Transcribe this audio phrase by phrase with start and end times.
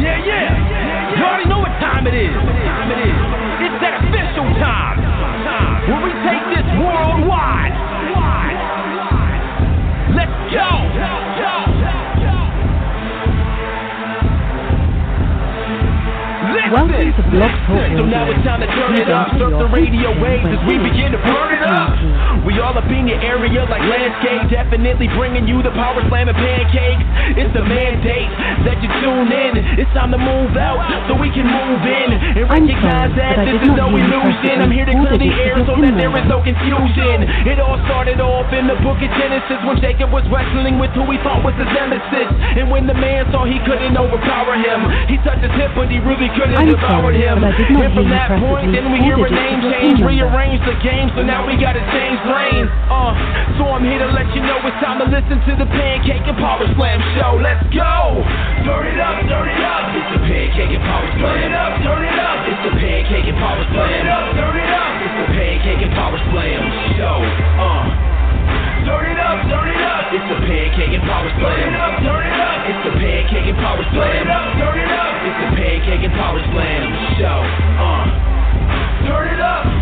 [0.00, 1.16] Yeah, yeah.
[1.16, 2.32] You already know what time it is.
[2.32, 3.16] It is.
[3.80, 5.00] That official time.
[5.88, 7.74] Where we take this worldwide.
[10.14, 10.93] Let's go.
[16.72, 17.92] Welcome to Blog Talk.
[17.92, 19.36] So now it's time to turn it up.
[19.36, 21.92] Surf the radio waves as we begin to burn it up.
[22.48, 24.48] We all up in your area like landscape.
[24.48, 27.04] Definitely bringing you the power slam and pancakes.
[27.36, 28.32] It's the mandate
[28.64, 29.52] that you tune in.
[29.76, 32.08] It's time to move out so we can move in
[32.40, 34.64] and recognize that this is no illusion.
[34.64, 36.08] I'm here to clear the air so that there?
[36.08, 37.28] there is no confusion.
[37.44, 41.04] It all started off in the book of Genesis when Jacob was wrestling with who
[41.12, 42.28] he thought was his nemesis.
[42.56, 44.80] And when the man saw he couldn't overpower him,
[45.12, 47.42] he touched his hip, but he really couldn't I'm sorry, him.
[47.42, 50.62] but I did not And from that point, then we hear a name change, rearrange
[50.62, 52.70] the game, so now we gotta change brains.
[52.86, 53.12] Uh,
[53.58, 56.38] so I'm here to let you know it's time to listen to the Pancake and
[56.38, 57.38] Power Slam show.
[57.42, 58.22] Let's go!
[58.64, 59.84] Turn it up, turn it up.
[59.94, 61.22] It's the Pancake and Power Slam.
[61.22, 62.38] Turn it up, turn it up.
[62.48, 63.84] It's the Pancake and Power Slam.
[63.84, 64.92] Turn it up, turn it up.
[65.04, 66.62] It's the Pancake and Power Slam
[66.96, 67.18] show.
[67.58, 67.84] Uh.
[68.84, 69.83] Turn it up, turn it up.
[70.14, 71.42] It's the pancake and power slam.
[71.42, 72.70] Turn it up, turn it up.
[72.70, 73.98] It's the pancake and power slam.
[73.98, 75.14] Turn it up, turn it up.
[75.26, 76.86] It's the pancake and power slam
[77.18, 77.38] show.
[77.82, 79.10] Uh.
[79.10, 79.73] Turn it up.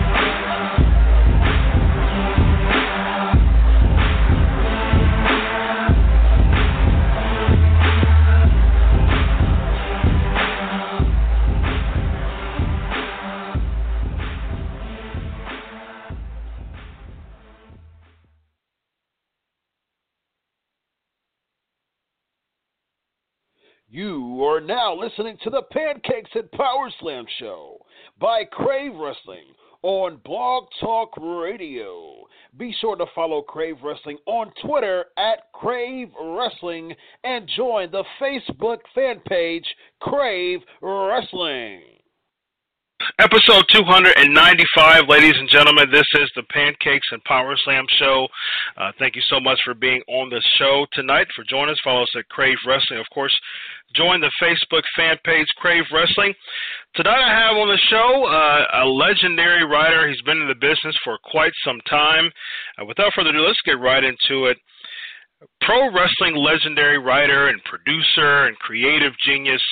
[23.93, 27.77] You are now listening to the Pancakes and Power Slam Show
[28.19, 29.45] by Crave Wrestling
[29.83, 32.25] on Blog Talk Radio.
[32.57, 38.79] Be sure to follow Crave Wrestling on Twitter at Crave Wrestling and join the Facebook
[38.95, 39.67] fan page
[40.01, 41.83] Crave Wrestling.
[43.19, 45.91] Episode 295, ladies and gentlemen.
[45.91, 48.29] This is the Pancakes and Power Slam show.
[48.77, 51.27] Uh, thank you so much for being on the show tonight.
[51.35, 53.01] For joining us, follow us at Crave Wrestling.
[53.01, 53.37] Of course,
[53.95, 56.35] join the Facebook fan page Crave Wrestling.
[56.95, 60.09] Tonight, I have on the show uh, a legendary writer.
[60.09, 62.31] He's been in the business for quite some time.
[62.81, 64.59] Uh, without further ado, let's get right into it.
[65.63, 69.63] Pro wrestling legendary writer and producer and creative genius,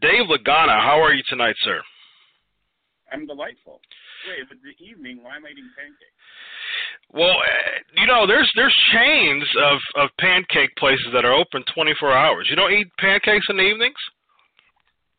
[0.00, 0.80] Dave Lagana.
[0.80, 1.80] How are you tonight, sir?
[3.12, 3.80] I'm delightful.
[4.26, 6.18] Wait, but the evening, why am I eating pancakes?
[7.12, 12.12] Well, uh, you know, there's there's chains of of pancake places that are open 24
[12.12, 12.46] hours.
[12.50, 13.98] You don't eat pancakes in the evenings?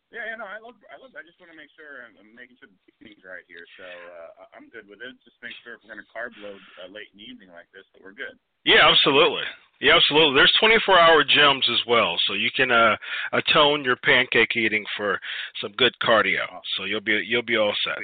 [0.09, 1.13] Yeah, yeah, no, I love, I love.
[1.13, 3.61] I just want to make sure I'm, I'm making sure the evening's right here.
[3.77, 5.13] So uh, I'm good with it.
[5.21, 7.69] Just make sure if we're going to carb load uh, late in the evening like
[7.77, 8.33] this, that we're good.
[8.65, 9.45] Yeah, absolutely.
[9.77, 10.33] Yeah, absolutely.
[10.33, 12.97] There's 24-hour gyms as well, so you can uh,
[13.37, 15.21] atone your pancake eating for
[15.61, 16.41] some good cardio.
[16.75, 18.01] So you'll be you'll be all set.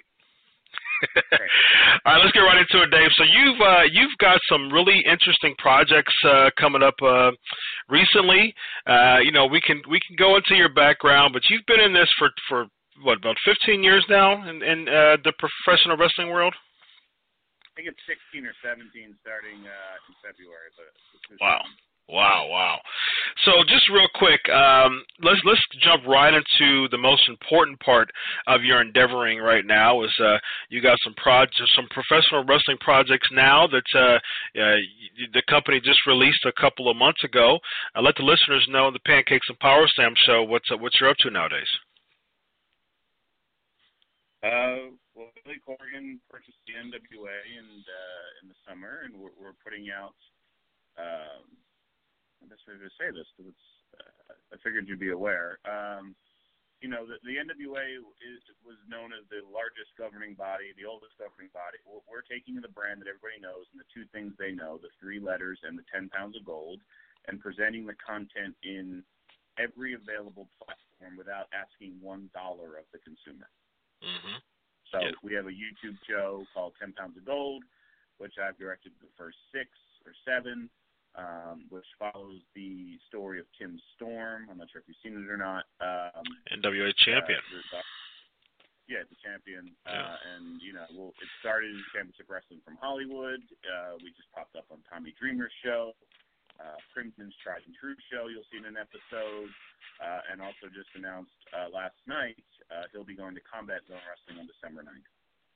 [2.06, 3.12] All right, let's get right into it, Dave.
[3.18, 7.32] So you've uh, you've got some really interesting projects uh, coming up uh,
[7.90, 8.54] recently.
[8.88, 11.94] Uh, you know, we can we can go into your background, but you've been in
[11.94, 12.68] this for for
[13.04, 16.56] what about 15 years now in, in uh, the professional wrestling world.
[16.56, 18.88] I think it's 16 or 17
[19.20, 20.88] starting uh, in February, but
[21.44, 21.60] Wow.
[22.08, 22.78] Wow, wow.
[23.46, 28.12] So just real quick, um, let's let's jump right into the most important part
[28.46, 30.04] of your endeavoring right now.
[30.04, 30.38] Is uh,
[30.70, 34.18] you got some projects, some professional wrestling projects now that uh,
[34.62, 34.78] uh,
[35.34, 37.58] the company just released a couple of months ago.
[37.96, 41.10] Uh, let the listeners know the Pancakes and Power Slam show what's uh, what you're
[41.10, 41.70] up to nowadays.
[44.44, 49.58] Uh, well, Billy Corgan purchased the NWA and uh, in the summer, and we're, we're
[49.66, 50.14] putting out.
[51.02, 51.65] Um,
[52.46, 53.68] I'm just to say this because it's.
[53.98, 55.58] Uh, I figured you'd be aware.
[55.66, 56.14] Um,
[56.78, 61.18] you know, the, the NWA is, was known as the largest governing body, the oldest
[61.18, 61.82] governing body.
[61.82, 64.94] We're, we're taking the brand that everybody knows and the two things they know, the
[65.02, 66.86] three letters and the 10 pounds of gold,
[67.26, 69.02] and presenting the content in
[69.58, 73.50] every available platform without asking one dollar of the consumer.
[74.06, 74.38] Mm-hmm.
[74.94, 75.18] So Yeah.
[75.26, 77.66] we have a YouTube show called 10 Pounds of Gold.
[78.22, 79.68] which I've directed the first six
[80.06, 80.70] or seven,
[81.18, 84.48] um, which follows the story of Tim Storm.
[84.50, 85.66] I'm not sure if you've seen it or not.
[85.80, 87.40] Um, NWA champion.
[87.40, 87.84] uh, the- the-
[88.88, 89.76] yeah, the champion.
[89.88, 89.98] Yeah.
[90.14, 93.42] Uh, and, you know, well, it started in Championship Wrestling from Hollywood.
[93.66, 95.96] Uh, we just popped up on Tommy Dreamer's show,
[96.62, 98.28] uh, Crimson's Tried and True show.
[98.28, 99.50] You'll see in an episode.
[100.04, 102.36] Uh, and also just announced uh, last night
[102.70, 105.08] uh, he'll be going to Combat Zone Wrestling on December 9th.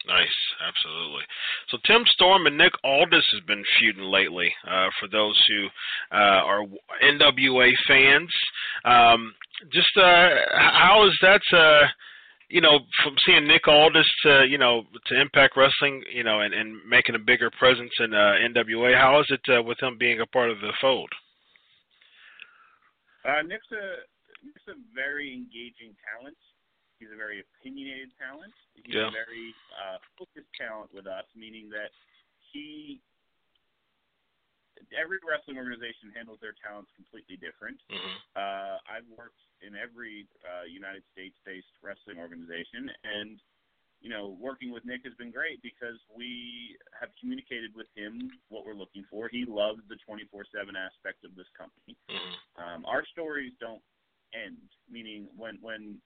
[0.07, 1.24] Nice, absolutely.
[1.69, 4.51] So Tim Storm and Nick Aldis has been feuding lately.
[4.66, 5.68] Uh, for those who
[6.16, 6.66] uh, are
[7.04, 8.30] NWA fans,
[8.86, 9.34] um,
[9.74, 11.42] just uh, how is that?
[11.51, 11.88] Uh,
[12.50, 16.54] you know, from seeing Nick Aldis to you know to Impact Wrestling, you know, and,
[16.54, 18.98] and making a bigger presence in uh, NWA.
[18.98, 21.10] How is it uh, with him being a part of the fold?
[23.25, 26.38] Uh, Nick's a Nick's a very engaging talent.
[27.00, 28.54] He's a very opinionated talent.
[28.75, 29.07] He's Yeah.
[29.07, 31.92] a very uh, focused talent with us, meaning that
[32.51, 33.01] he
[34.96, 37.81] every wrestling organization handles their talents completely different.
[37.90, 43.42] hmm Uh, I've worked in every uh, United States-based wrestling organization, and
[44.02, 48.66] you know, working with Nick has been great because we have communicated with him what
[48.66, 49.30] we're looking for.
[49.30, 51.98] He loves the 24/7 aspect of this company.
[52.10, 53.84] hmm Um, our stories don't
[54.34, 56.02] end, meaning when when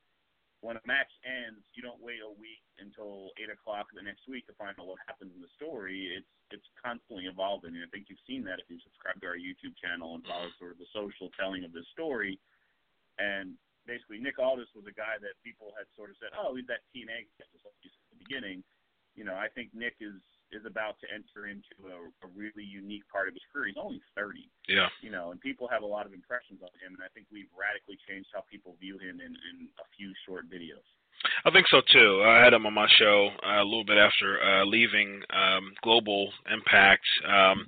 [0.64, 4.48] when a match ends, you don't wait a week until eight o'clock the next week
[4.48, 6.16] to find out what happens in the story.
[6.16, 9.36] It's it's constantly evolving, and I think you've seen that if you subscribe to our
[9.36, 10.62] YouTube channel and follow mm-hmm.
[10.64, 12.40] sort of the social telling of this story.
[13.20, 16.70] And basically, Nick Aldis was a guy that people had sort of said, "Oh, he's
[16.72, 18.64] that TNA guy," just like you said at the beginning.
[19.20, 20.16] You know, I think Nick is
[20.54, 23.68] is about to enter into a, a really unique part of his career.
[23.74, 24.88] He's only 30 Yeah.
[25.02, 27.50] you know, and people have a lot of impressions on him, and I think we've
[27.58, 30.86] radically changed how people view him in, in a few short videos.
[31.46, 32.24] I think so too.
[32.26, 36.32] I had him on my show uh, a little bit after uh, leaving um, Global
[36.52, 37.66] Impact, um,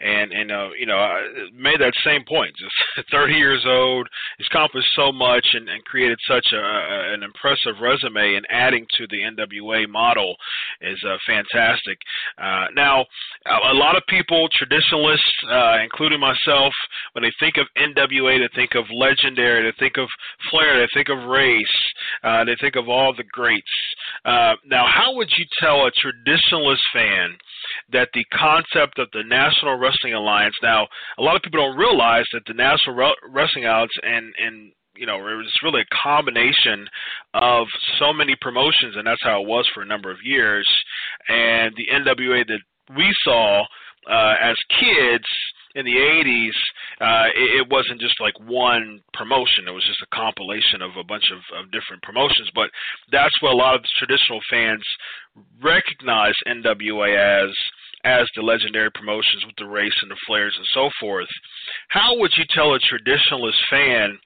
[0.00, 1.20] and and uh, you know I
[1.56, 2.56] made that same point.
[2.56, 4.08] Just 30 years old,
[4.38, 9.06] he's accomplished so much and, and created such a, an impressive resume, and adding to
[9.06, 10.34] the NWA model
[10.80, 11.98] is uh, fantastic.
[12.38, 13.06] Uh, now,
[13.46, 16.72] a a lot of people, traditionalists, uh, including myself,
[17.12, 20.08] when they think of NWA, they think of legendary, they think of
[20.50, 21.66] Flair, they think of race,
[22.22, 23.66] uh, they think of all the greats.
[24.24, 27.36] Uh, now, how would you tell a traditionalist fan
[27.92, 30.54] that the concept of the National Wrestling Alliance?
[30.62, 30.86] Now,
[31.18, 35.06] a lot of people don't realize that the National Re- Wrestling Alliance and and you
[35.06, 36.86] know, it was really a combination
[37.34, 37.66] of
[37.98, 40.68] so many promotions, and that's how it was for a number of years.
[41.28, 42.60] And the NWA that
[42.96, 43.64] we saw
[44.08, 45.24] uh, as kids
[45.74, 46.56] in the 80s,
[47.00, 49.66] uh, it, it wasn't just like one promotion.
[49.66, 52.50] It was just a compilation of a bunch of, of different promotions.
[52.54, 52.70] But
[53.10, 54.84] that's what a lot of traditional fans
[55.62, 57.54] recognize NWA as
[58.04, 61.28] as the legendary promotions with the race and the Flairs and so forth.
[61.88, 64.18] How would you tell a traditionalist fan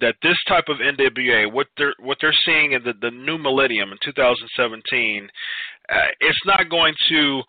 [0.00, 3.90] that this type of NWA, what they're what they're seeing in the, the new millennium
[3.90, 5.28] in 2017,
[5.88, 7.42] uh, it's not going to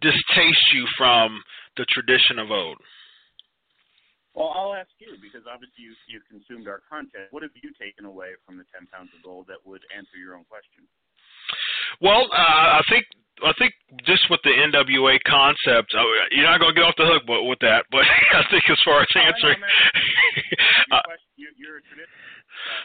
[0.00, 1.40] distaste you from
[1.76, 2.78] the tradition of old?
[4.34, 7.28] Well, I'll ask you because obviously you you consumed our content.
[7.36, 10.36] What have you taken away from the ten pounds of gold that would answer your
[10.36, 10.88] own question?
[12.00, 13.04] Well, uh, I think
[13.44, 13.76] I think
[14.08, 17.44] just with the NWA concept, uh, you're not going to get off the hook but
[17.44, 17.84] with that.
[17.92, 18.08] But
[18.38, 21.84] I think as far as know, answering, I'm asking your uh, question, you, you're a
[21.84, 22.20] tradition.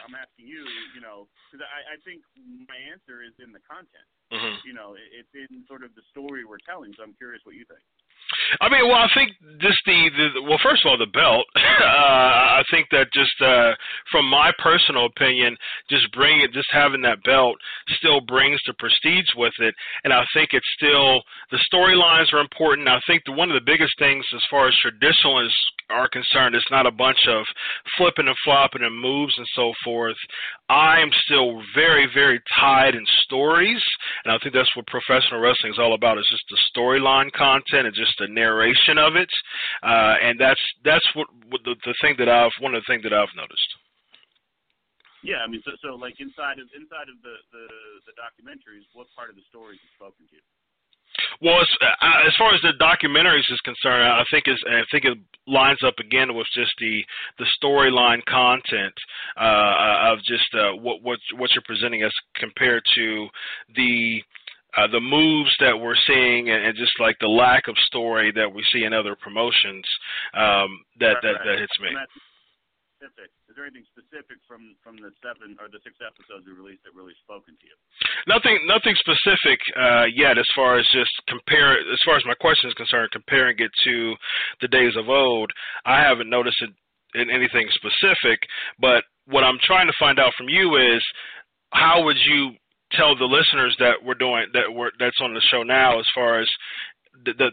[0.04, 0.64] I'm asking you,
[0.96, 2.24] you know, because I, I think
[2.68, 4.08] my answer is in the content.
[4.32, 4.60] mhm.
[4.68, 6.92] You know, it, it's in sort of the story we're telling.
[6.96, 7.84] So I'm curious what you think.
[8.60, 11.46] I mean, well, I think just the, the well, first of all, the belt.
[11.78, 13.72] Uh, I think that just uh,
[14.10, 15.56] from my personal opinion,
[15.88, 17.56] just bring it, just having that belt
[17.98, 22.88] still brings the prestige with it, and I think it's still the storylines are important.
[22.88, 26.70] I think the, one of the biggest things as far as traditionalists are concerned, it's
[26.70, 27.44] not a bunch of
[27.96, 30.16] flipping and flopping and moves and so forth.
[30.68, 33.82] I'm still very, very tied in stories,
[34.24, 36.18] and I think that's what professional wrestling is all about.
[36.18, 39.30] Is just the storyline content and just the narration of it,
[39.82, 43.02] uh, and that's that's what, what the, the thing that I've one of the things
[43.02, 43.68] that I've noticed.
[45.22, 47.64] Yeah, I mean, so so like inside of inside of the the,
[48.06, 50.38] the documentaries, what part of the stories is spoken to?
[51.40, 55.04] Well, as, uh, as far as the documentaries is concerned, I think is I think
[55.04, 57.04] it lines up again with just the
[57.38, 58.94] the storyline content
[59.36, 63.28] uh, of just uh, what what what you're presenting as compared to
[63.76, 64.22] the
[64.76, 68.52] uh, the moves that we're seeing and, and just like the lack of story that
[68.52, 69.84] we see in other promotions
[70.34, 71.44] um, that, Right, that right.
[71.46, 71.88] that hits me.
[72.98, 73.30] Specific?
[73.46, 76.98] Is there anything specific from from the seven or the six episodes we released that
[76.98, 77.78] really spoken to you?
[78.26, 80.34] Nothing, nothing specific uh, yet.
[80.34, 84.14] As far as just compare, as far as my question is concerned, comparing it to
[84.60, 85.46] the days of old,
[85.86, 86.74] I haven't noticed it
[87.14, 88.42] in anything specific.
[88.82, 90.98] But what I'm trying to find out from you is
[91.70, 92.58] how would you
[92.92, 96.40] tell the listeners that we're doing that we're that's on the show now, as far
[96.40, 96.48] as
[97.24, 97.46] the, the,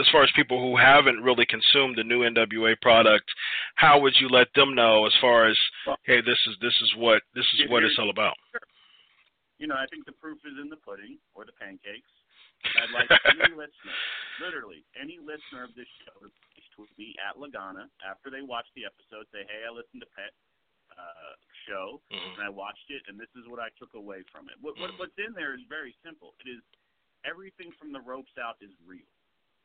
[0.00, 3.28] as far as people who haven't really consumed the new NWA product,
[3.76, 5.56] how would you let them know as far as
[6.04, 8.34] hey, this is this is what this is what it's all about?
[9.58, 12.10] You know, I think the proof is in the pudding or the pancakes.
[12.78, 13.96] I'd like any listener,
[14.42, 16.30] literally any listener of this show, to
[16.74, 19.26] tweet me at Lagana after they watch the episode.
[19.30, 20.30] Say, hey, I listened to Pet
[20.94, 21.32] uh,
[21.66, 22.38] show Mhm.
[22.38, 24.58] and I watched it, and this is what I took away from it.
[24.60, 24.98] What, what, Mhm.
[24.98, 26.34] what's in there is very simple.
[26.44, 26.62] It is
[27.24, 29.08] everything from the ropes out is real,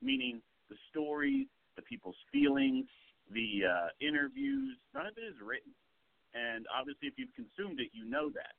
[0.02, 2.88] meaning the stories, the people's feelings,
[3.32, 4.78] the uh, interviews.
[4.94, 5.72] None of it is written,
[6.34, 8.56] and obviously, if you've consumed it, you know that.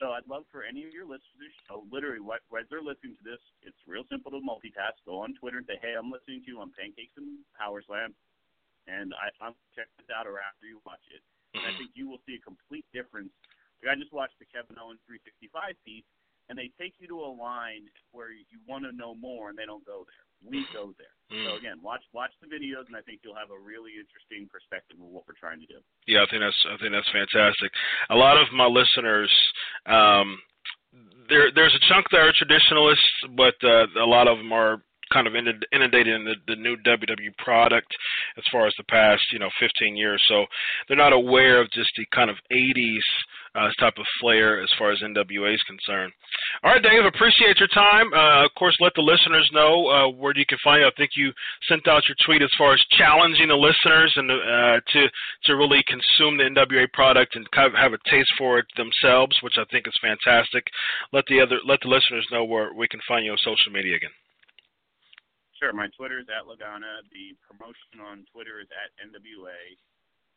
[0.00, 3.20] So I'd love for any of your listeners to show, literally, what, as they're listening
[3.20, 4.96] to this, it's real simple to multitask.
[5.04, 8.16] Go on Twitter and say, hey, I'm listening to you on Pancakes and Power Slam,
[8.88, 11.20] and I, I'm check this out or after you watch it.
[11.52, 13.28] And I think you will see a complete difference.
[13.84, 16.08] Like I just watched the Kevin Owens 365 piece,
[16.50, 19.64] and they take you to a line where you want to know more, and they
[19.64, 20.50] don't go there.
[20.50, 21.14] We go there.
[21.46, 21.58] So Mm.
[21.58, 25.06] again, watch watch the videos, and I think you'll have a really interesting perspective of
[25.06, 25.78] what we're trying to do.
[26.06, 27.70] Yeah, I think that's I think that's fantastic.
[28.10, 29.30] A lot of my listeners,
[29.86, 30.42] um,
[31.28, 35.26] there there's a chunk that are traditionalists, but uh, a lot of them are kind
[35.26, 37.92] of inundated in the, the new WWE product
[38.38, 40.22] as far as the past you know 15 years.
[40.28, 40.46] So
[40.88, 43.02] they're not aware of just the kind of 80s
[43.54, 46.12] uh, type of flair as far as NWA is concerned.
[46.62, 48.12] All right, Dave, appreciate your time.
[48.12, 50.86] Uh, of course, let the listeners know uh, where you can find you.
[50.86, 51.32] I think you
[51.68, 55.00] sent out your tweet as far as challenging the listeners and uh, to
[55.44, 59.36] to really consume the NWA product and kind of have a taste for it themselves,
[59.42, 60.64] which I think is fantastic.
[61.12, 63.96] Let the other let the listeners know where we can find you on social media
[63.96, 64.14] again.
[65.58, 65.72] Sure.
[65.74, 67.04] My Twitter is at Lagana.
[67.12, 69.60] The promotion on Twitter is at NWA.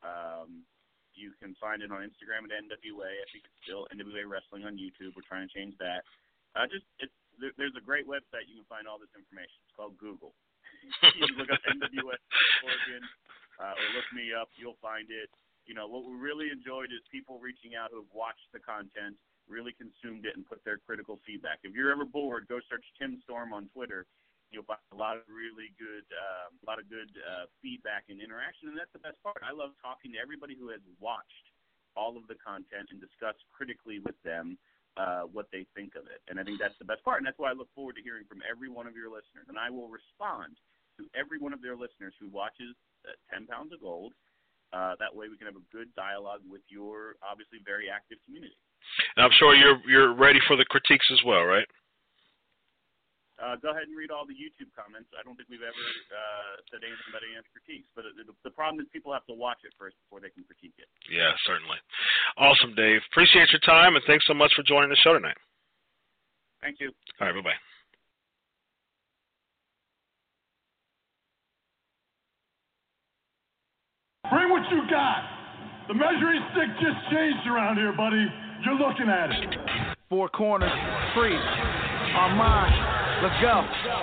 [0.03, 0.67] Um,
[1.15, 3.09] you can find it on Instagram at NWA.
[3.09, 5.13] I think it's still NWA Wrestling on YouTube.
[5.13, 6.03] We're trying to change that.
[6.53, 9.57] Uh, just it's there, there's a great website you can find all this information.
[9.65, 10.37] It's called Google.
[11.17, 12.17] you can look up NWA
[12.61, 13.03] Oregon
[13.57, 14.49] uh, or look me up.
[14.57, 15.31] You'll find it.
[15.65, 19.15] You know what we really enjoyed is people reaching out who've watched the content,
[19.47, 21.63] really consumed it, and put their critical feedback.
[21.63, 24.05] If you're ever bored, go search Tim Storm on Twitter
[24.53, 28.21] you'll find a lot of really good, uh, a lot of good uh, feedback and
[28.21, 29.41] interaction, and that's the best part.
[29.41, 31.49] I love talking to everybody who has watched
[31.97, 34.57] all of the content and discuss critically with them
[34.95, 37.41] uh, what they think of it, and I think that's the best part, and that's
[37.41, 39.89] why I look forward to hearing from every one of your listeners, and I will
[39.89, 40.53] respond
[41.01, 42.77] to every one of their listeners who watches
[43.09, 44.13] uh, Ten Pounds of Gold.
[44.73, 48.57] Uh, that way, we can have a good dialogue with your obviously very active community.
[49.17, 51.65] And I'm sure you're you're ready for the critiques as well, right?
[53.43, 55.11] Uh, go ahead and read all the YouTube comments.
[55.11, 55.85] I don't think we've ever
[56.15, 59.67] uh, said anything about any critiques, but the, the problem is people have to watch
[59.67, 60.87] it first before they can critique it.
[61.11, 61.75] Yeah, certainly.
[62.39, 63.03] Awesome, Dave.
[63.11, 65.35] Appreciate your time and thanks so much for joining the show tonight.
[66.63, 66.95] Thank you.
[67.19, 67.59] All right, bye bye.
[74.31, 75.19] Bring what you got.
[75.91, 78.23] The measuring stick just changed around here, buddy.
[78.63, 79.51] You're looking at it.
[80.07, 80.71] Four corners,
[81.11, 81.35] free.
[81.35, 84.02] Armand, let's go.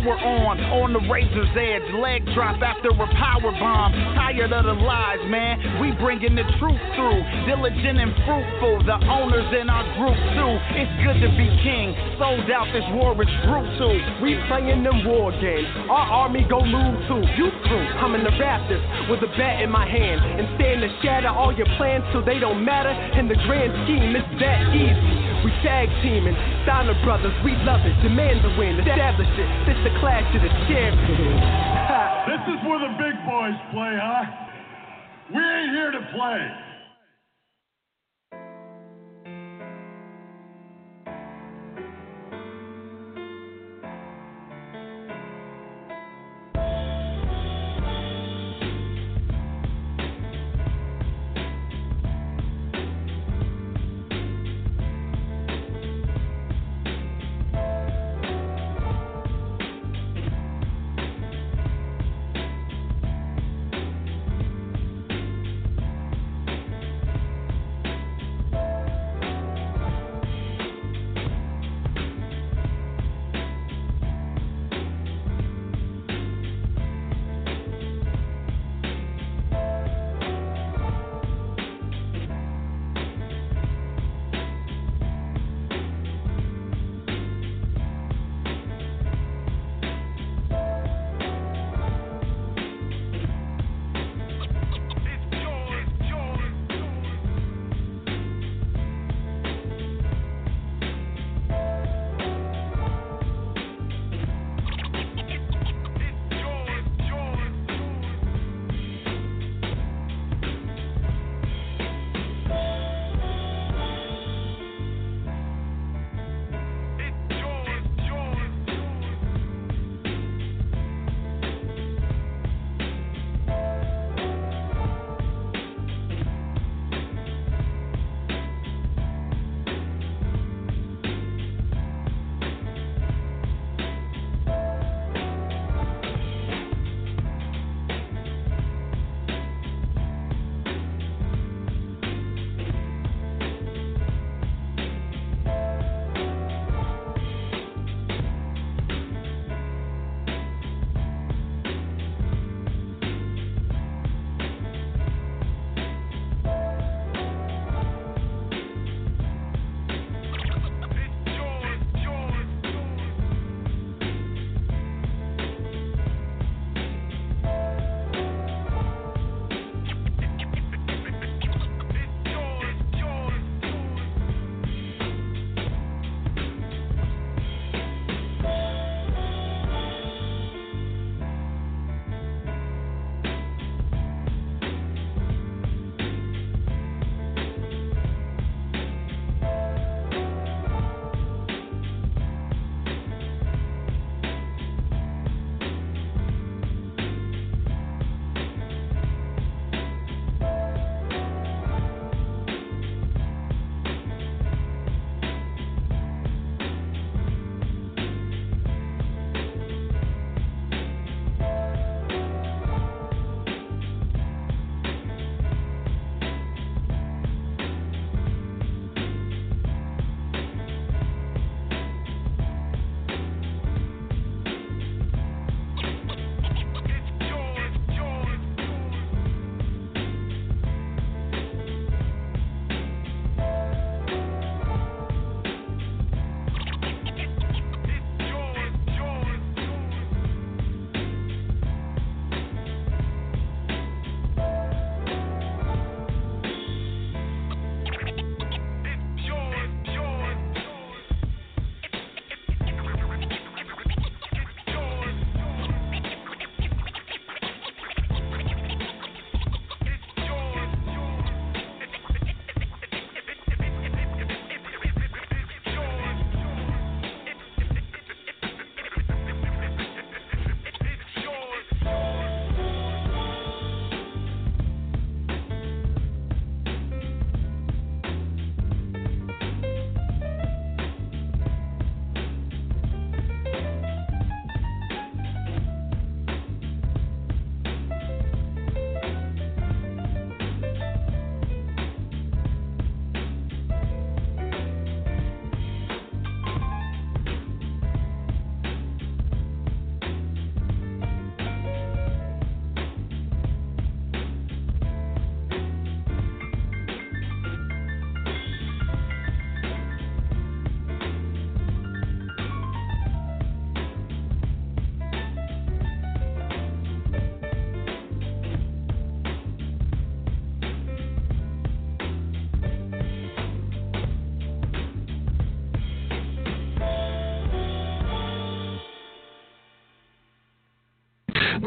[0.09, 1.85] on, on the razor's edge.
[1.93, 3.93] Leg drop after a power bomb.
[4.17, 5.77] Tired of the lies, man.
[5.77, 7.21] We bringing the truth through.
[7.45, 8.81] Diligent and fruitful.
[8.89, 10.53] The owners in our group too.
[10.81, 11.93] It's good to be king.
[12.17, 13.93] Sold out, this war is brutal.
[14.21, 15.69] We playing them war games.
[15.89, 17.21] Our army go move too.
[17.37, 17.87] You through.
[18.01, 21.53] I'm in the Raptors with a bat in my hand and stand to shatter all
[21.53, 22.89] your plans so they don't matter.
[23.19, 25.31] In the grand scheme, it's that easy.
[25.41, 27.97] We tag teaming, Steiner Brothers, we love it.
[28.05, 29.49] Demand the win, establish it.
[29.65, 31.41] This the clash of the champions.
[32.29, 34.25] This is where the big boys play, huh?
[35.33, 36.70] We ain't here to play.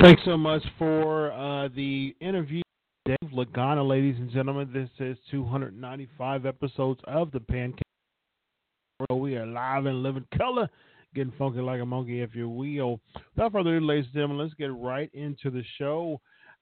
[0.04, 2.60] Thanks so much for uh, the interview,
[3.06, 4.68] Dave Lagana, ladies and gentlemen.
[4.70, 7.80] This is 295 episodes of the Pancake.
[9.10, 10.68] We are live and living color,
[11.14, 13.00] getting funky like a monkey if you will.
[13.34, 16.20] Without further ado, ladies and gentlemen, let's get right into the show.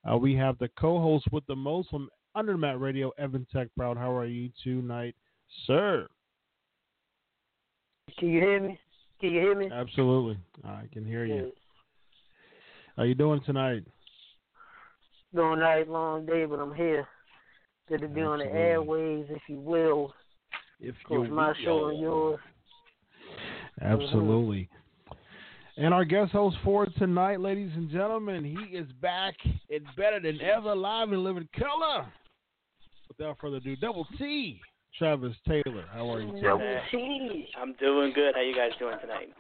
[0.09, 3.67] Uh, we have the co-host with the most from Under the Mat Radio, Evan Tech
[3.77, 3.97] Proud.
[3.97, 5.17] How are you tonight,
[5.67, 6.07] sir?
[8.21, 8.79] Can you hear me?
[9.21, 9.69] Can you hear me?
[9.73, 11.51] Absolutely, I can hear you.
[12.97, 13.85] How you doing tonight?
[15.35, 17.07] Doing night long day, but I'm here.
[17.89, 20.13] Good to be on the airways, if you will.
[20.79, 22.39] If Of course, my show and yours.
[23.81, 24.69] Absolutely.
[25.79, 29.35] And our guest host for tonight, ladies and gentlemen, he is back
[29.71, 32.07] and better than ever, live and living color.
[33.09, 34.61] Without further ado, Double T,
[34.99, 35.87] Travis Taylor.
[35.93, 36.43] How are you?
[36.43, 36.83] Double today?
[36.91, 37.49] T.
[37.61, 38.35] I'm doing good.
[38.35, 39.33] How you guys doing tonight?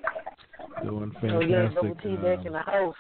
[0.83, 1.33] Doing fantastic.
[1.35, 1.95] Oh, yeah, double.
[1.97, 2.95] T back uh, in the house.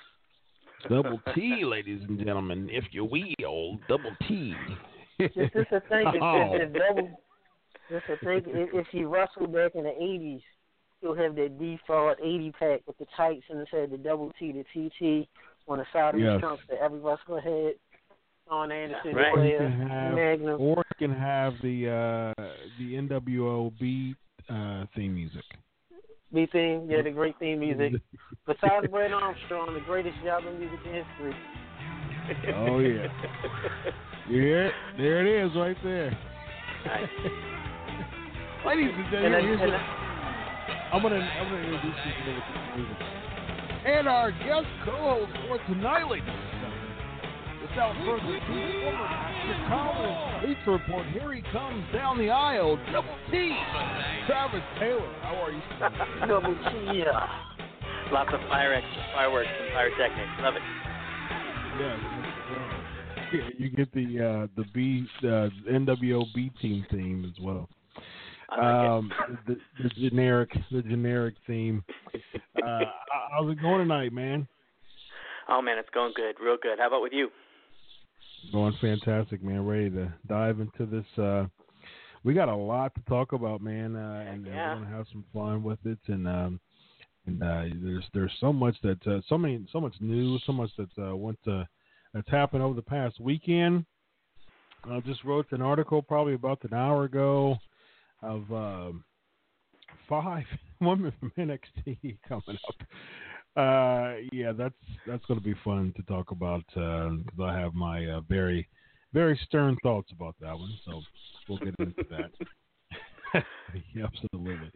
[0.88, 4.54] Double T, ladies and gentlemen, if you will, double T.
[5.18, 6.06] This is the thing.
[6.14, 6.54] If, Oh.
[6.54, 7.20] if, if double,
[7.90, 8.42] this the thing.
[8.46, 10.42] If, if he wrestled back in the '80s,
[11.00, 14.52] he'll have that default '80 pack with the tights and it said the double T,
[14.52, 15.28] the TT
[15.68, 16.32] on the side of Yes.
[16.34, 17.74] his trunks that every wrestler had.
[18.50, 20.60] Arn Anderson, Or you can have, Magnum.
[20.60, 22.42] or you can have the uh,
[22.78, 24.16] the NWO beat
[24.50, 25.44] uh, theme music.
[26.32, 28.00] B theme, yeah, the great theme music.
[28.46, 31.34] Besides Brad Armstrong, the greatest job in music in history.
[32.54, 33.06] Oh yeah,
[34.30, 36.16] yeah, there it is, right there.
[38.66, 39.80] Ladies and gentlemen, here's and what-
[40.92, 42.96] I'm gonna I'm gonna introduce you to the music.
[43.84, 46.28] And our guest co-host for tonight, ladies.
[47.62, 49.08] Without further ado, former
[49.46, 51.06] Chicago Police Report.
[51.06, 52.78] Here he comes down the aisle.
[52.92, 53.50] Double T,
[54.26, 55.12] Travis Taylor.
[55.22, 56.26] How are you?
[56.28, 56.54] Double
[56.94, 57.26] yeah.
[58.12, 58.80] Lots of fire
[59.14, 60.30] fireworks and pyrotechnics.
[60.40, 60.62] Love it.
[61.80, 61.96] Yeah,
[63.32, 67.68] yeah, you get the uh, the B uh, NWO B team theme as well.
[68.60, 69.10] Um,
[69.46, 71.82] the, the generic the generic theme.
[72.62, 72.80] Uh,
[73.32, 74.46] how's it going tonight, man?
[75.48, 76.78] Oh man, it's going good, real good.
[76.78, 77.28] How about with you?
[78.52, 79.64] Going fantastic, man.
[79.64, 81.06] Ready to dive into this.
[81.16, 81.46] Uh,
[82.24, 84.74] we got a lot to talk about, man, uh, and uh, yeah.
[84.74, 85.98] we're gonna have some fun with it.
[86.06, 86.60] And um,
[87.26, 90.70] and uh, there's there's so much that uh, so many so much news, so much
[90.76, 91.66] that uh, went to,
[92.14, 93.84] that's happened over the past weekend.
[94.84, 97.56] I just wrote an article probably about an hour ago
[98.22, 99.04] of um,
[100.08, 100.44] five
[100.80, 102.86] women from NXT coming up.
[103.54, 104.74] Uh, yeah, that's
[105.06, 108.68] that's going to be fun to talk about because I have my uh, very
[109.12, 110.72] very stern thoughts about that one.
[110.84, 111.02] So
[111.48, 112.30] we'll get into that.
[114.02, 114.70] absolutely.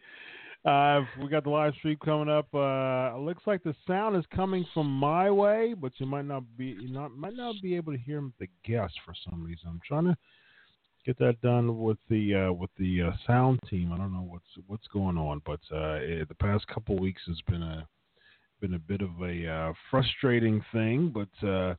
[0.65, 2.49] Uh, we got the live stream coming up.
[2.53, 6.43] Uh, it looks like the sound is coming from my way, but you might not
[6.57, 9.69] be you not might not be able to hear the guests for some reason.
[9.69, 10.17] I'm trying to
[11.05, 13.93] get that done with the uh, with the uh, sound team.
[13.93, 17.41] I don't know what's what's going on, but uh, it, the past couple weeks has
[17.49, 17.87] been a
[18.61, 21.15] been a bit of a uh, frustrating thing.
[21.15, 21.77] But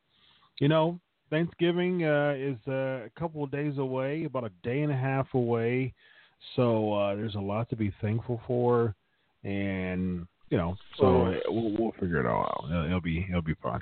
[0.61, 4.91] you know, Thanksgiving uh, is uh, a couple of days away, about a day and
[4.91, 5.93] a half away.
[6.55, 8.95] So uh, there's a lot to be thankful for,
[9.43, 12.69] and you know, so we'll, we'll figure it all out.
[12.69, 13.81] It'll, it'll be it'll be fun.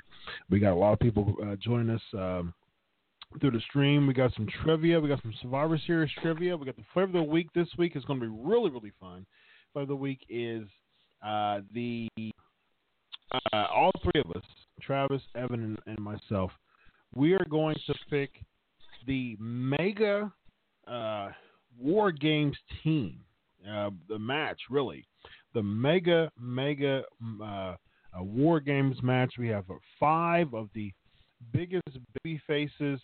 [0.50, 2.02] We got a lot of people uh, joining us.
[2.12, 2.54] Um,
[3.40, 4.06] through the stream.
[4.06, 5.00] We got some trivia.
[5.00, 6.56] We got some Survivor Series trivia.
[6.56, 7.92] We got the flavor of the week this week.
[7.94, 9.26] It's going to be really, really fun.
[9.72, 10.62] Flavor of the week is
[11.26, 12.08] uh, the
[13.52, 14.44] uh, all three of us,
[14.80, 16.50] Travis, Evan, and, and myself.
[17.16, 18.30] We are going to pick
[19.06, 20.30] the Mega
[20.86, 21.30] uh,
[21.80, 23.20] War Games team.
[23.66, 25.06] Uh, the match, really,
[25.54, 27.04] the Mega Mega
[27.42, 27.76] uh,
[28.18, 29.32] War Games match.
[29.38, 29.64] We have
[29.98, 30.92] five of the
[31.54, 31.88] biggest
[32.22, 33.00] baby faces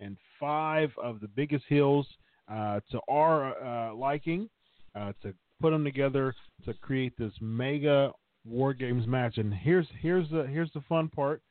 [0.00, 2.08] and five of the biggest heels
[2.52, 4.50] uh, to our uh, liking
[4.96, 8.10] uh, to put them together to create this mega
[8.44, 9.38] war games match.
[9.38, 11.42] And here's here's the here's the fun part: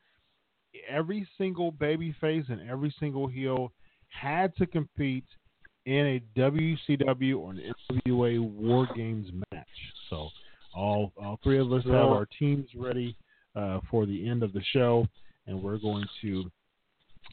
[0.88, 3.72] every single baby face and every single heel
[4.08, 5.24] had to compete
[5.86, 7.74] in a WCW or an
[8.06, 9.66] NWA War Games match.
[10.10, 10.28] So
[10.74, 13.16] all all three of us have our teams ready
[13.56, 15.06] uh, for the end of the show,
[15.46, 16.50] and we're going to.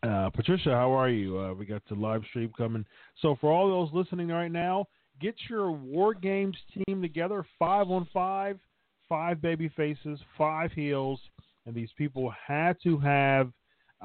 [0.04, 1.38] Uh, Patricia, how are you?
[1.38, 2.86] Uh, we got the live stream coming.
[3.22, 4.86] So for all those listening right now,
[5.20, 8.60] get your War Games team together, five on five,
[9.10, 11.20] five baby faces, five heels,
[11.66, 13.52] and these people had to have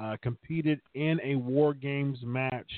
[0.01, 2.73] uh, competed in a War Games match.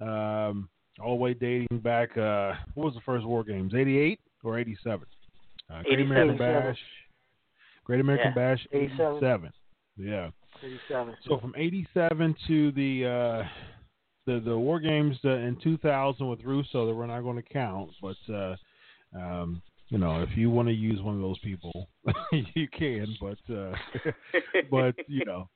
[0.00, 0.68] Um,
[1.00, 2.16] all the way dating back.
[2.16, 3.74] Uh, what was the first War Games?
[3.74, 5.06] Eighty-eight or eighty-seven?
[5.70, 6.78] Uh, Great American Bash.
[7.84, 8.66] Great American Yeah, Bash.
[8.72, 9.50] 87.
[9.96, 10.30] Yeah.
[10.62, 11.16] 87.
[11.26, 13.48] So from '87 to the uh,
[14.26, 17.90] the the War Games uh, in 2000 with Russo that we're not going to count,
[18.02, 18.56] but uh,
[19.16, 21.88] um, you know if you want to use one of those people,
[22.32, 23.16] you can.
[23.20, 23.72] But uh,
[24.70, 25.48] but you know.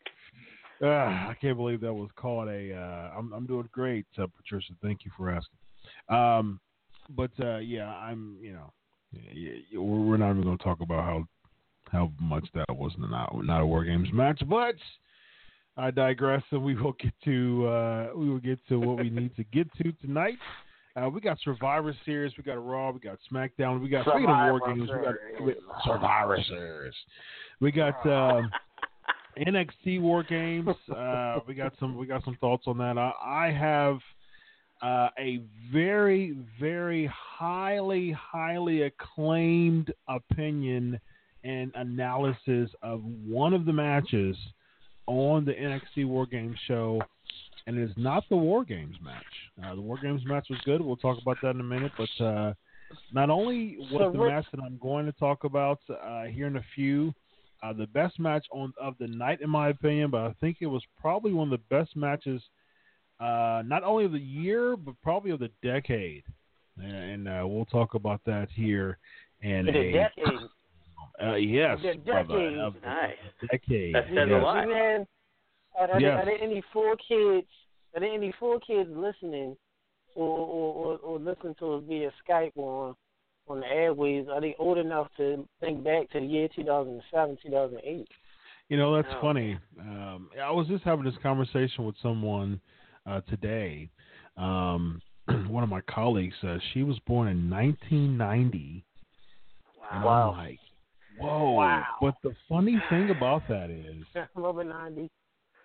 [0.83, 2.75] Uh, I can't believe that was called a.
[2.75, 4.73] Uh, I'm I'm doing great, uh, Patricia.
[4.83, 5.59] Thank you for asking.
[6.09, 6.59] Um,
[7.11, 8.37] but uh, yeah, I'm.
[8.40, 8.73] You know,
[9.81, 11.25] we're not even going to talk about how
[11.92, 14.75] how much that was not not a War Games match, but
[15.77, 19.37] I digress, and we will get to uh, we will get to what we need
[19.37, 20.38] to get to tonight.
[20.94, 24.61] Uh, we got Survivor Series, we got Raw, we got SmackDown, we got of War
[24.66, 25.55] Games, we got.
[25.87, 26.94] Survivor Series,
[27.61, 28.50] we got um,
[29.38, 30.68] NXT War Games.
[30.94, 32.98] Uh, we got some we got some thoughts on that.
[32.98, 34.00] I, I have
[34.83, 35.40] uh, a
[35.72, 41.00] very very highly highly acclaimed opinion
[41.42, 44.37] and analysis of one of the matches
[45.07, 47.00] on the NXT War Games show,
[47.66, 49.25] and it is not the War Games match.
[49.64, 50.81] Uh, the War Games match was good.
[50.81, 52.55] We'll talk about that in a minute, but uh,
[53.12, 56.46] not only was So the Rick- match that I'm going to talk about uh, here
[56.46, 57.14] in a few
[57.62, 60.66] uh, the best match on of the night, in my opinion, but I think it
[60.66, 62.42] was probably one of the best matches,
[63.20, 66.25] uh, not only of the year, but probably of the decade.
[66.77, 68.98] And, and uh, we'll talk about that here.
[69.42, 70.25] And For the decade.
[71.22, 72.59] Uh, yes, The decade.
[72.59, 73.16] of the Nice.
[73.51, 73.94] decade.
[73.94, 74.66] That says a lot.
[74.66, 75.07] Man,
[75.79, 76.19] are, there, Yes.
[76.23, 77.47] are there any four kids?
[77.95, 79.57] Are there any four kids listening,
[80.15, 82.95] or or, or, or listening to us via Skype or
[83.49, 84.27] on the airways?
[84.31, 88.09] Are they old enough to think back to the year 2007, 2008?
[88.69, 89.59] You know, that's funny.
[89.79, 92.61] Um, I was just having this conversation with someone
[93.07, 93.91] uh, today.
[94.37, 95.03] Um,
[95.49, 98.85] one of my colleagues says she was born in 1990.
[99.93, 100.31] And Wow.
[100.33, 100.59] I'm like,
[101.19, 101.51] whoa.
[101.53, 101.85] Wow.
[102.01, 104.05] But the funny thing about that is,
[104.37, 105.11] I'm Over 90.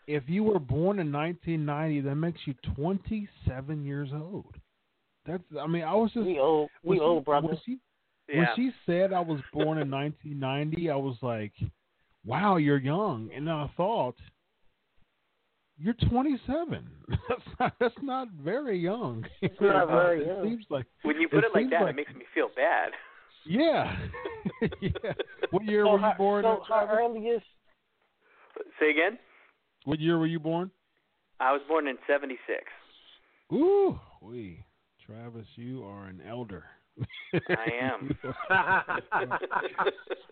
[0.07, 4.55] If you were born in 1990, that makes you 27 years old.
[5.25, 6.25] That's, I mean, I was just.
[6.25, 6.69] We old.
[6.83, 7.47] We when old, brother.
[7.47, 7.79] When she,
[8.29, 8.37] Yeah.
[8.37, 11.53] when she said I was born in 1990, I was like,
[12.25, 13.29] wow, you're young.
[13.35, 14.15] And I thought,
[15.77, 16.87] you're 27.
[17.29, 19.25] That's not, that's not very young.
[19.41, 20.43] It's not very it young.
[20.43, 22.91] seems like When you put it, like that, like- it makes me feel bad.
[23.45, 23.95] yeah,
[24.81, 25.13] yeah.
[25.51, 26.43] What year so were you her, born?
[26.43, 26.95] so uh, her Travis?
[26.99, 27.45] earliest.
[28.79, 29.19] Say again.
[29.87, 30.69] What year were you born?
[31.39, 32.37] I was born in '76.
[33.53, 34.65] Ooh, we
[35.05, 36.65] Travis, you are an elder.
[37.33, 38.17] I am.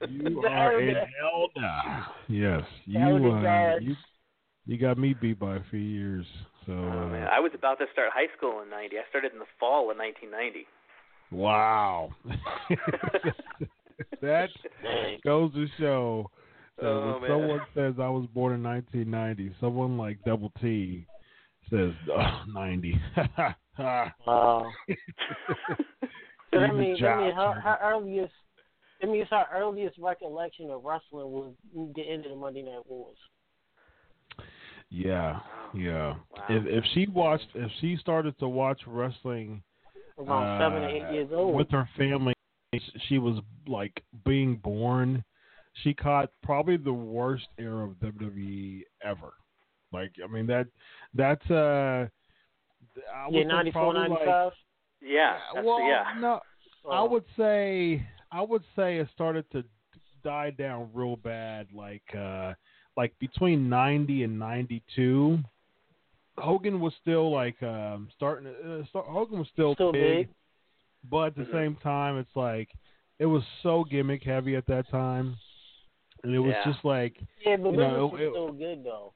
[0.10, 1.08] you The are an elder.
[1.24, 2.06] elder.
[2.28, 3.96] Yes, you elder uh, you
[4.66, 6.26] you got me beat by a few years.
[6.66, 8.98] So Oh uh, man, I was about to start high school in '90.
[8.98, 10.68] I started in the fall of 1990.
[11.32, 12.10] wow,
[14.22, 14.50] that
[15.24, 16.30] goes to show
[16.78, 17.30] that Oh, when man.
[17.32, 21.06] someone says I was born in 1990, someone like Double T
[21.70, 23.00] says oh, 90.
[23.78, 24.72] Wow.
[26.52, 27.20] But I Even mean, I Josh.
[27.22, 28.34] mean, her, her earliest.
[29.04, 31.52] I mean, it's her earliest recollection of wrestling was
[31.96, 33.18] the end of the Monday Night Wars.
[34.90, 35.40] Yeah,
[35.74, 36.14] yeah.
[36.14, 36.44] Wow.
[36.48, 39.62] If if she watched, if she started to watch wrestling
[40.18, 41.56] Around seven or eight uh, years old.
[41.56, 42.34] with her family,
[43.10, 45.24] she was like being born.
[45.84, 49.34] She caught probably the worst era of WWE ever.
[49.92, 50.68] Like, I mean that
[51.14, 52.08] that's uh,
[53.14, 54.28] I yeah, say 94, 95.
[54.28, 54.54] Like,
[55.02, 56.04] Yeah, that's, well, yeah.
[56.20, 56.40] no,
[56.90, 57.06] I Oh.
[57.10, 59.64] would say I would say it started to
[60.24, 62.54] die down real bad, like uh
[62.98, 65.40] like between ninety and ninety two.
[66.38, 68.48] Hogan was still like um starting.
[68.48, 70.30] Uh, start, Hogan was still, Still big.
[71.10, 71.52] but at the Mhm.
[71.52, 72.70] same time, it's like
[73.20, 75.38] it was so gimmick heavy at that time,
[76.24, 76.72] and it was Yeah.
[76.72, 79.14] just like Yeah, but you business know, was it- still good though.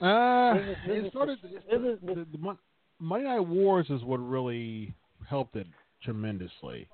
[0.00, 1.42] uh, Business- it started.
[1.42, 2.58] was- it business- started- the, the Mon-
[2.98, 4.94] Monday Night Wars is what really
[5.26, 5.66] helped it
[6.02, 6.86] tremendously.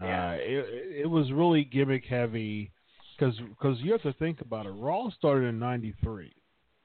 [0.00, 0.30] Yeah.
[0.30, 2.70] Uh, it, it was really gimmick heavy
[3.18, 4.70] because you have to think about it.
[4.70, 6.32] Raw started in '93,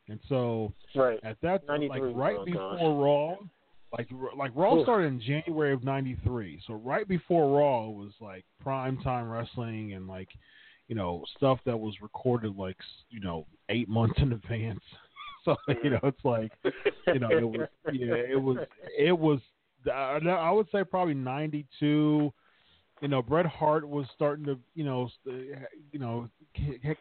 [0.08, 1.20] and so Right.
[1.24, 2.82] at that time, like right oh, before gosh.
[2.82, 3.48] Raw,
[3.98, 4.84] like like Raw Oof.
[4.86, 6.60] started in January of '93.
[6.66, 10.30] So right before Raw was like prime time wrestling and like
[10.88, 12.78] you know stuff that was recorded like
[13.10, 14.82] you know eight months in advance.
[15.46, 15.92] So you mm.
[15.92, 16.54] know it's like
[17.08, 18.60] you know it was yeah it was
[18.98, 19.42] it was
[19.94, 22.32] I would say probably '92.
[23.02, 25.56] You know, Bret Hart was starting to, you know, eh,
[25.92, 26.30] you know,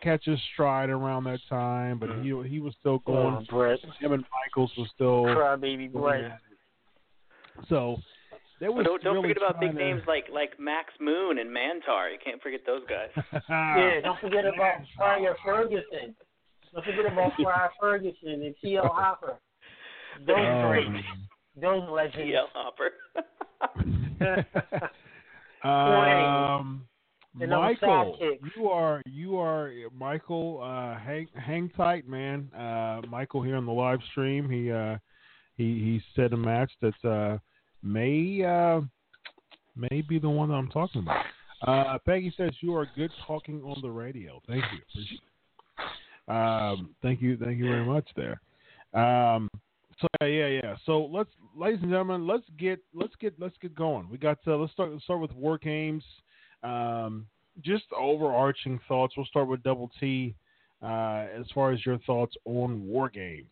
[0.02, 2.44] catch his stride around that time, but he mm.
[2.44, 3.36] he was still going.
[3.40, 3.78] Oh, Bret.
[4.00, 5.22] Him and Michaels was still.
[5.26, 6.24] Crybaby going Bret.
[6.24, 7.68] at it.
[7.68, 7.98] So
[8.62, 11.38] they was But don't don't really forget about big to- names like like Max Moon
[11.38, 12.10] and Mantaur.
[12.12, 13.10] You can't forget those guys.
[13.50, 16.14] Yeah, don't forget about Friar Ferguson.
[16.72, 18.88] Don't forget about Friar Ferguson and T.L.
[18.94, 19.38] Hopper.
[20.26, 20.86] Those Um, great.
[21.60, 22.16] Those legends.
[22.16, 22.48] T.L.
[22.54, 22.90] Hopper.
[25.64, 26.86] Um,
[27.34, 28.16] Michael,
[28.56, 30.60] you are you are Michael.
[30.62, 32.50] Uh, hang hang tight, man.
[32.54, 34.48] Uh, Michael here on the live stream.
[34.50, 34.98] He uh,
[35.56, 37.38] he he said a match that uh,
[37.82, 38.80] may uh,
[39.76, 41.24] may be the one that I'm talking about.
[41.66, 44.40] Uh, Peggy says you are good talking on the radio.
[44.48, 46.32] Thank you.
[46.32, 48.40] Um, thank you, thank you very much there.
[48.94, 49.48] Um,
[50.00, 50.76] so yeah, yeah.
[50.86, 54.08] So let's, ladies and gentlemen, let's get let's get let's get going.
[54.10, 56.04] We got uh, let's start let's start with War Games.
[56.62, 57.26] Um,
[57.62, 59.14] just overarching thoughts.
[59.16, 60.34] We'll start with Double T.
[60.82, 63.46] Uh, as far as your thoughts on War Games.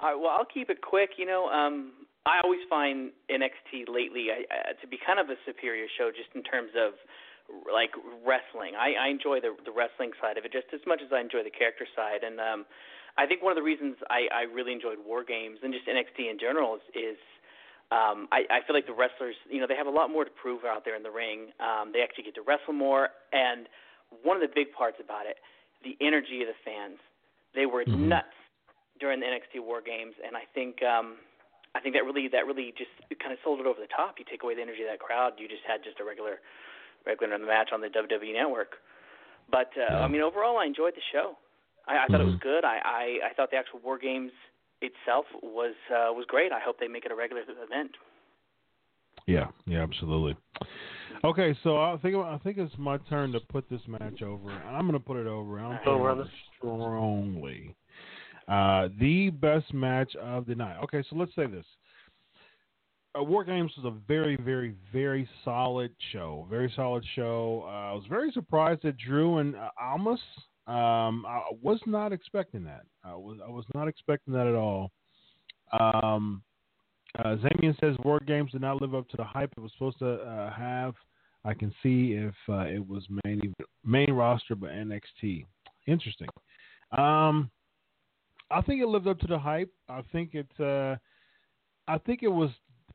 [0.00, 1.10] All right, well, I'll keep it quick.
[1.18, 1.92] You know, um,
[2.26, 6.42] I always find NXT lately uh, to be kind of a superior show, just in
[6.42, 6.98] terms of
[7.70, 7.94] like
[8.26, 8.74] wrestling.
[8.74, 11.46] I, I enjoy the the wrestling side of it just as much as I enjoy
[11.46, 12.66] the character side, and um,
[13.16, 16.30] I think one of the reasons I, I really enjoyed War Games and just NXT
[16.30, 17.18] in general is, is
[17.90, 20.30] um, I, I feel like the wrestlers, you know, they have a lot more to
[20.30, 21.48] prove out there in the ring.
[21.60, 23.68] Um, they actually get to wrestle more, and
[24.22, 25.38] one of the big parts about it,
[25.82, 26.98] the energy of the fans.
[27.54, 28.08] They were Mm-hmm.
[28.08, 28.36] nuts
[29.00, 31.16] during the NXT War Games, and I think um,
[31.76, 34.16] I think that really that really just kind of sold it over the top.
[34.18, 36.40] You take away the energy of that crowd, you just had just a regular
[37.04, 38.80] regular match on the WWE Network.
[39.50, 41.36] But uh, I mean, overall, I enjoyed the show.
[41.86, 42.64] I, I thought it was good.
[42.64, 44.32] I, I I thought the actual War Games
[44.80, 46.52] itself was uh, was great.
[46.52, 47.92] I hope they make it a regular event.
[49.26, 50.36] Yeah, yeah, absolutely.
[51.24, 54.50] Okay, so I think I think it's my turn to put this match over.
[54.50, 55.58] I'm going to put it over.
[55.58, 57.74] I'm Go, putting it over strongly.
[58.48, 60.76] Uh, the best match of the night.
[60.84, 61.64] Okay, so let's say this.
[63.18, 66.46] Uh, War Games was a very, very, very solid show.
[66.48, 67.64] Very solid show.
[67.66, 70.20] Uh, I was very surprised that Drew and uh, Almas.
[70.66, 72.82] Um, I was not expecting that.
[73.04, 74.90] I was I was not expecting that at all.
[75.78, 76.42] Um,
[77.18, 79.98] uh, Zamian says War Games did not live up to the hype it was supposed
[80.00, 80.94] to uh, have.
[81.44, 83.54] I can see if uh, it was main
[83.84, 85.46] main roster, but NXT.
[85.86, 86.28] Interesting.
[86.96, 87.50] Um,
[88.50, 89.70] I think it lived up to the hype.
[89.88, 90.48] I think it.
[90.58, 90.96] Uh,
[91.88, 92.50] I think it was.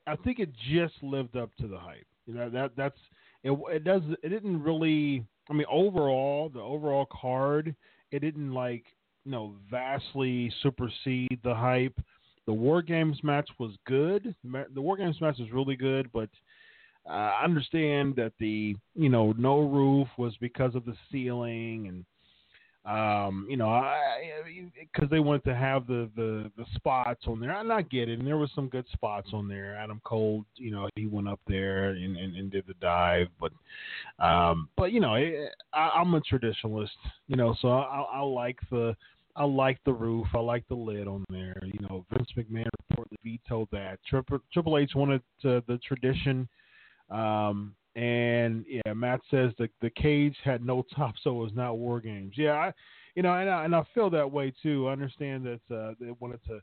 [0.08, 2.08] I think it just lived up to the hype.
[2.26, 2.98] You know that that's
[3.44, 3.58] it.
[3.70, 4.02] It does.
[4.24, 5.26] It didn't really.
[5.50, 7.76] I mean, overall, the overall card,
[8.12, 8.86] it didn't like
[9.26, 12.00] you know vastly supersede the hype.
[12.48, 14.34] The War Games match was good.
[14.44, 16.30] The War Games match was really good, but
[17.10, 22.06] uh, I understand that the you know no roof was because of the ceiling and
[22.84, 24.42] um you know I
[24.80, 27.52] because they wanted to have the the the spots on there.
[27.52, 29.76] And I get it, and there was some good spots on there.
[29.76, 33.52] Adam Cole, you know, he went up there and and, and did the dive, but
[34.24, 36.90] um but you know I, I'm a traditionalist,
[37.28, 38.96] you know, so I, I like the
[39.36, 40.28] I like the roof.
[40.34, 41.62] I like the lid on there.
[41.64, 44.00] You know, Vince McMahon reportedly vetoed that.
[44.08, 46.48] Triple, Triple H wanted uh, the tradition.
[47.10, 51.78] Um, and yeah, Matt says the the cage had no top, so it was not
[51.78, 52.34] War Games.
[52.38, 52.74] Yeah, I,
[53.16, 54.88] you know, and I, and I feel that way too.
[54.88, 56.62] I understand that uh, they wanted to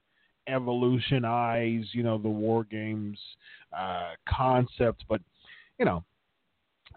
[0.49, 3.19] evolutionize, you know, the War Games
[3.77, 5.21] uh, concept, but
[5.79, 6.05] you know,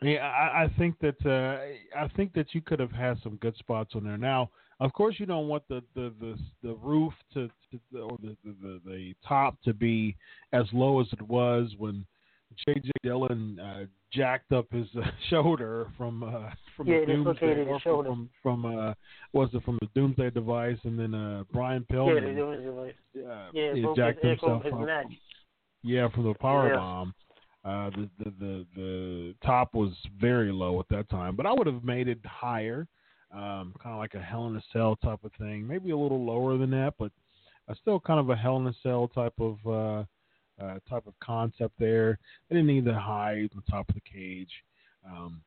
[0.01, 3.55] yeah, I, I think that uh, I think that you could have had some good
[3.57, 4.17] spots on there.
[4.17, 8.35] Now, of course, you don't want the the the, the roof to, to or the,
[8.43, 10.15] the the top to be
[10.53, 12.05] as low as it was when
[12.65, 12.89] J.J.
[13.03, 17.81] Dillon uh, jacked up his uh, shoulder from uh, from Yeah, the Doomsday or his
[17.81, 18.09] shoulder.
[18.09, 18.93] from from uh,
[19.33, 23.49] was it from the Doomsday device, and then uh, Brian Yeah, Pillman it like uh,
[23.53, 24.85] yeah, he jacked his, himself his up.
[24.85, 25.05] neck.
[25.83, 26.75] Yeah, from the power Yeah.
[26.75, 27.13] bomb.
[27.63, 31.67] Uh, the, the the the top was very low at that time, but I would
[31.67, 32.87] have made it higher,
[33.31, 35.67] um, kind of like a Hell in a Cell type of thing.
[35.67, 37.11] Maybe a little lower than that, but
[37.69, 40.05] uh, still kind of a Hell in a Cell type of uh,
[40.61, 42.19] uh, type of concept there.
[42.49, 44.51] They didn't need the high on top of the cage.
[45.05, 45.41] Um,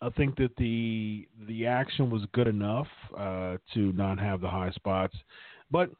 [0.00, 4.70] I think that the the action was good enough uh, to not have the high
[4.72, 5.16] spots,
[5.70, 5.90] but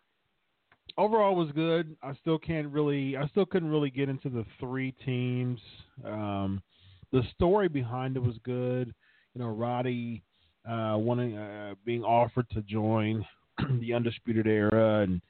[0.96, 1.96] overall was good.
[2.02, 5.60] I still can't really, I still couldn't really get into the three teams.
[6.04, 6.62] Um,
[7.12, 8.94] the story behind it was good.
[9.34, 10.22] You know, Roddy
[10.68, 13.24] uh, wanting, uh, being offered to join
[13.80, 15.20] the Undisputed Era and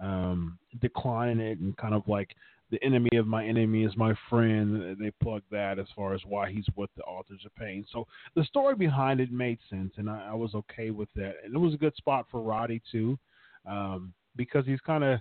[0.00, 2.34] um, declining it, and kind of like
[2.70, 4.96] the enemy of my enemy is my friend.
[4.98, 7.84] They plug that as far as why he's with the Authors of Pain.
[7.92, 11.34] So the story behind it made sense, and I, I was okay with that.
[11.44, 13.18] And it was a good spot for Roddy too.
[13.66, 15.20] Um, because he's kind of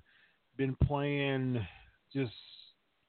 [0.55, 1.65] been playing
[2.13, 2.31] just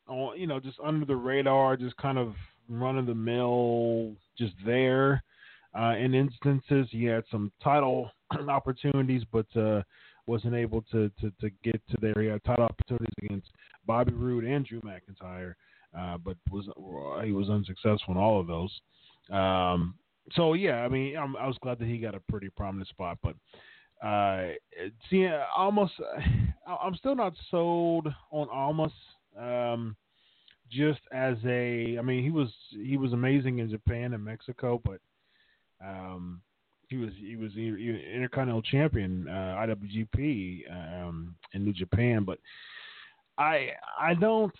[0.09, 2.35] on you know just under the radar, just kind of
[2.69, 5.23] run of the mill, just there.
[5.79, 8.11] Uh, in instances, he had some title
[8.49, 9.83] opportunities, but uh,
[10.31, 12.15] wasn't able to, to, to get to there.
[12.23, 13.49] He had title opportunities against
[13.85, 15.55] Bobby Roode and Drew McIntyre,
[15.99, 16.67] uh, but was
[17.25, 18.81] he was unsuccessful in all of those.
[19.31, 19.95] Um,
[20.33, 23.19] so yeah, I mean, I'm, i was glad that he got a pretty prominent spot,
[23.25, 23.35] but
[24.07, 24.53] uh,
[25.11, 25.95] see, almost,
[26.67, 28.93] I'm still not sold on Almas.
[29.39, 29.97] Um,
[30.71, 35.01] just as a, I mean, he was he was amazing in Japan and Mexico, but
[35.85, 36.41] um,
[36.91, 42.25] he was he was, he, he was Intercontinental Champion uh, IWGP um, in New Japan,
[42.25, 42.39] but
[43.39, 44.53] I I don't.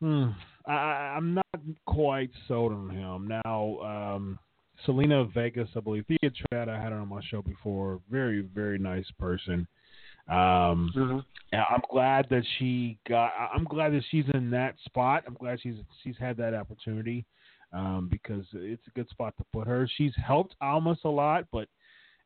[0.00, 0.30] Hmm,
[0.66, 1.46] I, I'm not
[1.86, 3.78] quite sold on him now.
[3.80, 4.38] Um,
[4.86, 6.06] Zelina Vega, I believe.
[6.08, 8.00] Thea Trinidad, I had her on my show before.
[8.10, 9.68] Very, very nice person.
[10.28, 11.18] Um, mm-hmm.
[11.52, 13.32] I'm glad that she got.
[13.54, 15.24] I'm glad that she's in that spot.
[15.26, 17.26] I'm glad she's she's had that opportunity
[17.74, 19.88] um, because it's a good spot to put her.
[19.96, 21.68] She's helped Almas a lot, but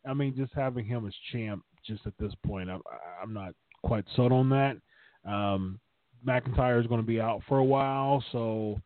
[0.07, 2.83] I mean, just having him as champ, just at this point, I'm
[3.23, 4.77] I'm not quite sold on that.
[5.25, 5.81] Um,
[6.27, 8.81] McIntyre is going to be out for a while, so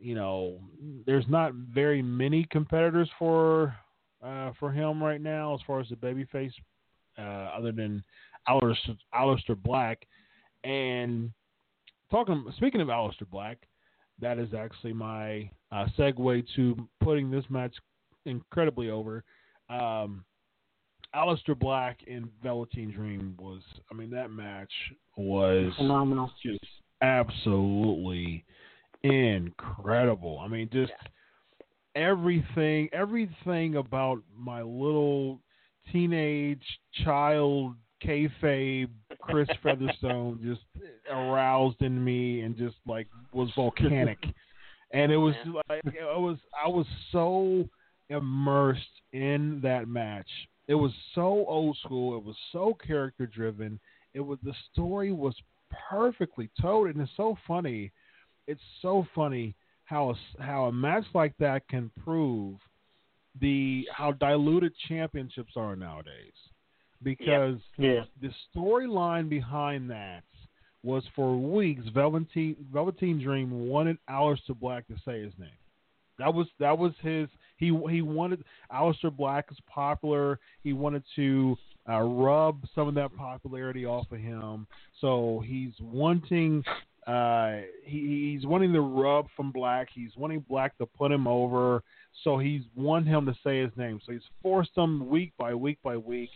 [0.00, 0.60] you know,
[1.06, 3.74] there's not very many competitors for
[4.24, 6.52] uh, for him right now as far as the babyface,
[7.18, 8.02] uh, other than
[8.48, 10.06] Aleister Black.
[10.64, 11.30] And
[12.10, 13.58] talking, speaking of Aleister Black,
[14.20, 17.74] that is actually my uh, segue to putting this match
[18.24, 19.24] incredibly over.
[19.68, 20.24] Um,
[21.14, 24.72] Aleister Black and Velveteen Dream was, I mean, that match
[25.16, 26.64] was phenomenal, just
[27.02, 28.44] absolutely
[29.02, 30.38] incredible.
[30.38, 30.92] I mean, just
[31.94, 35.40] everything, everything about my little
[35.92, 36.62] teenage
[37.04, 38.90] child kayfabe
[39.20, 40.60] Chris Featherstone just
[41.10, 44.18] aroused in me and just like was volcanic.
[44.92, 45.34] and it was
[45.68, 47.68] like it was I was so
[48.08, 48.82] immersed
[49.12, 50.28] in that match.
[50.66, 52.16] It was so old school.
[52.16, 53.80] It was so character driven.
[54.14, 55.34] It was the story was
[55.90, 57.92] perfectly told, and it's so funny
[58.48, 62.56] it's so funny how a, how a match like that can prove
[63.40, 66.32] the how diluted championships are nowadays.
[67.00, 68.08] Because yep.
[68.20, 68.28] yeah.
[68.28, 70.24] the storyline behind that
[70.82, 75.50] was for weeks Velveteen Velveteen Dream wanted Aleister Black to say his name.
[76.18, 80.38] That was that was his he he wanted Aleister Black is popular.
[80.62, 81.56] He wanted to
[81.88, 84.66] uh, rub some of that popularity off of him.
[85.00, 86.64] So he's wanting
[87.06, 89.88] uh, he, he's wanting the rub from Black.
[89.94, 91.82] He's wanting Black to put him over.
[92.22, 94.00] So he's want him to say his name.
[94.04, 96.30] So he's forced him week by week by week.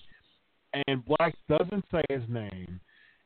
[0.86, 2.80] And Black doesn't say his name.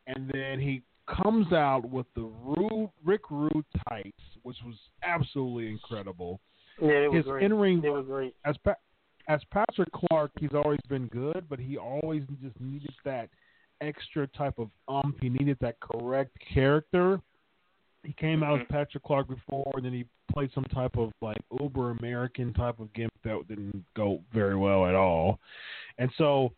[0.08, 2.30] And then he comes out with the
[3.04, 6.40] Rick Rude tights, which was absolutely incredible.
[6.80, 7.44] Yeah, it was His great.
[7.44, 8.34] in-ring, it was great.
[8.44, 8.74] As, pa-
[9.28, 13.28] as Patrick Clark, he's always been good, but he always just needed that
[13.80, 15.16] extra type of ump.
[15.20, 17.20] He needed that correct character
[18.06, 18.74] he came out as mm-hmm.
[18.74, 22.92] Patrick Clark before, and then he played some type of like uber American type of
[22.94, 25.40] gimp that didn't go very well at all.
[25.98, 26.52] And so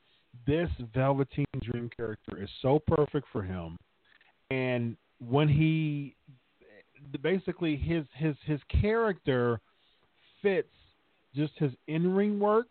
[0.46, 3.78] this Velveteen Dream character is so perfect for him.
[4.50, 6.16] And when he
[7.22, 9.60] basically his his his character
[10.42, 10.68] fits
[11.34, 12.70] just his in ring work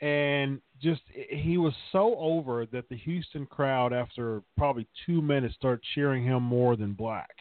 [0.00, 5.82] and just he was so over that the Houston crowd after probably two minutes started
[5.94, 7.34] cheering him more than Black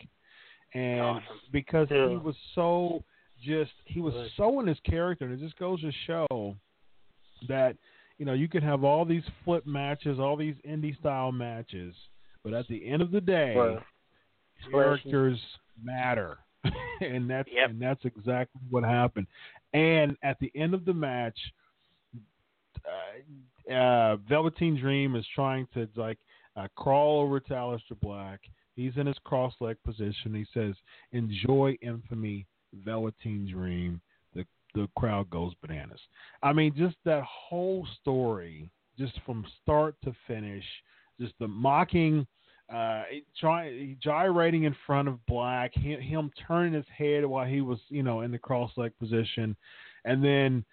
[0.73, 1.21] and
[1.51, 2.09] because yeah.
[2.09, 3.03] he was so
[3.43, 4.31] just he was Good.
[4.37, 6.55] so in his character, and it just goes to show
[7.47, 7.75] that
[8.17, 11.95] you know you could have all these flip matches, all these indie style matches,
[12.43, 13.79] but at the end of the day, right.
[14.71, 15.39] characters
[15.81, 16.37] matter,
[17.01, 17.69] and that's yep.
[17.69, 19.27] and that's exactly what happened.
[19.73, 21.37] And at the end of the match,
[22.85, 26.17] uh, uh, Velveteen Dream is trying to like
[26.55, 28.41] uh, crawl over to Aleister Black
[28.79, 30.33] He's in his cross leg position.
[30.33, 30.73] He says,
[31.11, 33.99] "Enjoy infamy, Velveteen Dream."
[34.33, 35.99] The the crowd goes bananas.
[36.41, 40.63] I mean, just that whole story, just from start to finish,
[41.19, 42.25] just the mocking,
[42.73, 43.03] uh,
[43.39, 48.03] trying gyrating in front of Black, him, him turning his head while he was, you
[48.03, 49.55] know, in the cross leg position,
[50.05, 50.63] and then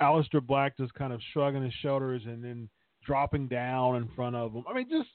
[0.00, 2.68] Aleister Black just kind of shrugging his shoulders and then
[3.04, 4.64] dropping down in front of him.
[4.68, 5.08] I mean, just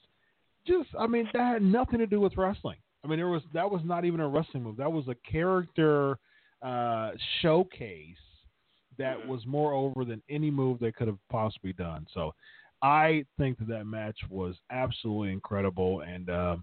[0.66, 2.78] just I mean that had nothing to do with wrestling.
[3.04, 4.76] I mean there was that was not even a wrestling move.
[4.76, 6.18] That was a character
[6.62, 8.16] uh, showcase
[8.98, 9.28] that Mm-hmm.
[9.28, 12.06] was more over than any move they could have possibly done.
[12.12, 12.34] So
[12.82, 16.56] I think that that match was absolutely incredible, and uh,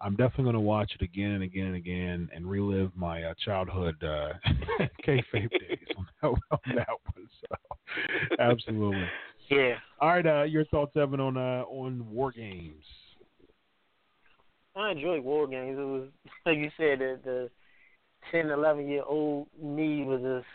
[0.00, 3.34] I'm definitely going to watch it again and again and again and relive my uh,
[3.44, 4.32] childhood uh,
[5.06, 7.28] kayfabe days on that, on that one.
[7.40, 9.06] So, Absolutely.
[9.50, 9.74] Yeah.
[10.00, 10.26] All right.
[10.26, 12.84] Uh, your thoughts, Evan, on uh, on War Games?
[14.76, 15.78] I enjoyed War Games.
[15.78, 16.08] It was
[16.46, 17.50] like you said, the, the
[18.30, 20.46] 10, 11 year old me was just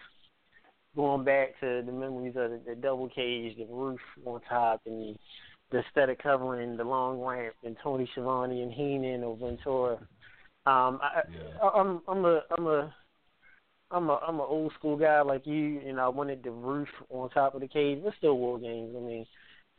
[0.96, 5.00] going back to the memories of the, the double cage, the roof on top, and
[5.00, 5.16] the,
[5.72, 9.94] the aesthetic covering, the long ramp, and Tony Schiavone and Heenan or Ventura.
[10.66, 11.22] Um, I,
[11.62, 12.94] I, I'm I'm a I'm a
[13.92, 17.30] I'm a I'm an old school guy like you, and I wanted the roof on
[17.30, 18.00] top of the cage.
[18.04, 18.96] It's still, War Games.
[18.96, 19.26] I mean,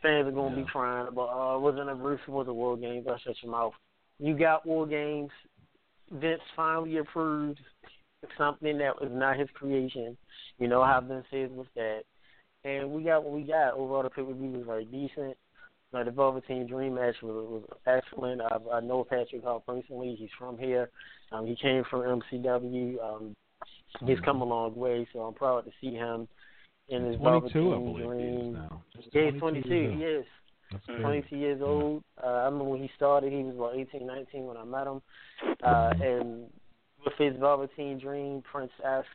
[0.03, 2.77] fans are gonna be crying about, oh, it wasn't a roof, it was a War
[2.77, 3.07] Games.
[3.09, 3.73] I shut your mouth.
[4.19, 5.31] You got War Games.
[6.11, 7.59] Vince finally approved
[8.37, 10.17] something that was not his creation.
[10.59, 12.03] You know how Vince is with that.
[12.65, 13.75] And we got what we got.
[13.75, 15.37] Overall, the pay per view was very decent.
[15.93, 18.41] Uh, the Velveteen Dream match was, was excellent.
[18.41, 20.17] I, I know Patrick Hall personally.
[20.19, 20.91] He's from here.
[21.31, 22.97] Um, he came from MCW.
[23.03, 23.37] Um,
[24.05, 26.27] he's come a long way, so I'm proud to see him
[26.89, 28.53] in his 22, I Velveteen believe he is Dream.
[28.55, 28.83] now.
[29.13, 29.99] Yeah, he's 22 22.
[29.99, 30.25] He is.
[30.73, 31.03] That's crazy.
[31.03, 32.03] 22 years old.
[32.23, 35.03] Uh, I remember when he started, he was about 18, 19 when I met him.
[35.63, 36.47] Uh, and
[37.05, 39.07] with his Velveteen Dream, Prince esque.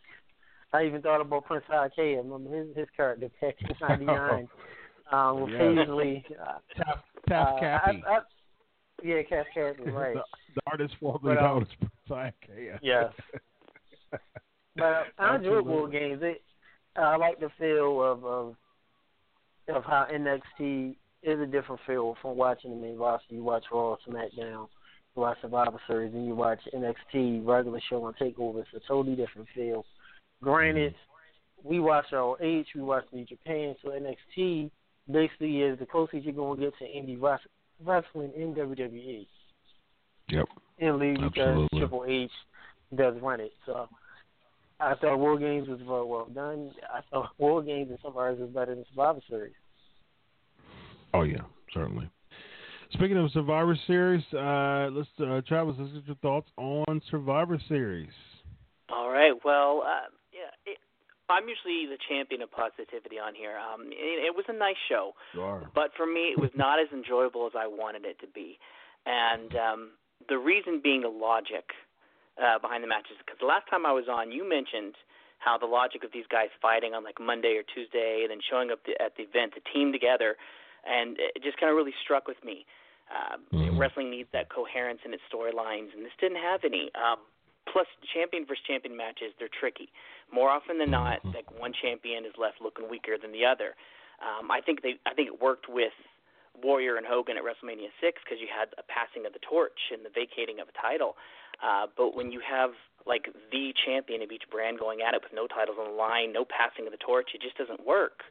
[0.73, 2.15] I even thought about Prince Ikea.
[2.15, 4.47] I remember his his character back in '99
[5.11, 5.57] um, with Yeah.
[5.59, 6.25] Paisley.
[6.39, 8.03] Uh, Tap, tap uh, Cappy.
[8.07, 8.19] I, I,
[9.03, 10.13] yeah, Cass Cappy, right.
[10.15, 10.23] the,
[10.55, 11.67] the artist formerly But, um, known as
[12.07, 12.79] Prince Ikea.
[12.81, 13.13] Yes.
[14.75, 16.21] But I enjoyed War Games.
[16.23, 16.41] It,
[16.95, 18.55] I like the feel of of
[19.67, 23.35] of how NXT is a different feel from watching the main roster.
[23.35, 24.69] You watch Raw, SmackDown, you
[25.15, 28.59] watch Survivor Series, and you watch NXT regular show on Takeover.
[28.61, 29.85] It's a totally different feel.
[30.41, 31.69] Granted, mm-hmm.
[31.69, 34.71] we watch our H, we watch New Japan, so NXT
[35.11, 37.19] basically is the closest you're gonna get to indie
[37.83, 39.25] wrestling in WWE
[40.29, 40.45] Yep.
[40.77, 42.31] in league because Triple H
[42.95, 43.51] does run it.
[43.65, 43.89] So
[44.79, 46.71] I thought War Games was very well done.
[46.93, 49.53] I thought War Games in some areas was better than Survivor Series.
[51.13, 51.41] Oh yeah,
[51.73, 52.09] certainly.
[52.93, 58.09] Speaking of Survivor Series, uh, let's uh, Travis, let's get your thoughts on Survivor Series.
[58.91, 59.33] All right.
[59.45, 60.79] Well, uh, yeah, it,
[61.29, 63.57] I'm usually the champion of positivity on here.
[63.57, 65.13] Um, it, it was a nice show,
[65.75, 68.57] but for me, it was not as enjoyable as I wanted it to be.
[69.05, 69.89] And um,
[70.27, 71.69] the reason being the logic
[72.39, 73.19] uh, behind the matches.
[73.19, 74.95] Because the last time I was on, you mentioned
[75.39, 78.71] how the logic of these guys fighting on like Monday or Tuesday, and then showing
[78.71, 80.35] up the, at the event, the team together,
[80.85, 82.65] and it just kind of really struck with me.
[83.09, 83.37] Uh,
[83.73, 86.91] Wrestling needs that coherence in its storylines, and this didn't have any.
[86.93, 87.17] Um,
[87.71, 89.89] plus, champion versus champion matches, they're tricky.
[90.31, 93.73] More often than not, like one champion is left looking weaker than the other.
[94.21, 95.95] Um, I think they, I think it worked with
[96.61, 100.03] Warrior and Hogan at WrestleMania six because you had a passing of the torch and
[100.03, 101.15] the vacating of a title.
[101.63, 102.71] Uh, but when you have
[103.07, 106.31] like the champion of each brand going at it with no titles on the line,
[106.33, 108.27] no passing of the torch, it just doesn't work.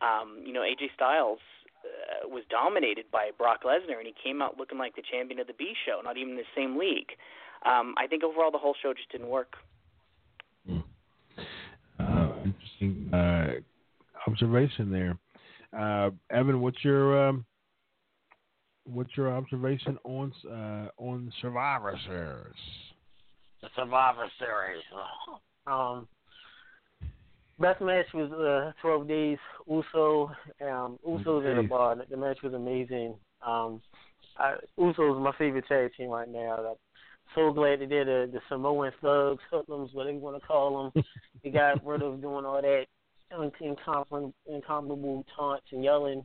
[0.00, 1.40] Um, you know, AJ Styles
[1.86, 5.46] uh, was dominated by Brock Lesnar, and he came out looking like the champion of
[5.46, 7.10] the B show, not even the same league.
[7.64, 9.54] Um, I think overall the whole show just didn't work.
[11.98, 13.52] Uh, interesting uh,
[14.26, 15.18] observation there,
[15.78, 16.60] uh, Evan.
[16.60, 17.46] What's your um,
[18.84, 22.54] what's your observation on uh, on Survivor Series?
[23.62, 24.82] The Survivor Series.
[25.68, 26.06] Um,
[27.58, 29.38] best match was uh, 12 days.
[29.68, 30.30] Uso,
[30.62, 31.96] um, Usos in the bar.
[32.08, 33.14] The match was amazing.
[33.46, 33.80] Um,
[34.38, 36.56] I, Usos my favorite tag team right now.
[36.58, 36.76] I'm
[37.34, 41.04] so glad they did the, the Samoan thugs, hoodlums, what they want to call them.
[41.42, 42.86] they got rid of doing all that
[43.60, 46.24] incomparable, incomparable taunts and yelling.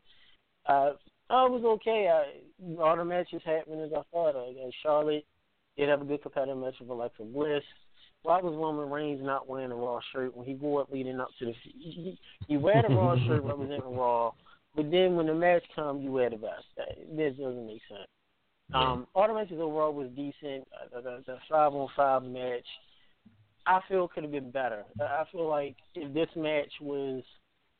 [0.68, 0.92] Uh,
[1.30, 2.10] it was okay.
[2.12, 4.36] I, all the matches happened as I thought.
[4.36, 5.26] Uh, Charlotte
[5.78, 7.64] did have a good competitive match with Alexa Bliss.
[8.24, 11.30] Why was Roman Reigns not wearing a Raw shirt when he grew up leading up
[11.40, 11.54] to the?
[11.64, 14.32] He, he wear the Raw shirt representing Raw,
[14.76, 16.66] but then when the match comes, you wear the vest.
[16.78, 18.08] That, this doesn't make sense.
[18.74, 20.68] Um, all the matches overall was decent.
[20.74, 22.66] Uh, the, the five on five match,
[23.66, 24.84] I feel could have been better.
[25.00, 27.22] I feel like if this match was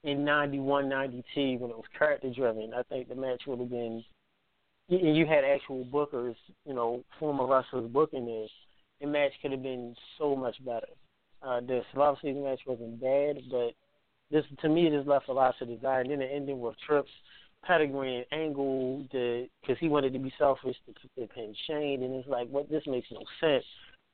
[0.04, 4.04] in 91, 92 when it was character driven, I think the match would have been.
[4.90, 6.36] And you had actual bookers,
[6.66, 8.50] you know, former wrestlers booking this.
[9.02, 10.88] The match could have been so much better.
[11.42, 13.74] Uh, the Survivor Series match wasn't bad, but
[14.30, 16.02] this to me this left a lot to desire.
[16.02, 17.10] And then the ending with Trips
[17.66, 22.28] pedigree and angle because he wanted to be selfish to, to pin Shane, and it's
[22.28, 22.70] like, what?
[22.70, 23.66] This makes no sense.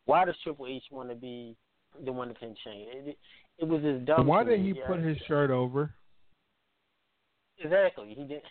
[0.06, 1.56] Why does Triple H want to be
[2.04, 2.88] the one to pin Shane?
[2.92, 3.18] It,
[3.60, 4.28] it was just dumb.
[4.28, 4.88] Why did he yeah.
[4.88, 5.94] put his shirt over?
[7.60, 8.42] Exactly, he did.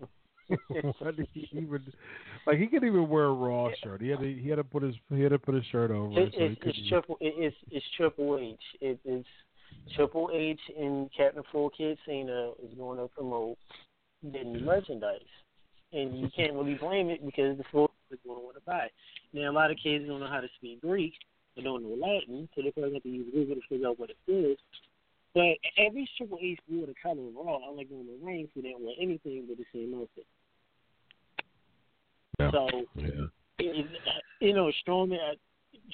[0.98, 1.82] Why did he even
[2.46, 4.00] like he could even wear a Raw shirt?
[4.00, 6.18] He had to he had to put his he had to put his shirt over.
[6.20, 7.16] It, so it's, it's triple.
[7.20, 8.60] It, it's it's Triple H.
[8.80, 9.28] It, it's
[9.96, 13.58] Triple H and Captain Full Kid Cena is going to promote
[14.22, 15.20] the new merchandise,
[15.92, 18.86] and you can't really blame it because the full is going to want to buy.
[18.86, 18.92] it.
[19.32, 21.14] Now a lot of kids don't know how to speak Greek
[21.56, 24.10] and don't know Latin, so they're probably have to use Google to figure out what
[24.10, 24.58] it is.
[25.34, 28.84] But every Triple H wore the color Raw, unlike on the ring, so they don't
[28.84, 30.26] wear anything but the same outfit.
[32.42, 32.50] Yeah.
[32.50, 33.26] So Yeah.
[33.58, 33.86] it,
[34.40, 35.34] you know, Strowman, uh,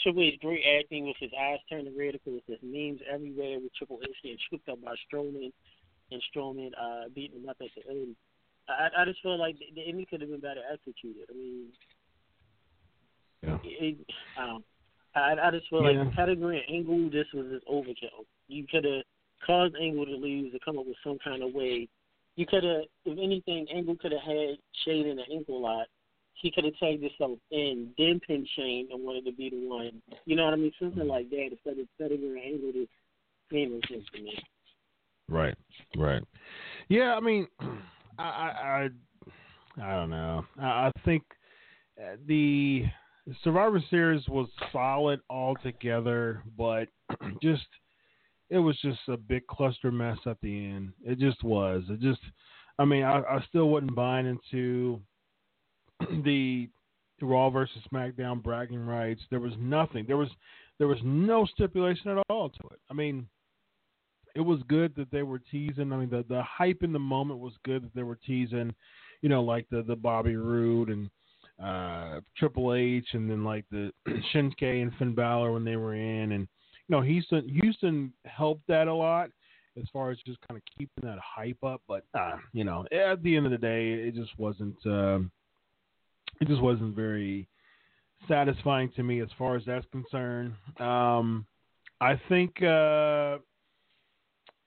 [0.02, 2.14] Triple H great acting with his eyes turning red.
[2.14, 5.52] Of course, there's memes everywhere with Triple H getting tripped up by Strowman
[6.10, 8.16] and Strowman uh, beating him up at the end.
[8.68, 11.28] I, I just feel like the, the ending could have been better executed.
[11.30, 11.72] I mean,
[13.42, 13.56] Yeah.
[13.62, 13.96] it,
[14.36, 14.64] um,
[15.14, 16.02] I, I just feel Yeah.
[16.02, 18.24] like Pedigree and Angle, this was just overkill.
[18.48, 19.02] You could have
[19.44, 21.88] caused Angle to lose to come up with some kind of way.
[22.36, 25.88] You could have, if anything, Angle could have had Shane in the ankle lock.
[26.40, 30.00] He could have tagged himself in, then pinned Shane and wanted to be the one.
[30.24, 30.72] You know what I mean?
[30.80, 32.86] Something like that instead of Pedigree and Angle to
[33.90, 34.38] sense to me.
[35.28, 35.54] Right,
[35.96, 36.22] right.
[36.88, 37.48] Yeah, I mean,
[38.18, 38.88] I, I,
[39.78, 40.44] I, I don't know.
[40.60, 41.22] I, I think
[42.00, 42.84] uh, the
[43.42, 46.88] Survivor Series was solid altogether, but
[47.42, 47.66] just
[48.50, 50.92] it was just a big cluster mess at the end.
[51.04, 51.82] It just was.
[51.90, 52.20] It just,
[52.78, 55.00] I mean, I, I still wasn't buying into
[56.24, 56.68] the
[57.20, 59.22] Raw versus SmackDown bragging rights.
[59.30, 60.04] There was nothing.
[60.06, 60.28] There was
[60.78, 62.78] there was no stipulation at all to it.
[62.90, 63.26] I mean,
[64.36, 65.92] it was good that they were teasing.
[65.92, 68.74] I mean, the the hype in the moment was good that they were teasing.
[69.22, 71.10] You know, like the the Bobby Roode and
[71.62, 73.92] uh Triple H, and then like the
[74.32, 76.46] Shinsuke and Finn Balor when they were in, and
[76.86, 79.30] you know Houston Houston helped that a lot
[79.76, 81.82] as far as just kind of keeping that hype up.
[81.88, 84.76] But uh, you know, at the end of the day, it just wasn't.
[84.86, 85.32] Um,
[86.40, 87.48] it just wasn't very
[88.26, 90.54] satisfying to me as far as that's concerned.
[90.78, 91.46] Um,
[92.00, 93.38] I think, uh,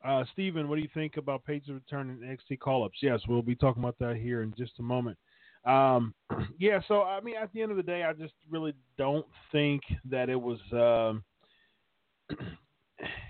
[0.04, 3.00] uh, Steven, what do you think about Paige's return in NXT call ups?
[3.02, 5.18] Yes, we'll be talking about that here in just a moment.
[5.66, 6.14] Um,
[6.60, 9.82] yeah, so I mean, at the end of the day, I just really don't think
[10.10, 10.60] that it was.
[10.72, 11.24] Um,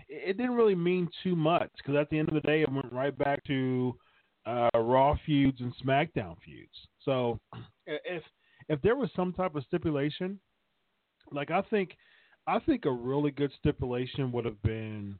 [0.09, 2.91] it didn't really mean too much because at the end of the day, it went
[2.91, 3.95] right back to
[4.45, 6.87] uh, Raw feuds and SmackDown feuds.
[7.03, 7.39] So
[8.05, 8.23] if
[8.69, 10.39] if there was some type of stipulation,
[11.31, 11.95] like I think
[12.47, 15.17] I think a really good stipulation would have been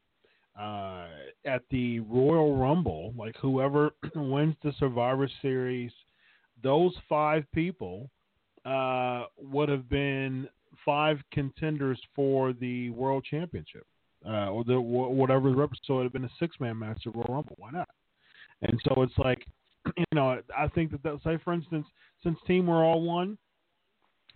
[0.60, 1.08] uh,
[1.46, 5.92] at the Royal Rumble, like whoever wins the Survivor Series,
[6.64, 8.10] those five people
[8.66, 10.48] uh, would have been
[10.86, 13.86] five contenders for the World Championship,
[14.28, 17.02] uh, or the whatever the rep- so it would have been a six man match
[17.06, 17.56] at Royal Rumble.
[17.58, 17.90] Why not?
[18.62, 19.46] And so it's like,
[19.98, 21.86] you know, I think that, that say for instance,
[22.24, 23.38] since Team We're All One,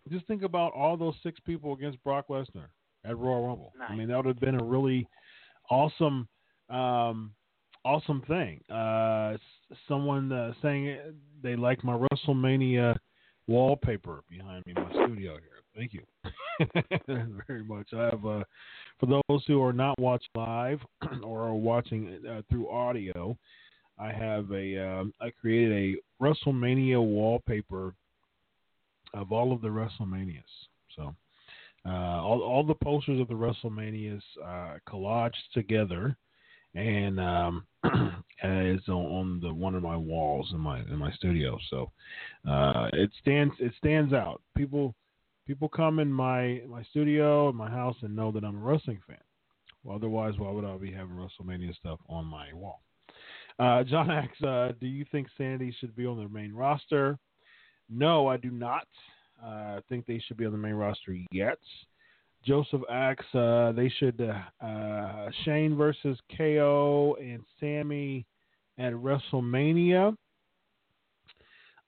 [0.10, 2.68] just think about all those six people against Brock Lesnar
[3.04, 3.74] at Royal Rumble.
[3.88, 5.08] I mean, that would have been a really
[5.70, 6.28] awesome,
[6.70, 7.32] um,
[7.84, 8.62] awesome thing.
[8.70, 9.38] Uh,
[9.88, 10.98] someone uh, saying
[11.42, 12.96] they like my WrestleMania
[13.48, 15.56] wallpaper behind me in my studio here.
[15.76, 16.04] Thank you
[17.48, 17.88] very much.
[17.94, 18.44] I have, uh,
[19.00, 20.80] for those who are not watching live
[21.24, 23.38] or are watching uh, through audio,
[23.98, 27.94] I have a um, I created a WrestleMania wallpaper
[29.14, 30.44] of all of the WrestleManias.
[30.96, 31.16] So
[31.86, 36.16] uh, all all the posters of the WrestleManias uh, collaged together,
[36.74, 37.66] and um,
[38.44, 41.58] is on, on the one of my walls in my in my studio.
[41.70, 41.92] So
[42.50, 44.42] uh, it stands it stands out.
[44.58, 44.94] People
[45.48, 49.02] people come in my my studio in my house and know that I'm a wrestling
[49.08, 49.18] fan.
[49.84, 52.82] Well, otherwise, why would I be having WrestleMania stuff on my wall?
[53.58, 57.18] Uh, John asks, uh, do you think Sandy should be on the main roster?
[57.90, 58.88] No, I do not.
[59.44, 61.60] Uh, I think they should be on the main roster yet.
[62.46, 68.26] Joseph asks, uh, they should uh, Shane versus KO and Sami
[68.78, 70.16] at WrestleMania.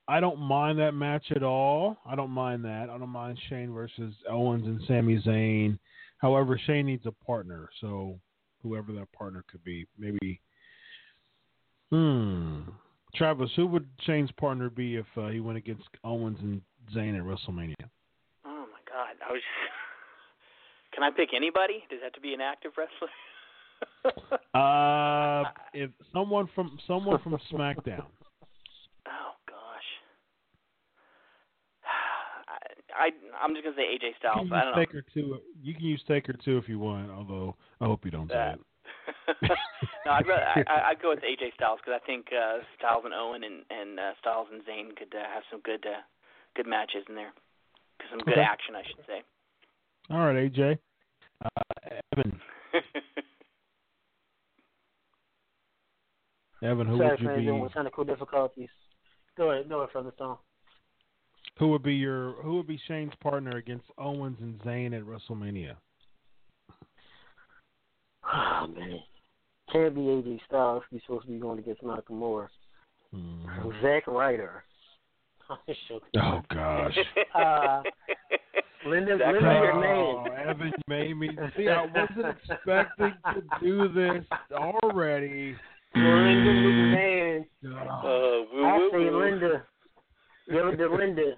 [0.07, 1.97] I don't mind that match at all.
[2.05, 2.89] I don't mind that.
[2.89, 5.78] I don't mind Shane versus Owens and Sami Zayn.
[6.18, 8.18] However, Shane needs a partner, so
[8.63, 10.39] whoever that partner could be, maybe.
[11.91, 12.61] Hmm.
[13.15, 16.61] Travis, who would Shane's partner be if uh, he went against Owens and
[16.95, 17.73] Zayn at WrestleMania?
[18.45, 19.15] Oh my God!
[19.27, 19.41] I was.
[20.93, 21.83] Can I pick anybody?
[21.89, 23.09] Does it have to be an active wrestler?
[24.55, 28.05] Uh, if someone from someone from SmackDown.
[29.05, 29.89] Oh gosh.
[32.97, 33.09] I, I
[33.43, 34.47] I'm just gonna say AJ You Styles.
[34.49, 34.79] can I don't know.
[34.79, 35.38] Taker too.
[35.61, 37.11] You can use Taker too if you want.
[37.11, 38.59] Although I hope you don't say Uh, it.
[40.05, 43.14] No, I'd rather, I, I'd go with AJ Styles because I think uh, Styles and
[43.14, 46.01] Owen and and uh, Styles and Zayn could uh, have some good uh,
[46.55, 47.34] good matches in there.
[48.10, 48.41] Some good Okay.
[48.41, 49.24] action, I should say.
[50.10, 50.78] All right, AJ.
[51.43, 51.49] Uh,
[52.14, 52.39] Evan.
[56.64, 57.45] Evan, who Sorry, would you friends, be?
[57.45, 58.70] dealing with technical difficulties.
[59.38, 60.38] Go ahead, go ahead, Brother Stone.
[61.60, 62.34] Who would be your?
[62.43, 65.76] Who would be Shane's partner against Owens and Zayn at WrestleMania?
[68.34, 68.99] Oh man,
[69.71, 70.84] can't be AJ Styles.
[70.91, 72.47] He's supposed to be going against Nakamura.
[73.13, 73.69] Mm-hmm.
[73.82, 74.63] Zack Ryder.
[76.17, 76.97] Oh gosh.
[77.36, 77.82] uh,
[78.86, 79.71] Linda, Linda Ryder.
[79.71, 80.45] Oh, McMahon.
[80.49, 81.69] Evan, you made me see.
[81.69, 85.55] I wasn't expecting to do this already.
[85.95, 87.39] Linda McMahon.
[87.63, 89.23] Uh, woo, I woo, say woo.
[89.23, 89.63] Linda.
[90.49, 91.32] Give it to Linda.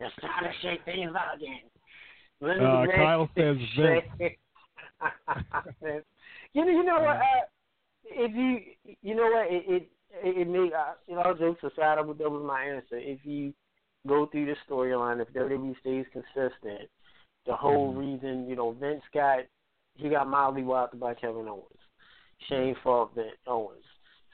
[0.00, 1.60] It's time to shake things out again.
[2.40, 4.32] Linda Uh, Kyle says Vince.
[6.56, 7.16] You know, you know what?
[7.16, 7.44] Uh,
[8.04, 9.46] if you, you know what?
[9.50, 9.90] It, it,
[10.38, 12.98] it, may, uh, you know, jokes aside, that was that was my answer.
[12.98, 13.52] If you
[14.06, 16.88] go through the storyline, if WWE stays consistent,
[17.46, 19.40] the whole reason, you know, Vince got
[19.96, 21.64] he got mildly whopped by Kevin Owens.
[22.48, 23.84] Shane fought Vince Owens.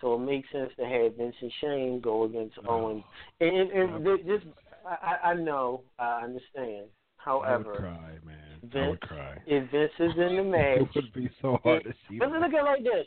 [0.00, 3.04] So it makes sense to have Vince and Shane go against Owens.
[3.40, 4.46] And, and, and th- just,
[4.86, 6.86] I, I I know, I understand.
[7.24, 8.41] I would However, cry, man.
[8.74, 9.36] I would cry.
[9.46, 12.18] if Vince is in the match, It would be so hard to see.
[12.18, 13.06] but look at it like this: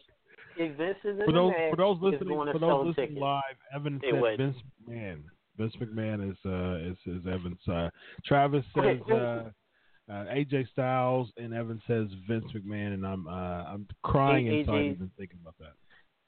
[0.57, 3.21] if Vince is in For the those match, for those listening for those listening tickets.
[3.21, 4.37] live, Evan said.
[4.37, 4.57] Vince
[4.89, 5.21] McMahon.
[5.57, 7.89] Vince McMahon is uh is, is Evan's uh
[8.25, 13.31] Travis says Okay, uh, uh AJ Styles and Evan says Vince McMahon and I'm uh
[13.31, 15.73] I'm crying A- inside even thinking about that.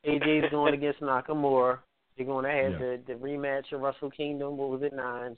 [0.10, 1.80] AJ's going against Nakamura.
[2.16, 2.78] They're going to have Yeah.
[2.80, 4.56] the, the rematch of Wrestle Kingdom.
[4.58, 5.36] What was it, nine?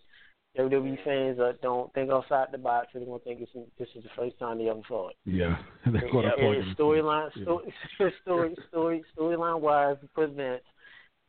[0.60, 2.88] WWE fans uh, don't think outside the box.
[2.94, 5.16] They're going to think it's, this is the first time they ever saw it.
[5.26, 5.58] Yeah.
[5.86, 6.76] They're gonna Yeah, plug and him.
[6.78, 7.44] storyline, Yeah.
[7.44, 7.74] story,
[8.22, 10.62] story, story, storyline wise for Vince,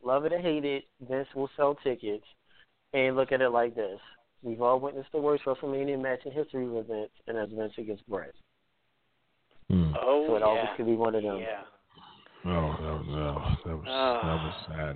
[0.03, 2.25] love it or hate it, Vince will sell tickets.
[2.93, 3.99] And look at it like this:
[4.43, 8.05] we've all witnessed the worst WrestleMania match in history with Vince, and that's Vince against
[8.09, 8.33] Bret.
[9.69, 9.93] Hmm.
[9.97, 10.75] Oh, so it always yeah.
[10.75, 11.39] could be one of them.
[11.39, 11.61] Yeah.
[12.43, 14.21] Oh, that was that was that was, Ah.
[14.23, 14.95] that was sad.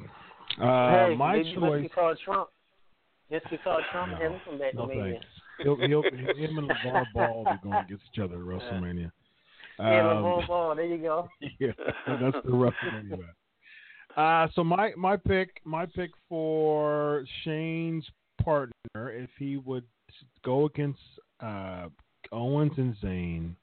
[0.61, 2.49] Uh hey, my maybe choice Vince could call Trump.
[3.30, 5.13] Could call Trump have him come back no to Mania.
[5.13, 5.26] thanks.
[5.63, 9.11] He'll, he'll, him and LeVar Ball be going against each other at WrestleMania.
[9.80, 10.76] Yeah, Um, LeVar Ball.
[10.76, 11.30] There you go.
[11.59, 11.71] yeah,
[12.07, 13.30] that's the WrestleMania.
[14.15, 18.05] Uh, so my my pick my pick for Shane's
[18.41, 19.84] partner, if he would
[20.43, 20.99] go against
[21.41, 21.89] uh,
[22.32, 23.55] Owens and Zayn,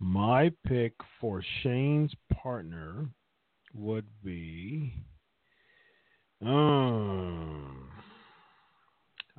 [0.00, 2.12] my pick for Shane's
[2.42, 3.06] partner
[3.74, 4.92] would be.
[6.44, 7.83] Um,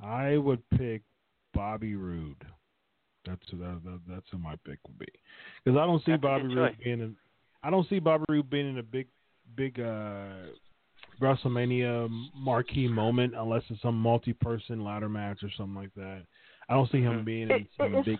[0.02, 1.02] I would pick
[1.54, 2.44] Bobby Roode.
[3.24, 5.06] That's that, that, that's who my pick would be
[5.64, 7.16] because I don't see That's Bobby good Roode being in.
[7.62, 9.08] I don't see Bobby Roode being in a big
[9.56, 10.46] big uh,
[11.20, 16.22] WrestleMania marquee moment unless it's some multi-person ladder match or something like that.
[16.68, 18.18] I don't see him being in It- some big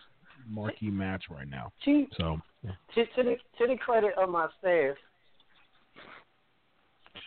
[0.48, 1.72] marquee match right now.
[1.84, 2.40] To, So
[2.94, 4.96] to, to the to the credit of my staff,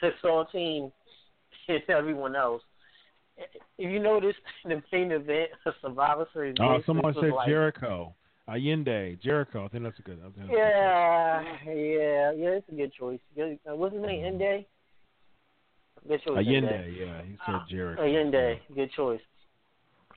[0.02, 0.92] this whole team,
[1.68, 2.64] and everyone else.
[3.78, 4.36] If you notice,
[4.66, 6.56] the main event of Survivor Series.
[6.60, 8.14] uh, this someone said like, Jericho,
[8.48, 9.66] Allende, Jericho.
[9.66, 10.20] I think that's a good.
[10.22, 12.50] That's a good Yeah, yeah, yeah.
[12.58, 13.20] It's a good choice.
[13.36, 14.26] Good, uh, what's his name?
[14.26, 14.66] Ende.
[16.08, 16.38] Good choice.
[16.38, 16.96] Allende, Ende.
[16.98, 18.02] yeah, he said Jericho.
[18.04, 18.60] Allende.
[18.74, 19.22] Good choice.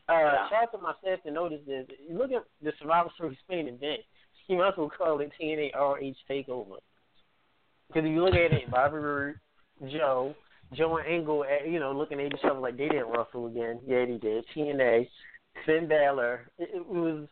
[0.08, 0.48] Uh, Yeah.
[0.48, 1.86] shout out to my staff to notice this.
[2.08, 4.00] You look at the Survivor Series main event.
[4.48, 6.78] You might as well call it TNA RH Takeover.
[7.86, 9.36] Because if you look at it, Bobby Roode,
[9.88, 10.34] Joe,
[10.74, 13.80] Joe and Angle, eh, you know, looking at each other like they didn't wrestle again.
[13.86, 14.44] Yeah, they did.
[14.54, 15.08] TNA,
[15.66, 16.48] Finn Balor.
[16.58, 17.26] It, it was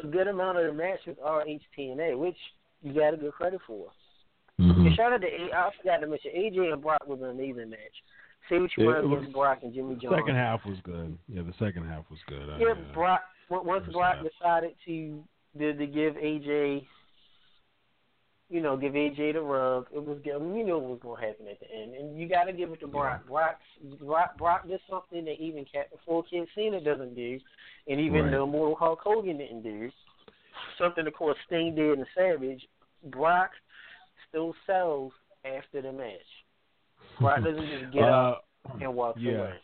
[0.00, 2.36] a good amount of the match with RH TNA, which
[2.82, 3.88] you got to give credit for.
[4.60, 4.86] Mhm.
[4.86, 7.70] And shout out to A- I forgot to mention AJ and Brock was an amazing
[7.70, 7.78] match.
[8.48, 10.14] Say what you want against Brock and Jimmy Jones.
[10.16, 11.16] Second half was good.
[11.28, 12.48] Yeah, the second half was good.
[12.50, 13.22] I, Yeah, uh, Brock.
[13.50, 14.30] on- Once Brock that?
[14.30, 15.24] decided to,
[15.58, 16.86] to to give AJ,
[18.50, 20.18] you know, give AJ the rub, it was.
[20.34, 22.44] I mean, you know what was going to happen at the end, and you got
[22.44, 23.26] to give it to Brock.
[23.26, 23.58] Brock,
[24.00, 27.38] Brock, Brock did something that even Captain Full Kid Cena doesn't do,
[27.88, 28.30] and even Right.
[28.30, 29.90] the Immortal Hulk Hogan didn't do.
[30.78, 32.66] Something, of course, Sting did in the Savage.
[33.04, 33.50] Brock
[34.28, 35.12] still sells
[35.44, 36.16] after the match.
[37.20, 39.32] Brock doesn't just get up Uh, and walk yeah.
[39.32, 39.54] away.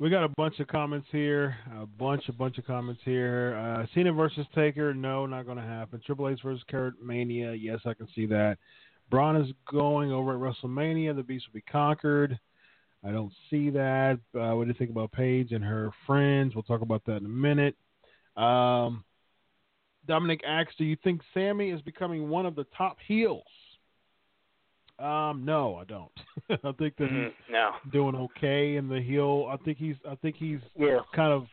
[0.00, 1.56] We got a bunch of comments here.
[1.76, 3.56] A bunch, a bunch of comments here.
[3.56, 6.00] Uh, Cena versus Taker, no, not going to happen.
[6.06, 8.58] Triple H versus Kurt Mania, yes, I can see that.
[9.10, 11.16] Braun is going over at WrestleMania.
[11.16, 12.38] The Beast will be conquered.
[13.04, 14.20] I don't see that.
[14.34, 16.54] Uh, what do you think about Paige and her friends?
[16.54, 17.76] We'll talk about that in a minute.
[18.36, 19.04] Um,
[20.06, 23.42] Dominic asks, do you think Sami is becoming one of the top heels?
[24.98, 26.10] Um, no, I don't.
[26.64, 27.70] I think that he's Mm, no.
[27.92, 29.48] doing okay in the heel.
[29.50, 29.96] I think he's.
[30.08, 31.00] I think he's Yeah.
[31.14, 31.46] kind of.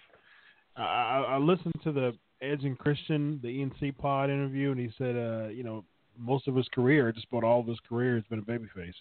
[0.76, 4.90] I, I I listened to the Edge and Christian, the ENC pod interview, and he
[4.98, 5.86] said, uh, you know,
[6.18, 8.94] most of his career, just about all of his career, has been a babyface.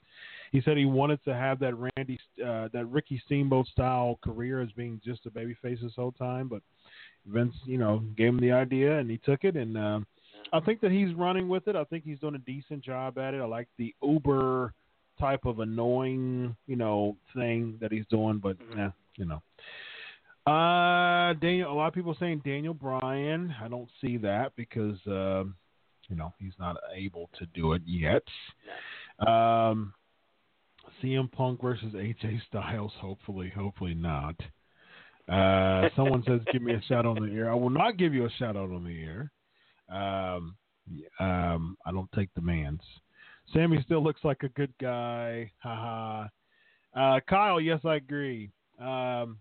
[0.53, 4.71] He said he wanted to have that Randy, uh, that Ricky Steamboat style career as
[4.73, 6.63] being just a babyface this whole time, but
[7.27, 10.07] Vince, you know, gave him the idea and he took it, and um,
[10.53, 11.77] I think that he's running with it.
[11.77, 13.41] I think he's doing a decent job at it.
[13.41, 14.73] I like the Uber
[15.19, 19.43] type of annoying, you know, thing that he's doing, but yeah, you know.
[20.47, 21.73] Uh, Daniel.
[21.73, 23.55] A lot of people saying Daniel Bryan.
[23.63, 25.45] I don't see that because, uh,
[26.09, 28.23] you know, he's not able to do it yet.
[29.27, 29.95] Um,
[31.03, 32.93] CM Punk versus AJ Styles.
[33.01, 34.37] Hopefully, hopefully not.
[35.29, 38.27] Uh, someone says, "Give me a shout on the air." I will not give you
[38.27, 39.33] a shout out on the air.
[39.95, 40.57] Um,
[41.21, 42.83] um, I don't take demands.
[43.53, 45.51] Sami still looks like a good guy.
[45.63, 46.27] Haha.
[46.95, 48.51] Uh, Kyle, yes, I agree.
[48.79, 49.39] Um,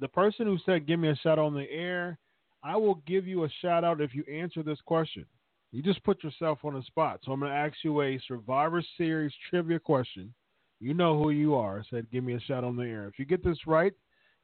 [0.00, 2.18] the person who said, "Give me a shout on the air,"
[2.62, 5.26] I will give you a shout out if you answer this question.
[5.70, 7.20] You just put yourself on the spot.
[7.24, 10.32] So I'm going to ask you a Survivor Series trivia question.
[10.80, 11.84] You know who you are.
[11.90, 13.92] Said, "Give me a shout on the air." If you get this right,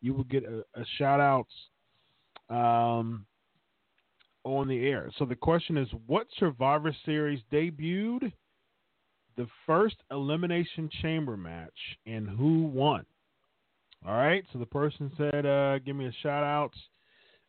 [0.01, 1.47] you will get a, a shout out
[2.49, 3.27] um,
[4.45, 5.11] on the air.
[5.19, 8.33] So the question is, what Survivor Series debuted
[9.37, 11.71] the first Elimination Chamber match
[12.07, 13.05] and who won?
[14.07, 14.45] All right.
[14.53, 16.75] So the person said, uh, "Give me a shout out."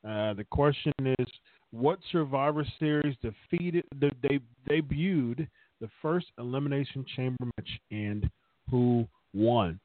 [0.04, 1.28] Uh, the question is,
[1.72, 5.48] what Survivor Series defeated de- debuted
[5.80, 8.30] the first Elimination Chamber match and
[8.70, 9.80] who won?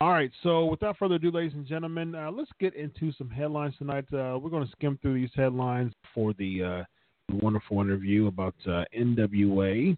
[0.00, 0.30] All right.
[0.42, 4.04] So without further ado, ladies and gentlemen, uh, let's get into some headlines tonight.
[4.12, 6.84] Uh, we're going to skim through these headlines for the, uh,
[7.28, 9.96] the wonderful interview about uh, NWA.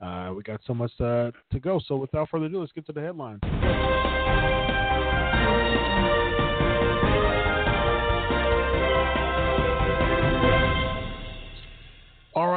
[0.00, 1.80] Uh, we got so much uh, to go.
[1.86, 3.40] So without further ado, let's get to the headlines.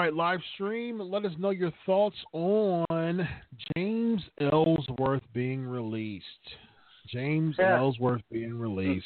[0.04, 1.00] Right, live stream.
[1.00, 3.26] Let us know your thoughts on
[3.76, 6.26] James Ellsworth being released.
[7.08, 7.78] James Yeah.
[7.78, 9.06] Ellsworth being released.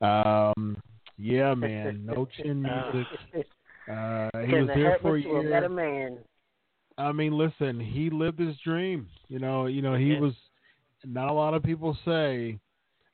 [0.00, 0.76] Um,
[1.18, 2.04] yeah, man.
[2.04, 3.06] No chin music.
[3.90, 5.68] Uh, he was the there for a you a year.
[5.68, 6.16] man.
[6.98, 9.08] I mean, listen, he lived his dream.
[9.26, 10.20] You know, you know, he Yeah.
[10.20, 10.34] was.
[11.04, 12.60] Not a lot of people say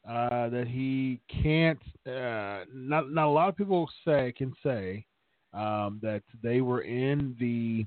[0.07, 1.80] uh, that he can't.
[2.07, 5.07] Uh, not not a lot of people say can say
[5.55, 7.87] um, that they were in the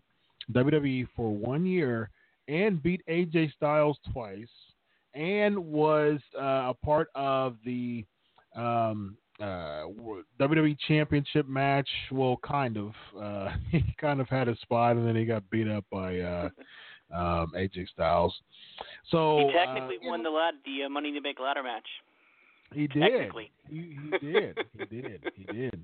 [0.52, 2.10] WWE for one year
[2.48, 4.50] and beat AJ Styles twice,
[5.14, 8.04] and was uh, a part of the
[8.56, 9.86] um, uh,
[10.40, 11.90] WWE Championship match.
[12.12, 12.92] Well, kind of.
[13.20, 16.50] Uh, he kind of had a spot, and then he got beat up by uh,
[17.14, 18.34] um, AJ Styles.
[19.10, 21.88] So he technically uh, won the lad the uh, Money the Bank ladder match.
[22.74, 23.00] he did.
[23.00, 23.52] Technically.
[23.70, 24.58] He, he did.
[24.78, 25.32] he did.
[25.36, 25.84] He did.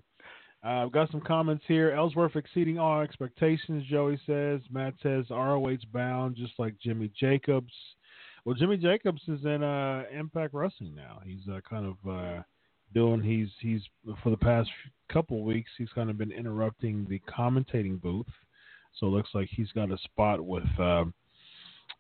[0.64, 1.92] Uh, I've got some comments here.
[1.92, 4.62] Ellsworth exceeding all expectations, Joey says.
[4.72, 7.74] Matt says ROH bound, just like Jimmy Jacobs.
[8.44, 11.22] Well, Jimmy Jacobs is in uh, Impact Wrestling now.
[11.24, 12.42] He's uh, kind of uh,
[12.94, 13.22] doing.
[13.22, 13.82] He's he's
[14.24, 14.70] for the past
[15.12, 15.70] couple weeks.
[15.78, 18.26] He's kind of been interrupting the commentating booth.
[19.00, 20.64] So it looks like he's got a spot with.
[20.80, 21.06] Uh,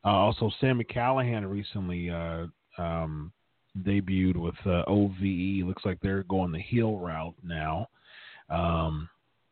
[0.03, 2.47] uh, also, Sami Callihan recently uh,
[2.78, 3.32] um,
[3.84, 5.66] debuted with OVE.
[5.68, 7.88] Looks like they're going the heel route now.
[8.50, 9.10] Um,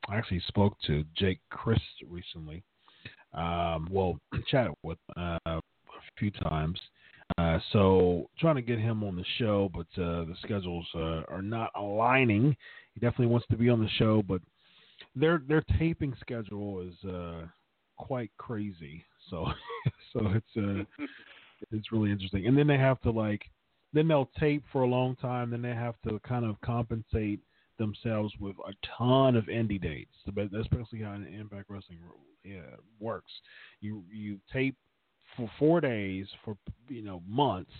[0.07, 2.63] I actually spoke to Jake Crist recently.
[3.33, 5.61] Um, well, chatted with uh, a
[6.17, 6.79] few times.
[7.37, 11.41] Uh, so trying to get him on the show, but uh, the schedules uh, are
[11.41, 12.55] not aligning.
[12.93, 14.41] He definitely wants to be on the show, but
[15.15, 17.45] their their taping schedule is uh,
[17.97, 19.03] quite crazy.
[19.29, 19.47] So
[20.13, 21.03] so it's uh,
[21.71, 22.45] it's really interesting.
[22.45, 23.43] And then they have to like
[23.91, 25.49] then they'll tape for a long time.
[25.49, 27.39] Then they have to kind of compensate
[27.77, 30.13] themselves with a ton of indie dates.
[30.35, 31.99] That's basically how an Impact Wrestling
[32.43, 32.61] yeah,
[32.99, 33.31] works.
[33.81, 34.75] You you tape
[35.35, 36.57] for four days for
[36.87, 37.71] you know months,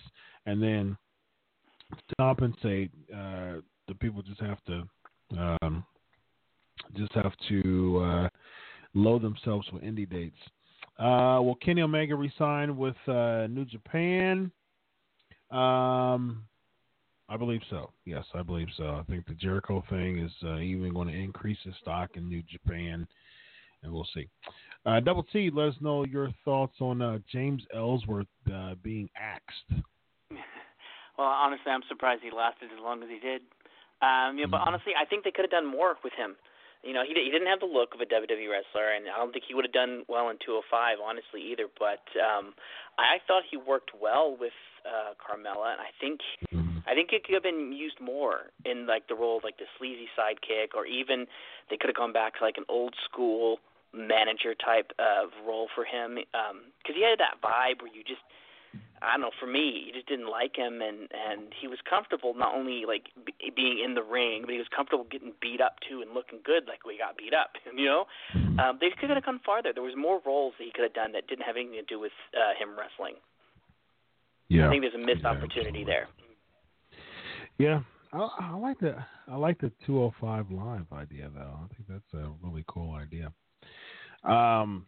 [0.46, 0.98] and then
[2.18, 3.56] compensate, uh,
[3.88, 4.84] the people just have to
[5.38, 5.86] um,
[6.96, 8.30] just have to uh,
[8.94, 10.38] load themselves with indie dates.
[10.98, 14.52] Uh, well, Kenny Omega resigned with uh, New Japan.
[15.52, 16.44] Um,
[17.28, 17.92] I believe so.
[18.06, 18.84] Yes, I believe so.
[18.84, 22.44] I think the Jericho thing is uh, even going to increase his stock in New
[22.44, 23.08] Japan,
[23.84, 24.28] and we'll see.
[24.86, 29.82] Uh, Double T, let us know your thoughts on uh, James Ellsworth uh, being axed.
[31.18, 33.42] Well, honestly, I'm surprised he lasted as long as he did.
[34.04, 36.36] Um, you know, but honestly, I think they could have done more with him.
[36.84, 39.32] You know, he he didn't have the look of a WWE wrestler, and I don't
[39.32, 41.72] think he would have done well in 205, honestly, either.
[41.80, 42.54] But um,
[43.00, 44.54] I thought he worked well with
[44.86, 46.20] uh, Carmella, and I think
[46.88, 49.66] I think it could have been used more in like the role of like the
[49.78, 51.26] sleazy sidekick, or even
[51.70, 53.58] they could have gone back to like an old school
[53.94, 58.22] manager type of role for him because he had that vibe where you just
[59.02, 59.32] I don't know.
[59.40, 63.12] For me, you just didn't like him, and and he was comfortable not only like
[63.26, 66.40] b- being in the ring, but he was comfortable getting beat up too and looking
[66.44, 67.56] good like we got beat up.
[67.76, 68.06] You know,
[68.58, 69.74] um, they could have gone farther.
[69.74, 72.00] There was more roles that he could have done that didn't have anything to do
[72.00, 73.20] with uh, him wrestling.
[74.48, 74.68] Yeah.
[74.68, 76.08] I think there's a missed Yeah, opportunity there.
[77.58, 77.82] Yeah,
[78.14, 78.96] I, I like the
[79.28, 81.54] I like the 205 live idea though.
[81.64, 83.32] I think that's a really cool idea.
[84.24, 84.88] Um,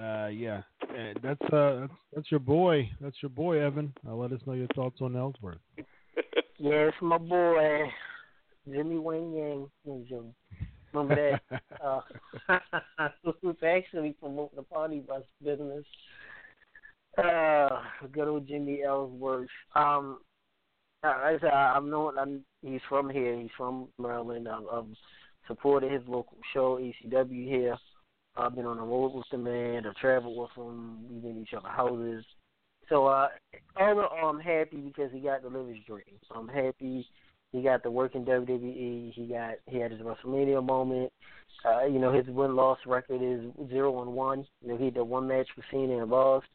[0.00, 2.90] uh, yeah, Uh, that's uh, that's, that's your boy.
[3.00, 3.92] That's your boy, Evan.
[4.06, 5.58] Uh, let us know your thoughts on Ellsworth.
[6.58, 7.90] Yes, my boy,
[8.70, 9.68] Jimmy Wang Yang.
[9.84, 10.32] No, Jimmy.
[10.92, 11.62] Remember that?
[11.84, 12.00] uh,
[13.42, 15.84] was actually promoting the party bus business.
[17.18, 17.68] Uh,
[18.12, 19.48] good old Jimmy Ellsworth.
[19.74, 20.20] Um,
[21.02, 22.18] I, I, I've known.
[22.18, 23.38] I'm, he's from here.
[23.38, 24.48] He's from Maryland.
[24.48, 24.86] I've, I've
[25.46, 27.76] supported his local show, ECW here.
[28.36, 29.86] I've been on the road with the man.
[29.86, 30.98] I've traveled with him.
[31.10, 32.24] We've been in each other's houses.
[32.88, 33.28] So uh,
[33.78, 36.18] overall, I'm happy because he got to live his dream.
[36.34, 37.06] I'm happy
[37.52, 39.12] he got to work in WWE.
[39.12, 41.12] He got he had his WrestleMania moment.
[41.64, 44.46] Uh, you know his win loss record is zero and one.
[44.62, 46.46] You know he did one match for Cena and lost.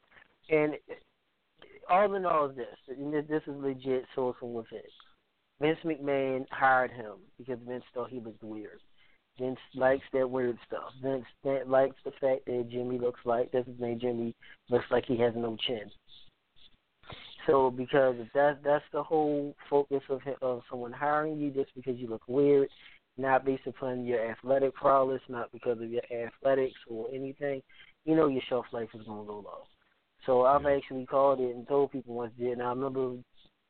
[0.49, 0.73] And
[1.89, 2.97] all in all, is this
[3.29, 4.81] this, is legit source from within.
[5.59, 8.79] Vince McMahon hired him because Vince thought he looked weird.
[9.39, 10.91] Vince likes that weird stuff.
[11.01, 11.25] Vince
[11.67, 13.99] likes the fact that Jimmy looks like that's his name.
[13.99, 14.35] Jimmy
[14.69, 15.89] looks like he has no chin.
[17.45, 22.07] So because that that's the whole focus of of someone hiring you just because you
[22.07, 22.67] look weird,
[23.17, 27.61] not based upon your athletic prowess, not because of your athletics or anything,
[28.05, 29.63] you know your shelf life is gonna go low.
[30.27, 32.51] So I've actually called it and told people once did.
[32.51, 33.15] And I remember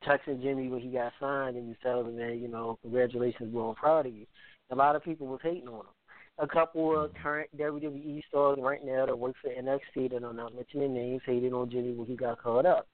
[0.05, 3.76] texting Jimmy when he got signed and was telling him, man, you know, congratulations, I'm
[3.76, 4.26] proud of you.
[4.72, 5.93] A lot of people was hating on him.
[6.39, 10.55] A couple of current WWE stars right now that work for NXT that I'm not
[10.55, 12.88] mentioning names hated on Jimmy when he got caught up.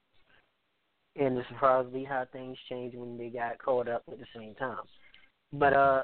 [1.15, 4.55] And it surprised me how things changed when they got caught up at the same
[4.55, 4.83] time.
[5.53, 6.03] But uh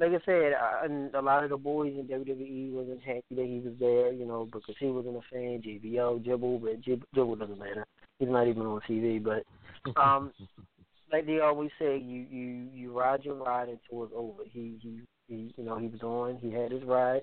[0.00, 3.44] like I said, I, and a lot of the boys in WWE wasn't happy that
[3.44, 5.62] he was there, you know, because he wasn't a fan.
[5.62, 7.84] JBL, Jibble, but Jib, Jibble doesn't matter.
[8.18, 9.22] He's not even on TV.
[9.22, 9.44] But
[10.00, 10.32] um,
[11.12, 14.42] like they always say, you you you ride your ride until it's over.
[14.50, 16.38] He he he, you know, he was on.
[16.40, 17.22] He had his ride.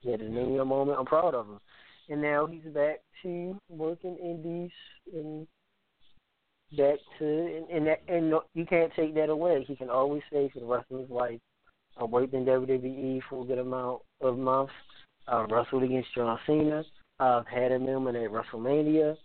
[0.00, 0.98] He had his mania moment.
[0.98, 1.60] I'm proud of him.
[2.08, 4.70] And now he's back to working indies
[5.12, 5.46] and
[6.76, 9.64] back to and and, that, and no, you can't take that away.
[9.68, 11.40] He can always say for the rest of his life,
[11.98, 14.72] I worked in WWE for a good amount of months.
[15.28, 16.84] I wrestled against John Cena.
[17.18, 19.16] I've had a moment at WrestleMania.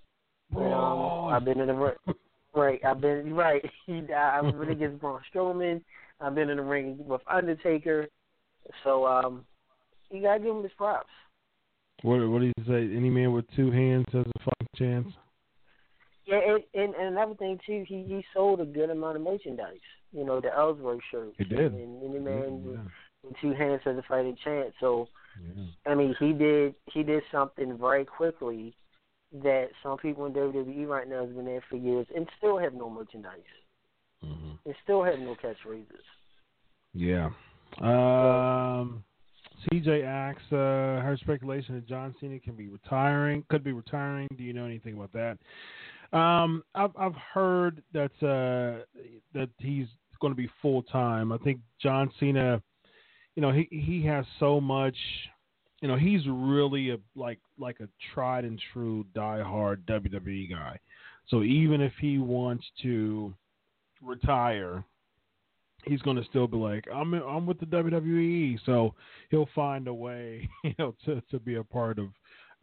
[0.56, 1.96] Um, I've been in the ring.
[2.54, 3.64] Right, I've been right.
[3.86, 5.82] He, I was really against Braun Strowman.
[6.20, 8.08] I've been in the ring with Undertaker.
[8.84, 9.46] So um,
[10.10, 11.10] you gotta give him his props.
[12.04, 12.96] What what do you say?
[12.96, 15.08] Any man with two hands has a fucking chance.
[16.32, 19.80] And, and, and another thing too, he he sold a good amount of merchandise.
[20.12, 21.36] You know, the Ellsworth shirts.
[21.38, 21.74] He did.
[21.74, 22.72] And any man Yeah.
[22.72, 22.80] with,
[23.24, 24.74] with two hands has a fighting chance.
[24.80, 25.08] So,
[25.42, 25.66] Yeah.
[25.86, 28.74] I mean, he did he did something very quickly
[29.44, 32.74] that some people in WWE right now has been there for years and still have
[32.74, 33.40] no merchandise.
[34.24, 34.52] Mm-hmm.
[34.66, 36.06] And still have no catchphrases.
[36.94, 37.30] Yeah.
[37.80, 39.04] Um,
[39.72, 44.28] CJ asks, uh, her speculation that John Cena can be retiring, could be retiring.
[44.38, 45.38] Do you know anything about that?
[46.14, 48.84] Um, I've I've heard that uh,
[49.34, 49.88] that he's
[50.20, 51.32] going to be full time.
[51.32, 52.62] I think John Cena,
[53.36, 54.96] you know, he he has so much.
[55.82, 60.78] You know, he's really a like like a tried and true diehard WWE guy.
[61.28, 63.34] So even if he wants to
[64.02, 64.84] retire,
[65.86, 68.94] he's going to still be like, I'm I'm with the WWE, so
[69.30, 72.10] he'll find a way, you know, to to be a part of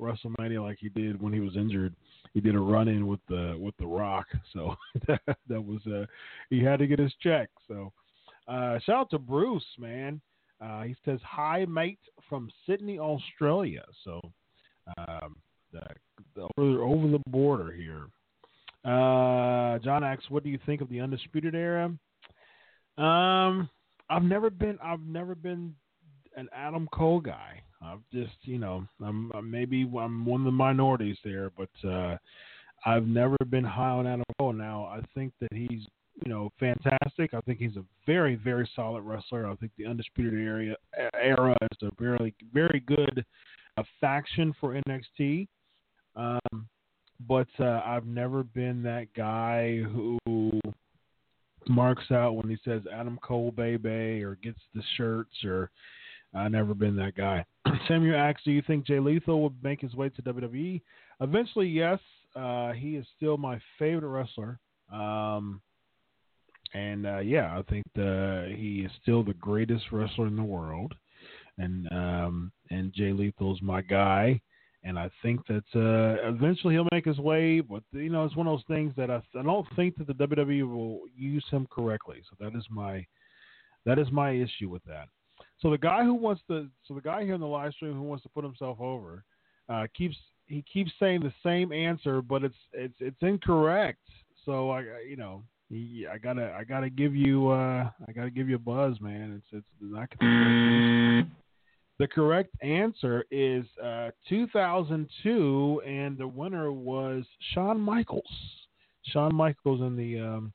[0.01, 1.94] WrestleMania like he did when he was injured.
[2.35, 6.07] He did a run in with the with the Rock, so that, that was uh
[6.51, 7.51] he had to get his check.
[7.66, 7.93] So
[8.47, 10.21] uh shout out to Bruce, man.
[10.61, 13.85] Uh he says hi mate from Sydney, Australia.
[14.05, 14.21] So
[14.97, 15.37] um
[15.73, 15.83] the,
[16.35, 18.07] the, over, over the border here.
[18.85, 21.93] Uh John asks, what do you think of the Undisputed Era?
[22.99, 23.71] Um,
[24.11, 24.79] I've never been.
[24.83, 25.75] I've never been
[26.37, 27.62] an Adam Cole guy.
[27.83, 32.16] I've just, you know, I'm, maybe I'm one of the minorities there, but uh,
[32.85, 34.53] I've never been high on Adam Cole.
[34.53, 35.87] Now I think that he's,
[36.24, 37.35] you know, fantastic.
[37.35, 39.49] I think he's a very, very solid wrestler.
[39.49, 40.74] I think the Undisputed Area
[41.14, 43.24] era is a very, very good
[43.76, 45.47] uh, faction for NXT.
[46.16, 46.68] Um,
[47.26, 50.18] but uh, I've never been that guy who
[51.68, 55.70] marks out when he says Adam Cole baby or gets the shirts or
[56.35, 57.45] I've never been that guy.
[57.89, 60.81] Samuel asks, "Do you think Jay Lethal will make his way to WWE
[61.20, 61.99] eventually?" Yes.
[62.37, 64.61] Uh, he is still my favorite wrestler.
[64.93, 65.61] Um,
[66.74, 70.95] and uh, yeah, I think the, he is still the greatest wrestler in the world,
[71.57, 74.41] and um, and Jay Lethal's my guy,
[74.85, 77.61] and I think that uh, eventually he'll make his way.
[77.61, 80.14] But you know, it's one of those things that I, I don't think that the
[80.14, 82.22] WWE will use him correctly.
[82.29, 83.05] So that is my
[83.87, 85.09] that is my issue with that.
[85.61, 88.03] So the guy who wants to, so the guy here in the live stream who
[88.03, 89.25] wants to put himself over,
[89.69, 94.01] uh, keeps he keeps saying the same answer, but it's it's it's incorrect.
[94.45, 98.57] So I, you know, I gotta I gotta give you uh I gotta give you
[98.57, 99.35] a buzz, man.
[99.37, 100.09] It's it's not
[101.99, 108.23] the correct answer is uh, 2002, and the winner was Shawn Michaels.
[109.07, 110.53] Shawn Michaels in the um,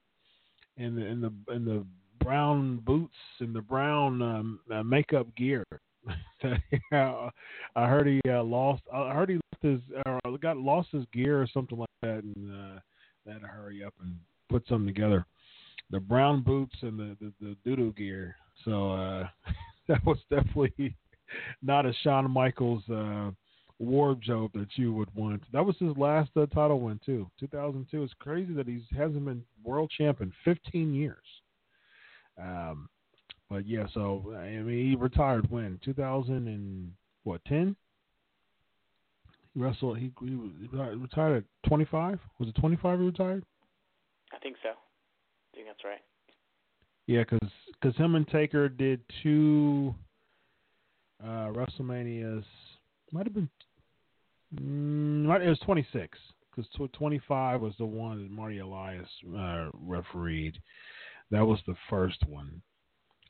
[0.78, 1.86] in the in the in the
[2.24, 5.64] brown boots and the brown um, uh, makeup gear.
[6.94, 7.32] I
[7.76, 8.82] heard he uh, lost.
[8.94, 12.52] I heard he lost his uh, got lost his gear or something like that, and
[12.52, 12.80] uh,
[13.32, 14.18] had to hurry up and
[14.50, 15.26] put something together.
[15.92, 18.36] The brown boots and the the, the doo doo gear.
[18.66, 19.28] So uh,
[19.88, 20.96] that was definitely
[21.62, 23.32] not a Shawn Michaels uh,
[23.80, 25.44] wardrobe that you would want.
[25.52, 27.30] That was his last uh, title win too.
[27.40, 28.04] 2002.
[28.04, 31.24] It's crazy that he hasn't been world champion 15 years.
[32.40, 32.90] Um,
[33.50, 36.92] but yeah, so I mean, he retired when 2000 and
[37.24, 37.76] what 10?
[39.54, 40.00] He wrestled.
[40.00, 42.20] He, he retired at 25.
[42.40, 43.00] Was it 25?
[43.00, 43.46] He retired.
[44.34, 44.70] I think so.
[44.70, 46.02] I think that's right.
[47.06, 47.50] Yeah, because
[47.82, 49.94] cause him and Taker did two
[51.24, 52.46] uh, WrestleMania's
[53.12, 53.50] might have been
[54.56, 56.18] mm, it was 26
[56.56, 59.08] because 25 was the one that Marty Elias
[59.38, 60.58] uh, refereed.
[61.32, 62.62] That was the first one.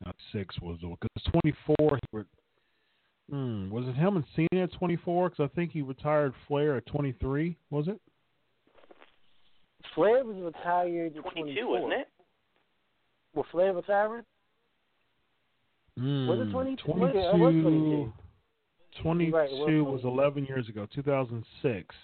[0.05, 2.25] Uh, six was the because 24 were,
[3.29, 5.29] hmm, was it him and Cena at 24?
[5.29, 7.57] Because I think he retired Flair at 23.
[7.69, 8.01] Was it?
[9.95, 12.07] Flair was retired at 22, wasn't it?
[13.33, 14.25] Was Flair retired?
[15.99, 16.83] Mm, was it 22?
[16.83, 18.13] 22, Yeah, it was 22.
[19.01, 21.95] 22 Right, it was was 11 years ago, 2006.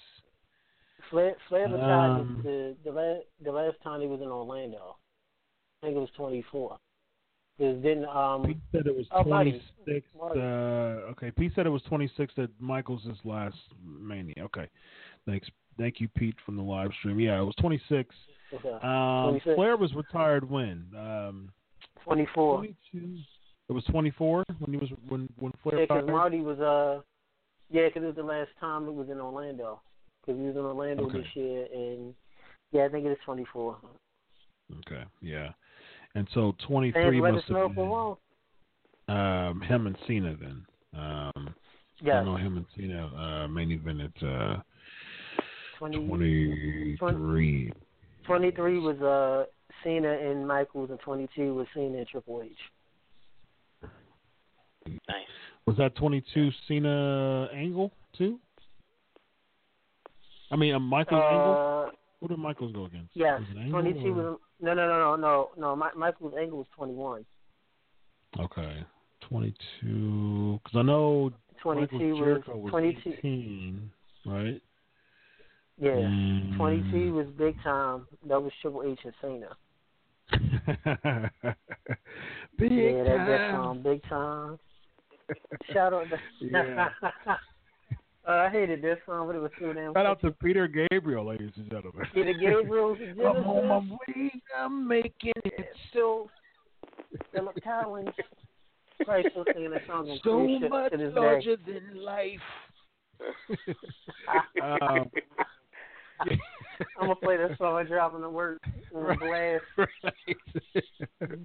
[1.09, 4.97] Flair, Flair retired Um, the the last the last time he was in Orlando.
[5.81, 6.77] I think it was 24.
[7.57, 10.05] Because then um Pete said it was oh, 26.
[10.21, 10.39] Uh,
[11.11, 14.35] okay, Pete said it was 26 at Michaels' last Mania.
[14.39, 14.67] Okay,
[15.25, 15.47] thanks.
[15.77, 17.19] Thank you, Pete, from the live stream.
[17.19, 18.13] Yeah, it was 26.
[18.53, 18.69] Okay.
[18.81, 19.55] Um, 26.
[19.55, 20.85] Flair was retired when?
[20.97, 21.49] Um,
[22.03, 22.57] 24.
[22.57, 23.17] 22.
[23.69, 26.09] It was 24 when he was when when Flair Yeah, because.
[26.09, 27.01] Marty was uh
[27.69, 29.81] yeah, because it was the last time it was in Orlando.
[30.21, 31.19] Because he was in Orlando Okay.
[31.19, 32.13] this year, and
[32.71, 33.77] yeah, I think it is 24.
[34.85, 35.49] Okay, yeah,
[36.15, 38.15] and so 23 Fans let must have been
[39.07, 40.65] um, him and Cena then.
[40.95, 41.53] Um,
[42.01, 42.15] Yes.
[42.21, 44.61] I know him and Cena uh, main event at uh,
[45.79, 47.73] 20, 23.
[48.25, 49.43] 23 was uh
[49.83, 52.51] Cena and Michaels, and 22 was Cena and Triple H.
[54.87, 55.25] Nice.
[55.65, 58.39] Was that 22 Cena Angle too?
[60.51, 61.85] I mean, uh, Michaels Angle.
[61.87, 61.91] Uh,
[62.21, 63.11] Who did Michaels go against?
[63.13, 65.75] yes, Was 22 or- was no, no, no, no, no, no.
[65.75, 67.25] Mi- Michaels Angle was 21.
[68.39, 68.85] Okay,
[69.21, 70.59] 22.
[70.63, 71.31] Because I know
[71.61, 73.09] 22 Michael was was 22.
[73.19, 73.91] 18,
[74.25, 74.61] right?
[75.77, 76.57] Yeah, Mm.
[76.57, 78.05] 22 was big time.
[78.27, 79.55] That was Triple H and Cena.
[82.59, 83.55] Big yeah, that, time.
[83.55, 84.59] song, big time.
[85.71, 86.09] Shout out.
[86.09, 86.89] To, Yeah.
[88.29, 89.93] uh, I hated that song, but it was so damn.
[89.93, 92.05] Shout out to Peter Gabriel, ladies and gentlemen.
[92.13, 94.31] Peter Gabriel's I'm on my way.
[94.57, 95.65] I'm making it.
[95.89, 96.29] Still,
[97.33, 98.09] Philip Collins.
[99.03, 101.73] Christ singing that song on So much this larger day.
[101.73, 102.39] than life.
[104.63, 105.09] um,
[106.19, 106.37] I'm
[106.99, 108.59] gonna play this song I'm dropping the word
[108.93, 109.63] in the blast.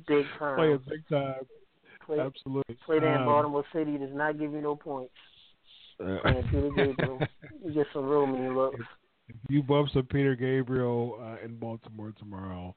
[0.07, 0.57] Big time.
[0.57, 1.35] Play it big time.
[2.05, 2.77] Play, Absolutely.
[2.85, 5.15] play that in Um, Baltimore City does not give you no points.
[6.51, 7.21] Peter Gabriel,
[7.65, 8.81] you get some real mean looks.
[9.29, 12.75] if you bump some Peter Gabriel uh, in Baltimore tomorrow,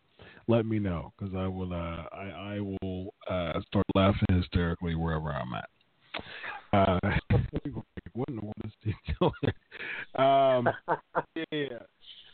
[0.48, 1.74] let me know because I will.
[1.74, 5.70] Uh, I I will uh, start laughing hysterically wherever I'm at.
[6.74, 7.00] Uh,
[7.64, 9.54] people are like, what in the world is he doing?
[10.16, 10.70] Um,
[11.52, 11.80] yeah.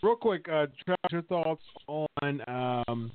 [0.02, 3.12] Real quick, uh, Travis, your thoughts on um,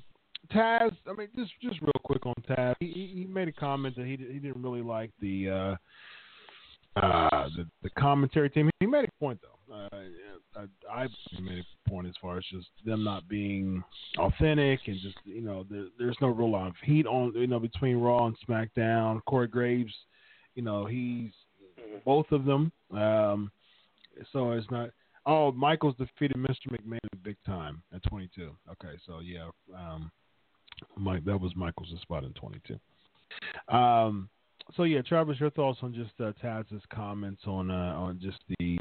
[0.51, 0.91] Taz?
[1.07, 2.75] I mean, just just real quick on Taz.
[2.79, 5.75] He, he he made a comment that he he didn't really like the uh,
[7.01, 8.69] uh, the the commentary team.
[8.79, 9.73] He made a point though.
[9.73, 11.07] Uh, I, I
[11.39, 13.83] made a point as far as just them not being
[14.17, 17.59] authentic and just you know there, there's no real lot of heat on you know
[17.59, 19.21] between Raw and SmackDown.
[19.25, 19.93] Corey Graves,
[20.55, 21.31] you know he's
[22.05, 22.71] both of them.
[22.91, 23.51] Um,
[24.33, 24.89] so it's not.
[25.25, 26.71] Oh, Michaels defeated Mr.
[26.71, 28.55] McMahon big time at 22.
[28.71, 30.11] Okay, so yeah, um,
[30.97, 32.79] Mike, that was Michaels' spot in 22.
[33.75, 34.29] Um,
[34.75, 38.77] so yeah, Travis, your thoughts on just uh, Taz's comments on uh, on just the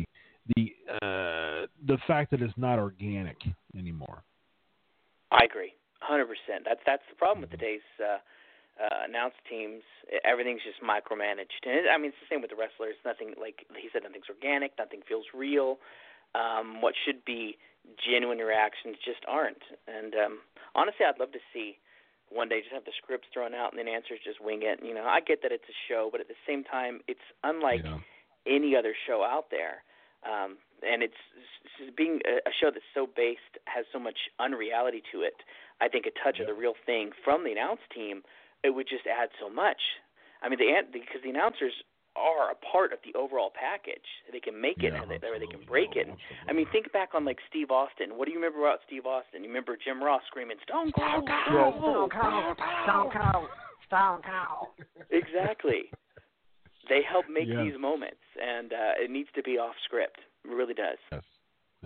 [0.56, 3.36] the uh, the fact that it's not organic
[3.76, 4.22] anymore.
[5.30, 6.64] I agree, hundred percent.
[6.64, 8.18] That's that's the problem with today's uh,
[8.82, 9.82] uh, announced teams.
[10.24, 12.96] Everything's just micromanaged, and it, I mean it's the same with the wrestlers.
[13.04, 14.72] Nothing like he said, nothing's organic.
[14.78, 15.78] Nothing feels real.
[16.34, 17.56] Um, what should be
[17.96, 19.62] genuine reactions just aren't.
[19.86, 20.38] And um,
[20.74, 21.78] honestly, I'd love to see
[22.30, 24.80] one day just have the scripts thrown out and then answers just wing it.
[24.82, 27.82] You know, I get that it's a show, but at the same time, it's unlike
[27.84, 27.98] yeah.
[28.46, 29.82] any other show out there.
[30.26, 31.18] Um, and it's,
[31.80, 35.34] it's being a, a show that's so based has so much unreality to it.
[35.80, 36.42] I think a touch Yeah.
[36.42, 38.22] of the real thing from the announce team,
[38.62, 39.78] it would just add so much.
[40.42, 41.72] I mean, the an- because the announcers
[42.16, 44.04] are a part of the overall package.
[44.32, 46.08] They can make it, Yeah, or, they, or they can break it.
[46.48, 48.16] I mean, think back on like Steve Austin.
[48.16, 49.42] What do you remember about Steve Austin?
[49.42, 51.24] You remember Jim Ross screaming "Stone Cold"?
[51.26, 53.48] Yeah, Stone Cold, Stone Cold,
[53.86, 54.68] Stone Cold.
[55.10, 55.90] Exactly.
[56.88, 57.64] They help make Yeah.
[57.64, 60.18] these moments, and uh, it needs to be off script.
[60.44, 60.98] It really does.
[61.12, 61.22] Yes,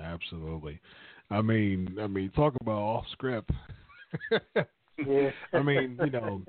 [0.01, 0.81] absolutely.
[1.31, 3.51] I mean, I mean, talk about off script.
[4.99, 5.31] Yeah.
[5.53, 6.43] I mean, you know,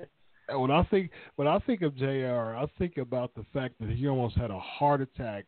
[0.50, 4.08] when I think when I think of Jr., I think about the fact that he
[4.08, 5.46] almost had a heart attack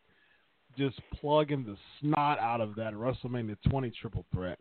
[0.78, 4.58] just plugging the snot out of that WrestleMania 20 triple threat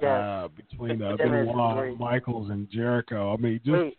[0.00, 0.04] Yes.
[0.06, 1.98] uh, between uh, That match was Benoit.
[1.98, 3.34] Michaels, and Jericho.
[3.34, 3.96] I mean, just Wait,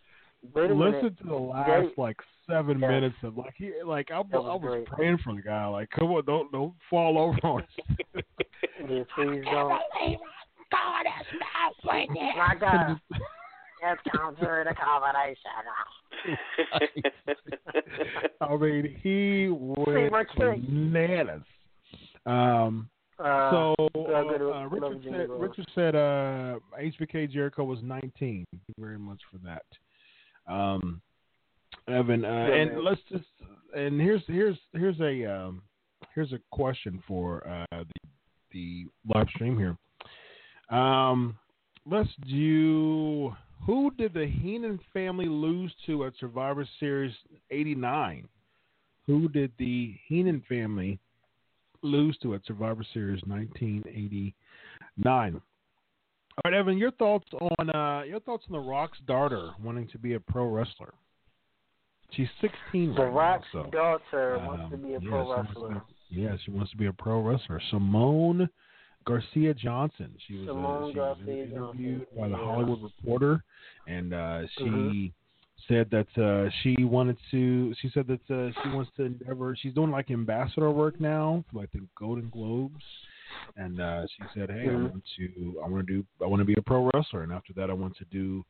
[0.55, 1.17] wait listen minute.
[1.19, 2.17] to the last They- like
[2.49, 2.89] seven Yes.
[2.89, 4.85] minutes of like he like I, was I was great.
[4.85, 5.65] praying for the guy.
[5.67, 7.69] Like, come on, don't don't fall over on us.
[8.89, 9.79] Yeah, please don't.
[10.71, 12.33] God has not winning.
[12.35, 12.99] My God.
[13.81, 15.37] That's counter the combination.
[18.41, 21.43] I mean, he went bananas.
[22.25, 22.89] Um,
[23.19, 28.11] Uh, so uh, uh, Richard said Richard said uh, HBK Jericho was 19.
[28.19, 30.51] Thank you very much for that.
[30.51, 31.01] Um,
[31.87, 33.25] Evan, uh, and let's just
[33.75, 35.61] and here's here's here's a um,
[36.15, 38.09] here's a question for uh, the
[38.51, 39.77] the live stream here.
[40.75, 41.37] Um,
[41.85, 43.35] let's do
[43.65, 47.13] who did the Heenan family lose to at Survivor Series
[47.49, 48.27] '89?
[49.07, 50.99] Who did the Heenan family
[51.81, 55.33] lose to at Survivor Series 1989?
[55.35, 55.41] All
[56.45, 60.13] right, Evan, your thoughts on uh, your thoughts on the Rock's daughter wanting to be
[60.13, 60.93] a pro wrestler?
[62.11, 65.23] She's 16 The right Rock's now, so daughter wants to um, be a yeah, pro
[65.23, 65.81] she to wrestler.
[66.09, 67.61] yeah, she wants to be a pro wrestler.
[67.69, 68.49] Simone
[69.05, 70.11] Garcia Johnson.
[70.27, 72.43] She was, uh, Simone she was interviewed Johnson, by the yeah.
[72.43, 73.43] Hollywood Reporter,
[73.87, 75.13] and uh, she Mhm.
[75.67, 77.73] said that uh, she wanted to.
[77.75, 79.55] She said that uh, she wants to endeavor.
[79.55, 82.83] She's doing like ambassador work now for like the Golden Globes,
[83.57, 84.89] and uh, she said, "Hey, I Mhm.
[84.91, 85.61] want to.
[85.63, 86.05] I want to do.
[86.23, 88.43] I want to be a pro wrestler, and after that, I want to do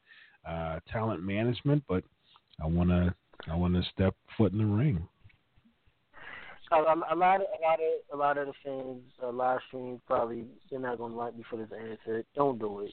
[0.46, 2.04] uh, talent management, but
[2.62, 3.14] I want to.
[3.50, 5.08] I want to step foot in the ring."
[6.72, 9.60] A, a, a lot of a lot of a lot of the fans uh, live
[9.68, 12.24] stream probably they're not gonna like me for this answer.
[12.36, 12.92] Don't do it.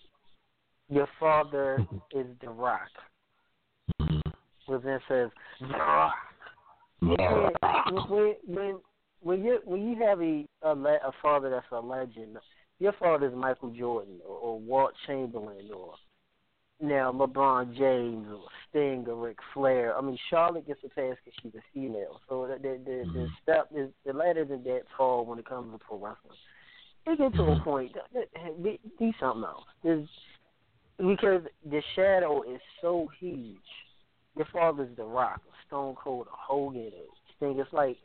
[0.89, 2.89] Your father is The Rock.
[4.67, 5.31] Which then says
[5.61, 6.15] The Rock.
[7.01, 7.15] when,
[8.11, 8.79] when when
[9.21, 12.39] when you when you have a a, a father that's a legend,
[12.79, 15.95] your father is Michael Jordan or, or Wilt Chamberlain or
[16.81, 19.97] now LeBron James or Sting or Ric Flair.
[19.97, 22.21] I mean, Charlotte gets a pass because she's a female.
[22.29, 23.27] So the the the, the mm-hmm.
[23.43, 26.39] step is the ladder is that tall when it comes to pro wrestling.
[27.07, 27.65] It get to a mm-hmm.
[27.65, 27.97] point.
[28.15, 29.65] that- Be, be something else.
[29.83, 30.09] There's,
[30.99, 33.57] because the shadow is so huge.
[34.37, 36.93] Your father's The Rock, Stone Cold, Hogan,
[37.37, 37.59] Sting.
[37.59, 37.97] It's like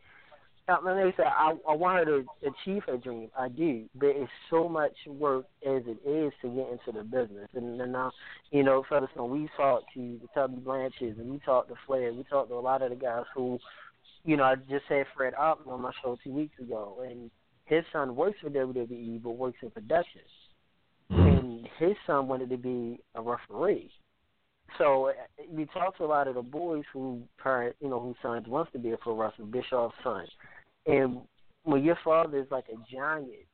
[0.68, 3.30] I mean, they say I, I want her to achieve her dream.
[3.38, 3.86] I do.
[3.96, 7.50] but it's so much work as it is to get into the business.
[7.54, 8.12] And, and now,
[8.52, 12.14] you know, Featherstone, we talked to the Tully Blanchards and we talked to Flair.
[12.14, 13.60] We talked to a lot of the guys who,
[14.24, 17.06] you know, I just had Fred Oppen on my show two weeks ago.
[17.06, 17.30] And
[17.66, 20.22] his son works for WWE but works in production.
[21.12, 21.22] Mm-hmm.
[21.22, 23.92] And his son wanted to be a referee.
[24.78, 25.12] So
[25.50, 28.72] we talked to a lot of the boys who parent, you know, whose sons wants
[28.72, 30.26] to be a pro wrestler, Bischoff's son.
[30.88, 31.22] And
[31.64, 33.46] when your father is like a giant,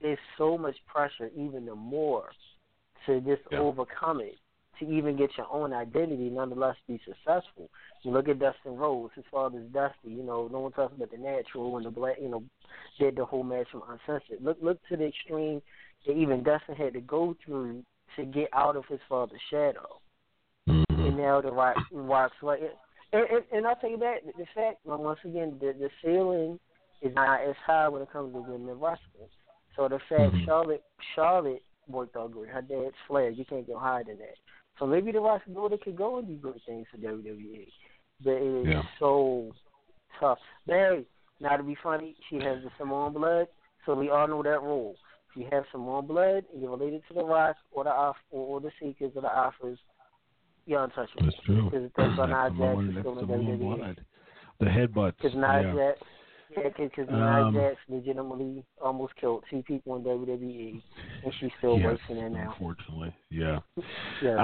[0.00, 2.30] there's so much pressure, even the more,
[3.06, 3.58] to just Yeah.
[3.58, 4.38] overcome it,
[4.78, 7.68] to even get your own identity, nonetheless be successful.
[8.02, 10.10] You look at Dustin Rhodes, his father's Dusty.
[10.10, 12.42] You know, no one talks about the natural when the black, you know,
[12.98, 14.42] did the whole match from uncensored.
[14.42, 15.62] Look, look to the extreme
[16.06, 17.84] that even Dustin had to go through
[18.16, 20.00] to get out of his father's shadow.
[21.16, 22.60] Now the rock, rocks like
[23.12, 26.58] And, and, and I'll tell you that the fact, well, once again, the the ceiling
[27.02, 29.28] is not as high when it comes to women wrestling.
[29.76, 30.44] So the fact Mhm.
[30.44, 30.84] Charlotte
[31.14, 32.50] Charlotte worked out great.
[32.50, 33.30] Her dad's Flair.
[33.30, 34.36] You can't go higher than that.
[34.78, 37.72] So maybe the Rock's daughter could go and do great things for WWE.
[38.24, 38.82] But it is Yeah.
[38.98, 39.52] so
[40.18, 40.38] tough.
[40.66, 41.06] Barry,
[41.40, 43.48] now to be funny, she has the Samoan blood,
[43.84, 44.96] so we all know that rule.
[45.30, 48.70] If you have Samoan blood and you're related to the Rock or the or the
[48.80, 49.78] Sikas or the Afas,
[50.66, 51.24] you're untouchable.
[51.24, 51.70] That's true.
[51.70, 53.76] Because that's why Nia That's Jax that's still in Samoan WWE.
[53.78, 54.00] blood.
[54.60, 55.16] The headbutts.
[55.20, 55.74] Because Nia yeah.
[55.74, 56.00] Jax,
[56.56, 60.82] yeah, because Um, Nia Jax legitimately almost killed two people in WWE,
[61.24, 62.50] and she's still Yes, racing there now.
[62.52, 63.58] Unfortunately, yeah.
[64.22, 64.36] Yeah.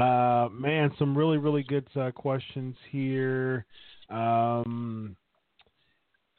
[0.45, 3.67] Uh, man, some really, really good uh, questions here.
[4.11, 5.17] Um,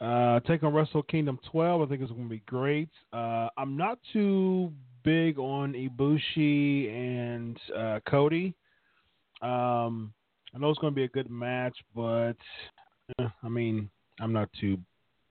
[0.01, 1.81] uh, take on Wrestle Kingdom 12.
[1.81, 2.89] I think it's going to be great.
[3.11, 4.71] Uh, I'm not too
[5.03, 8.55] big on Ibushi and uh, Cody.
[9.41, 10.13] Um,
[10.53, 12.35] I know it's going to be a good match, but
[13.19, 13.89] eh, I mean,
[14.19, 14.77] I'm not too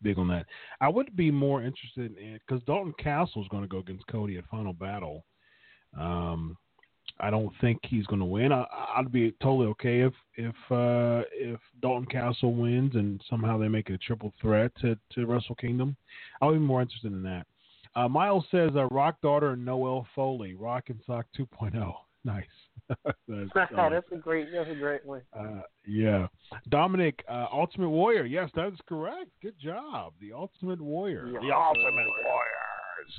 [0.03, 0.47] big on that.
[0.81, 4.37] I would be more interested in because Dalton Castle is going to go against Cody
[4.39, 5.25] at Final Battle.
[5.99, 6.57] Um,
[7.21, 8.53] I don't think he's going to win.
[8.53, 8.65] I,
[8.97, 13.91] I'd be totally okay if if uh, if Dalton Castle wins and somehow they make
[13.91, 15.97] it a triple threat to to Wrestle Kingdom.
[16.41, 17.47] I'll be more interested in that.
[17.97, 21.95] Uh, Miles says uh, Rock Daughter and Noelle Foley, Rock and Sock 2.0.
[22.25, 22.45] Nice.
[23.29, 25.23] That's, uh, that's a great, that's a great one.
[25.39, 26.27] uh, yeah.
[26.71, 28.25] Dominic, uh, Ultimate Warrior.
[28.25, 29.31] Yes, that is correct.
[29.43, 30.13] Good job.
[30.21, 31.27] The Ultimate Warrior.
[31.27, 31.41] Yeah.
[31.41, 33.15] The Ultimate Warriors.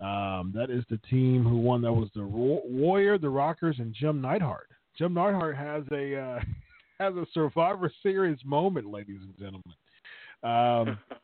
[0.00, 1.80] Um, that is the team who won.
[1.82, 4.68] That was the Ro- Warrior, the Rockers, and Jim Neidhart.
[4.98, 6.40] Jim Neidhart has a uh,
[7.00, 9.72] has a Survivor Series moment, ladies and gentlemen.
[10.42, 10.98] Um,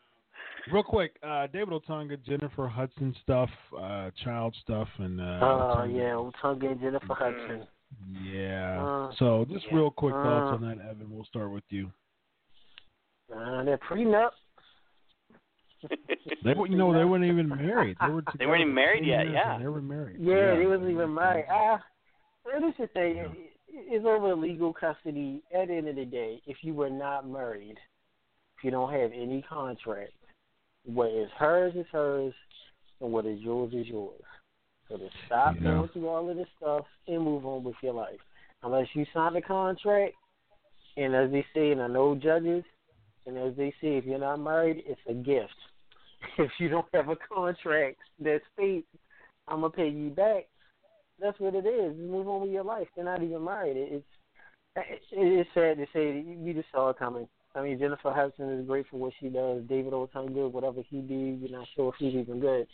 [0.73, 5.97] real quick, uh, David Otunga, Jennifer Hudson stuff, uh, child stuff, and uh, Oh Otunga-
[5.97, 7.66] yeah, Tonga and Jennifer Hudson.
[8.23, 8.82] yeah.
[8.82, 11.09] Uh, so just real quick Uh, thoughts on that, Evan.
[11.11, 11.91] We'll start with you.
[13.35, 14.31] Uh, they're prenup.
[16.45, 17.97] They were, you know, they weren't even married.
[18.01, 18.23] They were.
[18.39, 19.59] They weren't even married yet, years yeah.
[19.59, 20.16] They were married.
[20.20, 21.47] Yeah, they wasn't even married.
[21.51, 23.16] Ah, uh, this is the thing.
[23.16, 23.31] It-
[23.73, 25.43] It's over legal custody.
[25.55, 27.78] At the end of the day, if you were not married,
[28.59, 30.12] if you don't have any contract,
[30.95, 32.35] what is hers is hers,
[33.01, 34.23] and what is yours is yours.
[34.89, 35.62] So to stop Yeah.
[35.62, 38.21] going through all of this stuff and move on with your life.
[38.62, 40.17] Unless you sign a contract,
[40.97, 42.65] and as they say, and I know judges,
[43.27, 45.55] and as they say, if you're not married, it's a gift.
[46.39, 48.87] If you don't have a contract that states
[49.49, 50.49] I'm gonna pay you back,
[51.19, 51.97] that's what it is.
[51.97, 52.89] Move on with your life.
[52.95, 53.77] They're not even married.
[53.77, 54.07] It's
[55.12, 57.29] it's sad to say that you just saw it coming.
[57.55, 59.63] I mean, Jennifer Hudson is great for what she does.
[59.69, 62.67] David Otunga, whatever he do, you're not sure if he's even good.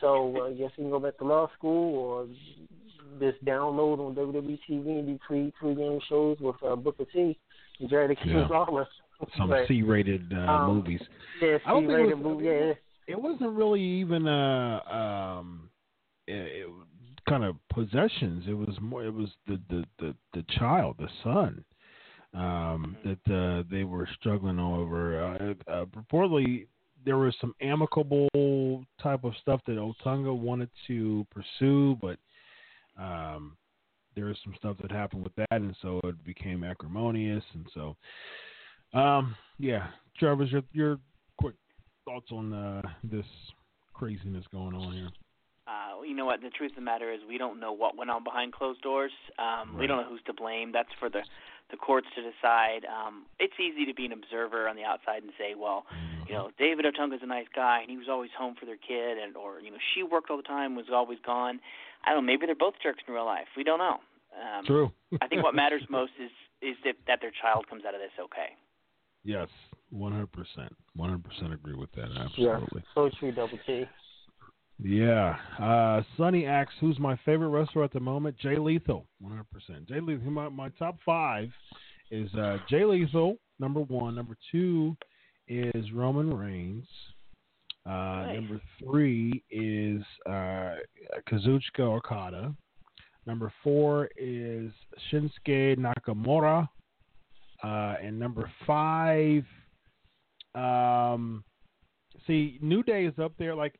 [0.00, 2.26] So uh, I guess he can go back to law school or
[3.20, 7.38] just download on WWE TV and do three three game shows with uh, Booker T
[7.80, 8.46] and Jerry the King Yeah.
[8.48, 8.86] Lawler.
[9.38, 11.00] Some But, C-rated uh, um, movies.
[11.40, 12.44] Yeah, I don't think it C-rated was- movie.
[12.46, 12.72] Yeah.
[13.08, 14.80] It wasn't really even uh
[15.38, 15.68] um
[16.28, 16.66] it, it,
[17.28, 18.44] kind of possessions.
[18.48, 19.04] It was more.
[19.04, 21.64] It was the the the, the child, the son,
[22.34, 25.22] um, that uh, they were struggling over.
[25.22, 26.66] Uh, uh, purportedly,
[27.04, 32.18] there was some amicable type of stuff that Otunga wanted to pursue, but
[32.98, 33.56] um,
[34.14, 37.96] there was some stuff that happened with that, and so it became acrimonious, and so
[38.94, 39.88] um, yeah.
[40.18, 40.98] Travis, your your
[41.38, 41.54] quick
[42.04, 43.26] thoughts on uh, this
[43.94, 45.08] craziness going on here?
[45.66, 46.40] Uh, you know what?
[46.40, 49.12] The truth of the matter is, we don't know what went on behind closed doors.
[49.38, 50.72] Um, We don't know who's to blame.
[50.72, 51.20] That's for the
[51.72, 52.86] the courts to decide.
[52.86, 55.84] Um, it's easy to be an observer on the outside and say, well,
[56.28, 59.18] you know, David Otunga's a nice guy, and he was always home for their kid,
[59.18, 61.58] and or you know, she worked all the time, was always gone.
[62.04, 62.32] I don't know.
[62.32, 63.48] Maybe they're both jerks in real life.
[63.56, 63.98] We don't know.
[64.32, 64.92] Um, True.
[65.20, 66.30] I think what matters most is
[66.62, 68.54] is if, that their child comes out of this okay.
[69.24, 69.48] Yes,
[69.90, 72.08] one hundred percent, one hundred percent agree with that.
[72.12, 72.24] Yeah.
[72.24, 72.84] Absolutely.
[72.94, 73.84] So true, Double T.
[74.82, 75.36] Yeah.
[75.58, 79.88] Uh, Sonny asks, "Who's my favorite wrestler at the moment?" Jay Lethal, one hundred percent.
[79.88, 80.30] Jay Lethal.
[80.30, 81.50] My, my top five
[82.10, 84.14] is uh, Jay Lethal, number one.
[84.14, 84.96] Number two
[85.48, 86.86] is Roman Reigns.
[87.84, 90.76] Uh, Number three is uh,
[91.28, 92.54] Kazuchika Okada.
[93.26, 94.70] Number four is
[95.10, 96.68] Shinsuke Nakamura.
[97.62, 99.44] Uh, and number five,
[100.54, 101.42] um,
[102.26, 103.54] see, New Day is up there.
[103.54, 103.74] Like,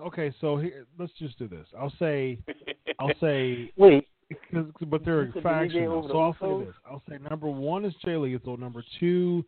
[0.00, 1.66] okay, so here, let's just do this.
[1.78, 2.38] I'll say,
[2.98, 5.98] I'll say, wait, because but they're You said the New Day factional.
[5.98, 6.74] over the So I'll say this.
[6.90, 8.56] I'll say number one is Jay Lethal.
[8.56, 9.44] Number two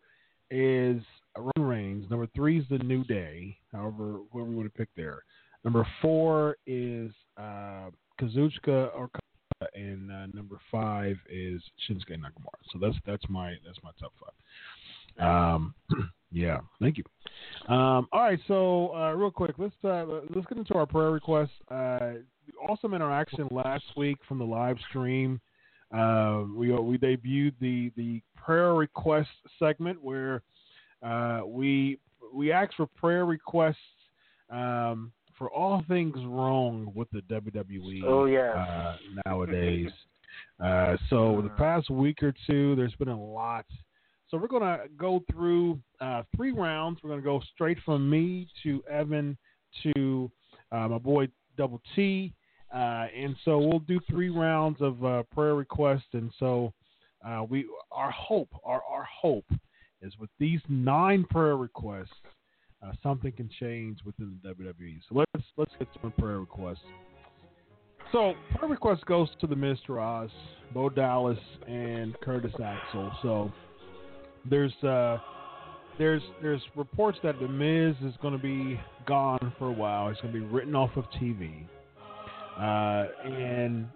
[0.50, 1.02] is
[1.36, 2.10] Roman Reigns.
[2.10, 3.56] Number three is the New Day.
[3.72, 5.22] However, whoever you want to pick there.
[5.64, 7.90] Number four is uh,
[8.20, 9.10] Kazuchika or
[9.74, 12.60] and uh, number five is Shinsuke Nakamura.
[12.72, 15.54] So that's that's my that's my top five.
[15.54, 15.74] Um,
[16.30, 17.04] yeah, thank you.
[17.68, 20.04] Um, all right, so uh, real quick, let's uh,
[20.34, 21.50] let's get into our prayer requests.
[21.70, 22.12] Uh,
[22.68, 25.40] awesome interaction last week from the live stream.
[25.92, 29.28] Uh, we we debuted the the prayer request
[29.58, 30.42] segment where
[31.02, 31.98] uh, we
[32.32, 33.76] we asked for prayer requests
[34.50, 38.02] um, for all things wrong with the WWE.
[38.06, 38.96] Oh, yeah, uh,
[39.26, 39.90] nowadays.
[40.62, 43.66] uh, so the past week or two, there's been a lot.
[44.30, 47.00] So we're gonna go through uh, three rounds.
[47.02, 49.36] We're gonna go straight from me to Evan
[49.82, 50.30] to
[50.70, 52.32] uh, my boy Double T,
[52.72, 56.06] uh, and so we'll do three rounds of uh, prayer requests.
[56.12, 56.72] And so
[57.26, 59.46] uh, we, our hope, our our hope
[60.00, 62.08] is with these nine prayer requests,
[62.84, 65.00] uh, something can change within the WWE.
[65.08, 66.78] So let's let's get to prayer requests.
[68.12, 70.30] So prayer request goes to the Miztourage,
[70.72, 71.38] Bo Dallas,
[71.68, 73.12] and Curtis Axel.
[73.22, 73.52] So
[74.48, 75.18] there's uh
[75.98, 80.08] there's there's reports that the Miz is going to be gone for a while.
[80.08, 81.64] He's going to be written off of TV,
[82.58, 83.86] uh, and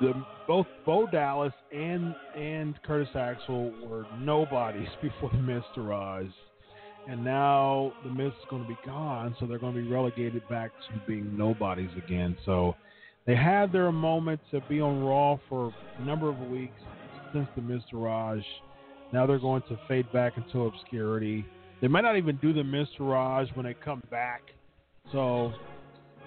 [0.00, 0.12] the
[0.46, 6.26] both Bo Dallas and and Curtis Axel were nobodies before the Miz Oz,
[7.08, 10.48] and now the Miz is going to be gone, so they're going to be relegated
[10.48, 12.36] back to being nobodies again.
[12.44, 12.76] So
[13.26, 16.80] they had their moment to be on Raw for a number of weeks
[17.32, 18.44] since the Miz Raj.
[19.14, 21.46] Now they're going to fade back into obscurity.
[21.80, 24.42] They might not even do the Miz when they come back.
[25.12, 25.52] So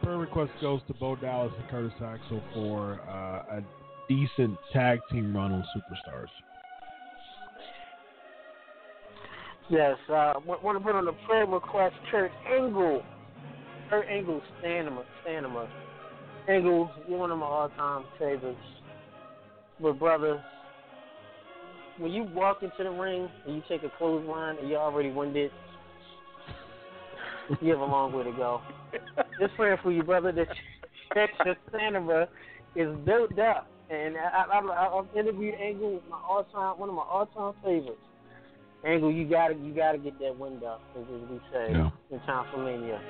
[0.01, 3.63] prayer request goes to Bo Dallas and Curtis Axel for uh, a
[4.07, 6.29] decent tag team run on Superstars.
[9.69, 13.03] Yes, uh, want to put on the prayer request Kurt Angle.
[13.89, 15.67] Kurt Angle, Stanima, Stanima.
[16.47, 18.57] Angle, you're one of my all-time favorites.
[19.81, 20.41] But brother,
[21.97, 25.51] when you walk into the ring and you take a clothesline and you're already winded,
[27.61, 28.61] you have a long way to go.
[29.39, 30.47] Just praying for you, brother, that
[31.15, 32.27] that your Stanima
[32.75, 33.67] is built up.
[33.89, 38.01] And I, I, I, I've interviewed Angle, my all-time, one of my all-time favorites.
[38.85, 41.89] Angle, you gotta you gotta get that wind up, as we say Yeah.
[42.11, 43.01] in time for Mania.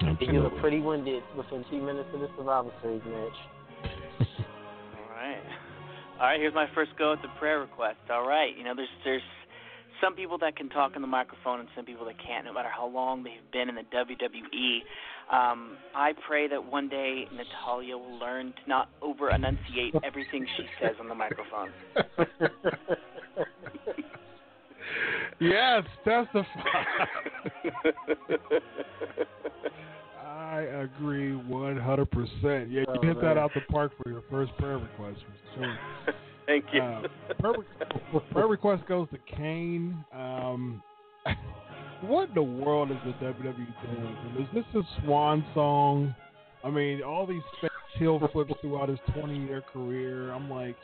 [0.00, 0.34] Absolutely.
[0.34, 4.30] You look pretty winded within two minutes of the Survivor Series match.
[4.40, 5.42] All right.
[6.20, 7.98] All right, here's my first go at the prayer request.
[8.10, 8.56] All right.
[8.56, 9.22] You know, there's there's
[10.02, 12.68] some people that can talk in the microphone and some people that can't, no matter
[12.68, 14.80] how long they've been in the WWE.
[15.32, 20.64] Um, I pray that one day Natalya will learn to not over enunciate everything she
[20.80, 21.70] says on the microphone.
[25.40, 26.44] Yes, testify.
[30.22, 31.29] I agree
[31.80, 32.68] 100%.
[32.70, 35.18] Yeah, you Oh, hit that out the park for your first prayer request.
[35.56, 35.78] Sure.
[36.46, 36.82] Thank you.
[36.82, 37.02] Uh,
[37.38, 40.04] prayer, prayer request goes to Kane.
[40.12, 40.82] Um,
[42.02, 44.16] what in the world is the WWE doing?
[44.38, 46.14] Is this a swan song?
[46.64, 47.42] I mean, all these
[47.98, 50.32] heel flips throughout his 20 year career.
[50.32, 50.76] I'm like,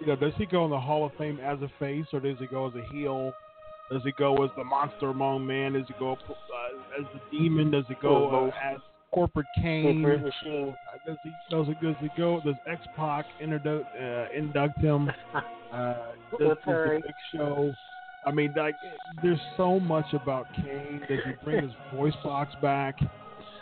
[0.00, 2.38] you know, does he go in the Hall of Fame as a face or does
[2.38, 3.32] he go as a heel?
[3.90, 5.74] Does he go as the monster among men?
[5.74, 7.70] Does he go uh, as the demon?
[7.70, 8.78] Does he go uh, as
[9.12, 10.02] corporate Kane?
[10.02, 10.74] Corporate machine.
[10.86, 12.40] Uh, Does he does he does he go?
[12.40, 15.10] Does X Pac introdu- uh, induct him?
[15.72, 17.72] Uh, does, does the Big Show?
[18.26, 18.74] I mean, like,
[19.22, 21.00] there's so much about Kane.
[21.08, 22.98] Does he bring his voice box back?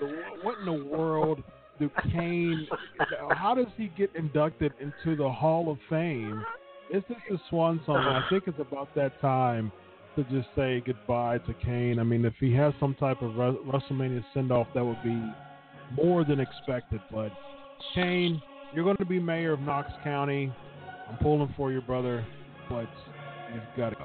[0.00, 0.10] So
[0.42, 1.40] what in the world
[1.78, 2.66] do Kane?
[3.30, 6.44] How does he get inducted into the Hall of Fame?
[6.92, 7.98] Is this the swan song?
[7.98, 9.70] I think it's about that time
[10.24, 11.98] to just say goodbye to Kane.
[11.98, 15.22] I mean, if he has some type of Re- WrestleMania send off, that would be
[15.94, 17.00] more than expected.
[17.10, 17.32] But
[17.94, 18.42] Kane,
[18.74, 20.52] you're going to be mayor of Knox County.
[21.08, 22.24] I'm pulling for you, brother,
[22.68, 22.86] but
[23.52, 24.04] you've got to go.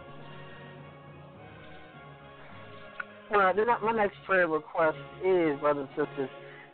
[3.31, 6.29] Well, my next prayer request is, brothers and sisters,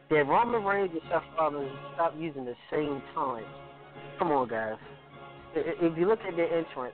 [0.10, 3.46] that Roman Reigns and Seth Rollins stop using the same taunt.
[4.20, 4.76] Come on, guys.
[5.56, 6.94] If you look at their entrance,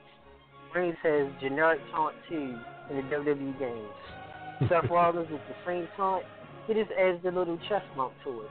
[0.74, 2.56] Reigns has generic taunt too
[2.90, 4.68] in the WWE games.
[4.68, 6.24] Seth Rollins with the same taunt,
[6.66, 8.50] he just adds the little chest bump to it.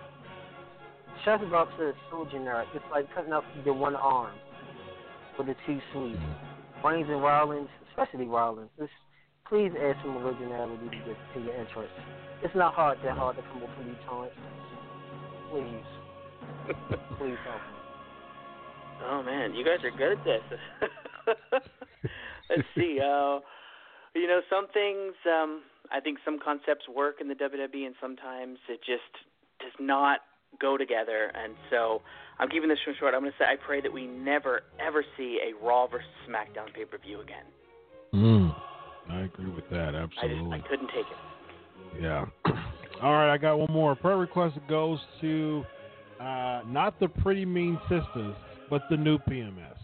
[1.26, 2.68] Chest bumps is so generic.
[2.74, 4.34] It's like cutting off the one arm
[5.38, 6.18] with the two sleeves.
[6.18, 6.88] Mm-hmm.
[6.88, 8.92] Reigns and Rollins, especially Rollins, just
[9.50, 11.90] please add some originality to, your- to your entrance.
[12.44, 14.34] It's not hard that hard to come up with new taunts.
[15.52, 15.86] Please.
[17.18, 17.78] please help me.
[19.10, 21.62] Oh man, you guys are good at this.
[22.50, 23.00] Let's see.
[23.00, 23.40] Uh,
[24.16, 25.14] you know, some things.
[25.26, 25.62] Um,
[25.92, 29.12] I think some concepts work in the WWE, and sometimes it just
[29.60, 30.22] does not
[30.60, 31.32] go together.
[31.36, 32.02] And so
[32.40, 33.14] I'm keeping this one short.
[33.14, 36.74] I'm going to say I pray that we never ever see a Raw versus SmackDown
[36.74, 37.46] pay per view again.
[38.14, 38.56] Mm,
[39.10, 39.96] I agree with that.
[39.96, 40.60] I just Absolutely.
[40.60, 42.02] I couldn't take it.
[42.02, 42.26] Yeah.
[43.02, 43.96] All right, I got one more.
[43.96, 45.64] Prayer request goes to
[46.20, 48.36] uh, not the Pretty Mean Sisters,
[48.70, 49.77] but the new PMS.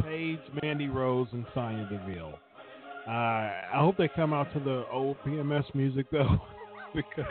[0.00, 2.38] Paige, Mandy Rose, and Sonya Deville.
[3.06, 6.38] Uh, I hope they come out to the old PMS music though,
[6.94, 7.24] because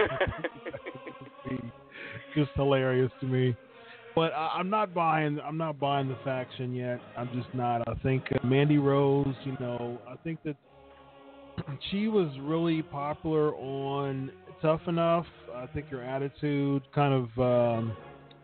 [1.46, 1.64] it's
[2.36, 3.56] just hilarious to me.
[4.16, 5.40] But I, I'm not buying.
[5.40, 7.00] I'm not buying the faction yet.
[7.18, 7.88] I'm just not.
[7.88, 9.34] I think uh, Mandy Rose.
[9.46, 10.56] You know, I think that
[11.92, 14.32] she was really popular on
[14.62, 15.26] Tough Enough.
[15.56, 17.40] I think her attitude kind of
[17.80, 17.96] um,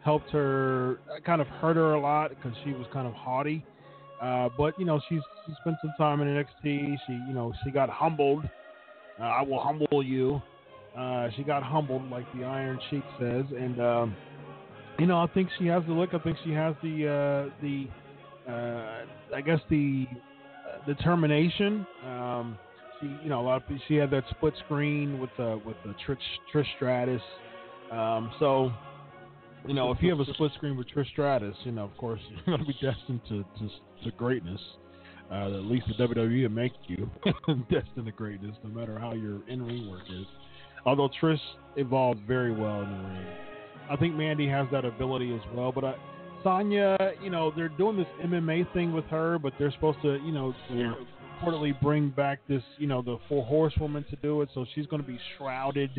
[0.03, 3.65] helped her, kind of hurt her a lot because she was kind of haughty.
[4.21, 6.97] Uh, but you know, she's she spent some time in NXT.
[7.05, 8.43] She, you know, she got humbled.
[9.19, 10.41] Uh, I will humble you.
[10.97, 14.15] Uh, she got humbled, like the Iron Sheik says, and um,
[14.97, 16.13] you know, I think she has the look.
[16.13, 17.87] I think she has the uh, the,
[18.51, 20.07] uh, I guess the
[20.87, 21.85] determination.
[22.05, 22.57] Um,
[22.99, 25.75] she, you know, a lot of people, she had that split screen with uh, with
[25.85, 26.17] the Trish
[26.53, 27.21] Trish Stratus.
[27.91, 28.71] Um, so,
[29.65, 32.21] you know, if you have a split screen with Trish Stratus, you know, of course,
[32.29, 33.69] you're going to be destined to to,
[34.03, 34.61] to greatness.
[35.29, 37.09] Uh, at least the WWE will make you
[37.69, 40.25] destined to greatness, no matter how your in ring work is.
[40.85, 41.39] Although Trish
[41.75, 43.27] evolved very well in the ring,
[43.89, 45.73] I think Mandy has that ability as well.
[45.73, 45.93] But uh,
[46.43, 50.31] Sonya, you know, they're doing this MMA thing with her, but they're supposed to, you
[50.31, 50.55] know,
[51.41, 54.49] reportedly bring back this, you know, the four horsewoman to do it.
[54.53, 55.91] So she's going to be shrouded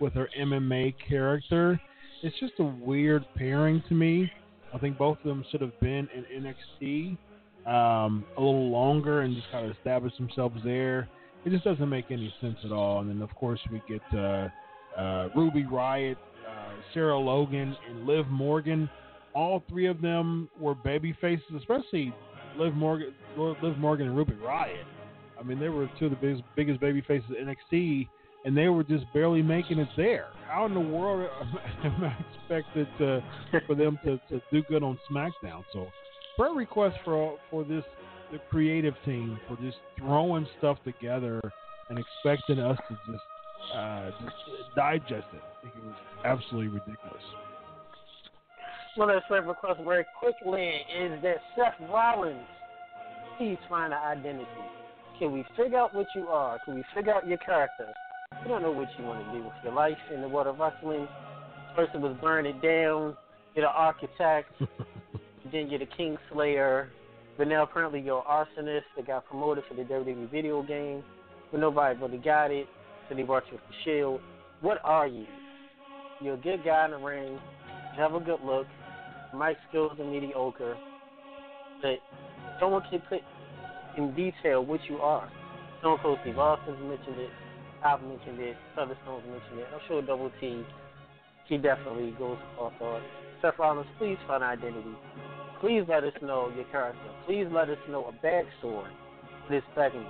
[0.00, 1.80] with her MMA character.
[2.22, 4.30] It's just a weird pairing to me.
[4.74, 6.44] I think both of them should have been in
[6.82, 7.16] NXT
[7.66, 11.08] um, a little longer and just kind of establish themselves there.
[11.44, 13.00] It just doesn't make any sense at all.
[13.00, 14.48] And then of course we get uh,
[14.98, 16.16] uh, Ruby Riott,
[16.48, 18.88] uh, Sarah Logan, and Liv Morgan.
[19.34, 22.14] All three of them were baby faces, especially
[22.58, 24.84] Liv Morgan, Liv Morgan and Ruby Riott.
[25.38, 28.08] I mean, they were two of the biggest, biggest baby faces in NXT,
[28.46, 30.28] and they were just barely making it there.
[30.48, 31.28] How in the world
[31.84, 33.22] am I expected to,
[33.66, 35.64] for them to, to do good on SmackDown?
[35.72, 35.88] So,
[36.38, 37.84] prayer request for for this
[38.32, 41.40] the creative team for just throwing stuff together
[41.90, 44.36] and expecting us to just uh, just
[44.76, 45.42] digest it.
[45.42, 47.22] I think it was absolutely ridiculous.
[48.96, 52.46] The prayer requests very quickly is that Seth Rollins,
[53.36, 54.46] please find an identity.
[55.18, 56.58] Can we figure out what you are?
[56.64, 57.92] Can we figure out your character?
[58.42, 60.58] We don't know what you want to do with your life in the world of
[60.58, 61.08] wrestling.
[61.74, 63.16] First it was burn it down,
[63.54, 64.52] you're the architect,
[65.52, 66.90] then you're the king slayer,
[67.36, 71.02] but now apparently you're an arsonist that got promoted for the WWE video game,
[71.50, 72.66] but nobody really got it,
[73.08, 74.20] so they brought you for Shield.
[74.60, 75.26] What are you?
[76.20, 78.66] You're a good guy in the ring, you have a good look,
[79.36, 80.76] mic skills are mediocre,
[81.82, 81.98] but
[82.58, 83.20] someone can put
[83.98, 85.30] in detail what you are.
[85.80, 87.30] Stone Cold Steve Austin's mentioned it,
[87.86, 90.64] I've mentioned it, Thunderstone's mentioned it, I'm sure Double T,
[91.46, 93.00] he definitely goes off on.
[93.40, 94.96] Seth Rollins, please find identity.
[95.60, 97.00] Please let us know your character.
[97.26, 98.88] Please let us know a backstory for
[99.50, 100.06] this segment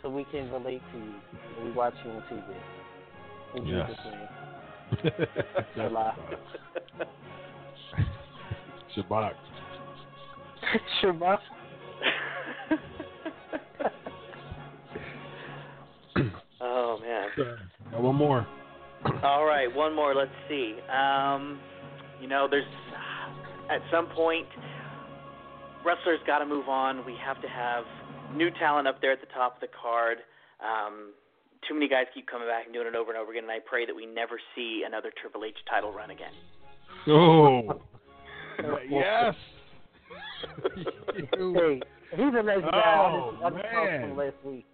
[0.00, 1.14] so we can relate to you
[1.56, 2.42] when we watch you on TV.
[3.56, 3.90] In Yes.
[3.90, 4.28] Jesus' name.
[5.76, 6.14] Shabbat.
[8.96, 9.34] Shabbat.
[11.02, 11.38] Shabbat.
[16.72, 17.28] Oh man.
[17.90, 18.46] Got one more.
[19.22, 20.14] All right, one more.
[20.14, 20.76] Let's see.
[20.90, 21.60] Um,
[22.20, 22.64] you know, there's
[23.70, 24.46] at some point
[25.84, 27.04] wrestlers got to move on.
[27.04, 27.84] We have to have
[28.34, 30.18] new talent up there at the top of the card.
[30.64, 31.12] Um,
[31.68, 33.58] too many guys keep coming back and doing it over and over again, and I
[33.64, 36.32] pray that we never see another Triple H title run again.
[37.06, 37.82] Oh,
[38.88, 39.34] yes.
[41.34, 41.80] hey,
[42.16, 42.82] he's a nice guy.
[42.96, 44.00] Oh, I just, I just man.
[44.02, 44.66] him last week.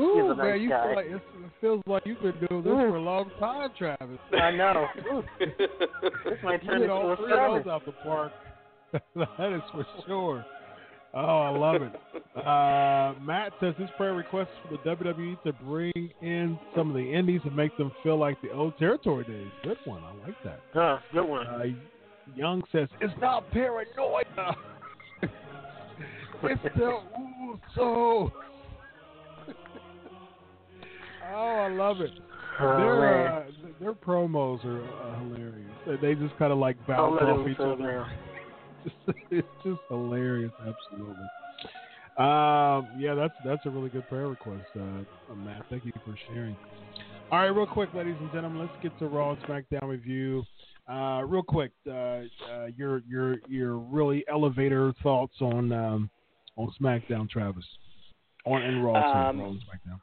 [0.00, 0.86] Ooh, a man, you guy.
[0.86, 1.22] feel like it
[1.60, 4.18] feels like you've been doing this for a long time, Travis.
[4.32, 4.86] I know.
[5.12, 5.22] Ooh.
[5.40, 8.32] this might turn into all three of those out the park.
[8.92, 10.44] that is for sure.
[11.14, 11.92] Oh, I love it.
[12.36, 17.12] Uh, Matt says his prayer request for the WWE to bring in some of the
[17.12, 19.50] indies and make them feel like the old territory days.
[19.64, 20.02] Good one.
[20.04, 20.60] I like that.
[20.74, 21.46] Huh, good one.
[21.46, 21.64] Uh,
[22.36, 24.24] Young says it's not paranoia.
[26.42, 27.00] it's the
[27.76, 28.32] Uso.
[31.30, 32.10] Oh, I love it.
[32.58, 33.44] Their uh,
[33.80, 36.00] their promos are uh, hilarious.
[36.02, 38.06] They- just kind of like bounce off each other.
[39.30, 41.24] it's just hilarious, absolutely.
[42.18, 45.64] Um, yeah, that's that's a really good prayer request, uh, uh, Matt.
[45.70, 46.56] Thank you for sharing.
[47.30, 50.42] All right, real quick, ladies and gentlemen, let's get to Raw and SmackDown review.
[50.90, 52.22] Uh, real quick, uh, uh,
[52.76, 56.10] your your your really elevator thoughts on um,
[56.56, 57.64] on SmackDown, Travis,
[58.46, 60.00] on and Raw, Um, Raw and SmackDown.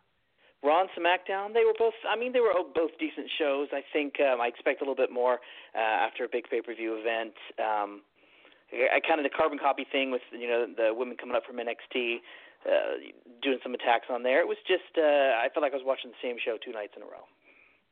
[0.65, 1.93] Raw and SmackDown, they were both.
[2.09, 3.67] I mean, they were both decent shows.
[3.71, 5.39] I think um, I expect a little bit more
[5.75, 7.35] uh, after a big pay-per-view event.
[7.61, 8.01] Um,
[8.73, 11.43] I, I kind of the carbon copy thing with you know the women coming up
[11.45, 12.17] from NXT,
[12.65, 12.97] uh,
[13.43, 14.41] doing some attacks on there.
[14.41, 16.93] It was just uh, I felt like I was watching the same show two nights
[16.97, 17.25] in a row.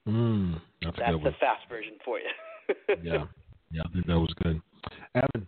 [0.09, 1.39] Mm, that's a That's good the one.
[1.39, 2.27] fast version for you.
[3.03, 3.25] yeah,
[3.71, 4.59] yeah, I think that was good.
[5.15, 5.47] Evan,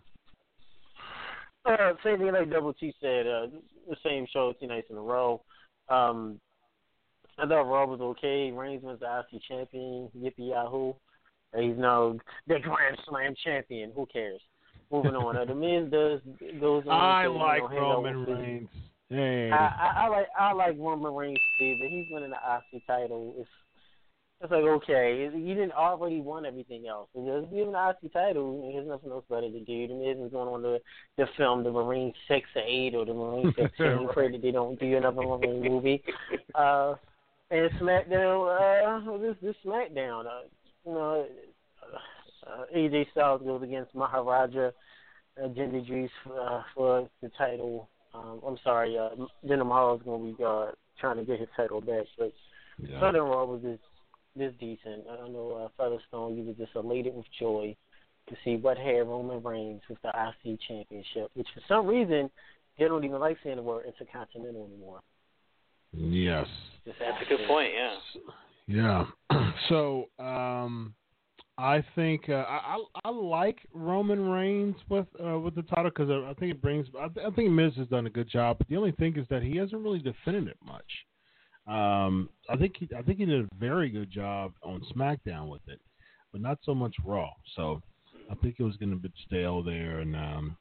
[1.66, 3.26] Uh, same thing like Double T said.
[3.26, 3.46] Uh,
[3.88, 5.42] the same show two nights in a row.
[5.88, 6.40] Um,
[7.38, 8.50] I thought Raw was okay.
[8.50, 10.08] Reigns was the IC champion.
[10.16, 10.94] Yippee yahoo!
[11.56, 13.92] He's now the Grand Slam champion.
[13.94, 14.40] Who cares?
[14.90, 15.36] Moving on.
[15.36, 16.20] Uh, the Miz does
[16.60, 17.00] goes on.
[17.00, 18.68] I you like know, hang out Roman Reigns.
[19.08, 22.86] Hey, I, I, I like I like Roman Reigns too, but he's winning the IC
[22.86, 23.34] title.
[23.38, 23.48] It's
[24.42, 27.08] it's like okay, you didn't already won everything else.
[27.14, 29.88] You give him the IC title, there's nothing else better to do.
[29.88, 30.78] The Miz is going on to
[31.18, 34.08] to film the Marine Six or Eight or the Marine Fifteen.
[34.12, 36.02] Pray that they don't do another Marine movie.
[36.54, 36.94] Uh,
[37.50, 40.40] and SmackDown, uh, this this SmackDown, uh,
[40.84, 41.26] you know,
[41.82, 44.70] uh, uh, AJ Styles goes against Maharaja
[45.42, 47.88] uh, Jinder Juice uh, for the title.
[48.14, 49.10] Um, I'm sorry, uh,
[49.46, 50.66] Jinder Mahal is going to be uh,
[51.00, 52.32] trying to get his title back, but
[52.78, 53.00] Yeah.
[53.00, 53.78] Southern Raw was this
[54.34, 55.04] this decent.
[55.10, 57.74] I know uh, Featherstone, you were just elated with joy
[58.28, 62.30] to see what had Roman Reigns with the IC Championship, which for some reason
[62.78, 65.00] they don't even like saying the word Intercontinental anymore.
[65.92, 66.46] yes,
[66.86, 67.70] That's a good point.
[68.68, 69.04] Yeah.
[69.30, 69.50] yeah.
[69.68, 70.94] so, um,
[71.58, 76.30] I think uh, I, I like Roman Reigns with uh, with the title because I,
[76.30, 76.86] I think it brings.
[76.98, 79.42] I, I think Miz has done a good job, but the only thing is that
[79.42, 80.84] he hasn't really defended it much.
[81.66, 85.62] Um, I think he, I think he did a very good job on SmackDown with
[85.66, 85.80] it,
[86.30, 87.30] but not so much Raw.
[87.56, 87.82] So
[88.30, 90.56] I think it was going to be stale there, and um,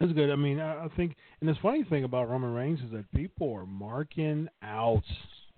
[0.00, 0.30] it's good.
[0.30, 3.52] I mean, I, I think, and the funny thing about Roman Reigns is that people
[3.54, 5.02] are marking out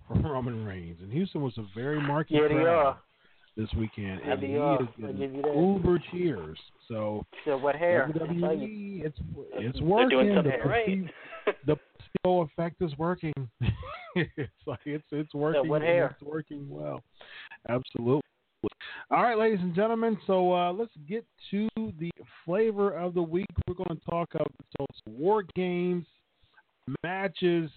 [0.07, 2.97] for Roman Reigns, and Houston was a very marking Yeah, crowd
[3.55, 5.55] this weekend, and he is getting give you that.
[5.55, 6.57] uber cheers.
[6.87, 8.11] So So what hair?
[8.13, 9.17] WWE, it's
[9.53, 10.35] it's working.
[10.35, 11.03] the right.
[11.67, 11.75] the
[12.23, 13.33] placebo effect is working.
[14.15, 15.67] it's like it's it's working.
[15.69, 16.15] what hair?
[16.19, 17.01] It's working well.
[17.69, 18.21] Absolutely.
[19.11, 20.17] All right, ladies and gentlemen.
[20.25, 22.11] So uh, let's get to the
[22.45, 23.47] flavor of the week.
[23.67, 26.05] We're going to talk about so war games,
[27.03, 27.69] matches.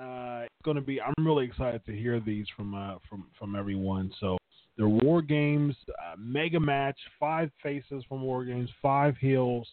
[0.00, 1.00] Uh, it's going to be.
[1.00, 4.12] I'm really excited to hear these from uh, from from everyone.
[4.20, 4.38] So
[4.76, 9.68] they're war games, uh, mega match, five faces from war games, five heels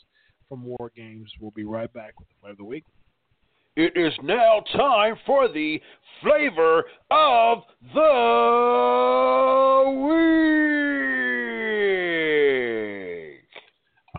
[0.49, 1.31] from war games.
[1.39, 2.83] We'll be right back with the flavor of the week.
[3.79, 5.79] It is now time for the
[6.23, 7.59] flavor of
[7.93, 7.99] the
[13.37, 13.37] week.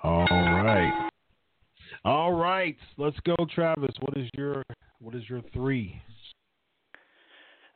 [0.05, 1.11] All right.
[2.05, 2.77] All right.
[2.99, 3.91] Let's go, Travis.
[3.99, 4.63] What is your
[5.01, 6.01] what is your three?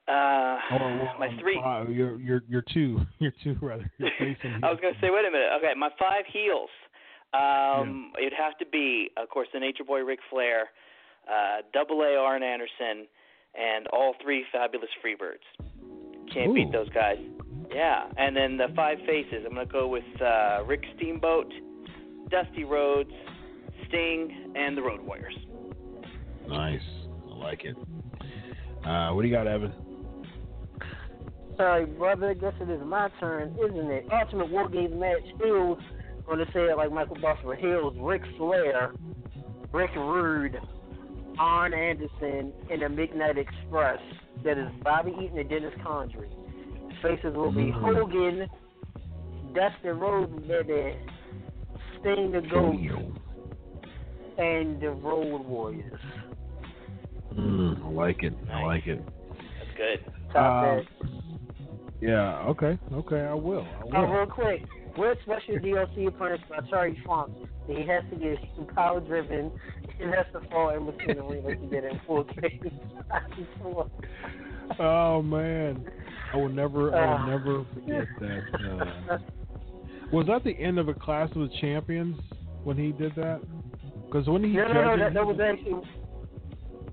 [0.07, 1.61] Uh, Or, well, my three.
[1.61, 3.01] Uh, your your your two.
[3.19, 3.91] Your two rather.
[3.99, 5.49] Your face I was going to say, wait a minute.
[5.59, 6.71] Okay, my five heels.
[7.35, 10.67] Um, It'd have to be, of course, the Nature Boy Ric Flair, uh,
[11.73, 13.07] Double A Arn Anderson,
[13.55, 15.45] and all three fabulous Freebirds.
[16.33, 16.55] Can't Ooh.
[16.55, 17.19] beat those guys.
[17.75, 19.45] Yeah, and then the five faces.
[19.47, 21.53] I'm going to go with uh, Rick Steamboat,
[22.31, 23.11] Dusty Rhodes,
[23.89, 25.37] Sting, and the Road Warriors.
[26.49, 26.81] Nice.
[27.31, 27.77] I like it.
[28.87, 29.73] Uh, what do you got, Evan?
[31.57, 32.31] Sorry, brother.
[32.31, 34.07] I guess it is my turn, isn't it?
[34.13, 35.79] Ultimate War Games match Hills.
[36.27, 37.55] Gonna say it like Michael Buffer.
[37.55, 38.93] Hills, Ric Flair,
[39.73, 40.59] Rick Rude,
[41.39, 43.99] Arn Anderson, in the Midnight Express.
[44.45, 46.29] That is Bobby Eaton and Dennis Condrey.
[47.01, 47.73] Faces will be Mhm.
[47.73, 48.51] Hogan,
[49.55, 50.97] Dustin Rhodes, baby,
[52.01, 52.79] Sting the Goat,
[54.39, 56.01] and the Road Warriors.
[57.35, 58.35] Mm, I like it.
[58.51, 59.03] I like it.
[59.59, 60.05] That's good.
[60.33, 60.87] Top Uh, that.
[62.01, 62.47] Yeah.
[62.49, 62.79] Okay.
[62.93, 63.21] Okay.
[63.21, 63.67] I will.
[63.81, 63.97] I will.
[63.97, 64.65] Oh, real quick,
[64.97, 67.33] we're special DLC punished by Charlie Funk
[67.69, 69.51] he has to get some power driven
[70.03, 72.73] and has to fall in between the ring like did in 4K?
[74.79, 75.85] Oh man,
[76.33, 76.95] I will never.
[76.95, 77.27] I Ah.
[77.27, 79.11] will never forget that.
[79.11, 79.19] Uh,
[80.13, 82.17] was that the end of a Clash of the Champions
[82.65, 83.41] when he did that?
[84.07, 85.83] Because when he no, no, no, judging, that, that was actually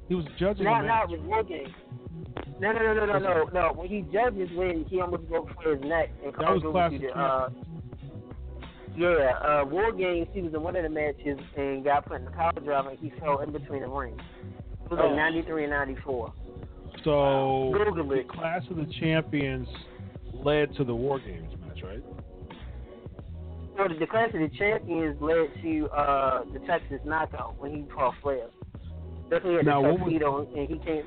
[0.10, 3.74] he was judging not not with War No, no, no, no, no, no, no.
[3.76, 7.04] When he judges, when he almost broke his neck and That was Cargo Clash did
[7.06, 7.50] of it, uh,
[8.98, 10.28] Yeah, uh, War Games.
[10.34, 13.00] He was in one of the matches and got put in the power drive and
[13.00, 14.20] he fell in between the rings.
[14.86, 15.08] It was Oh.
[15.08, 16.34] like 93 and 94.
[17.04, 19.68] So Google the Clash of the Champions
[20.34, 22.04] led to the War Games match, right?
[23.78, 28.16] Well, the Clash of the Champions led to uh, the Texas knockout when he fought
[28.22, 28.48] Flair.
[29.30, 31.04] Definitely had Now, the what was- and he came.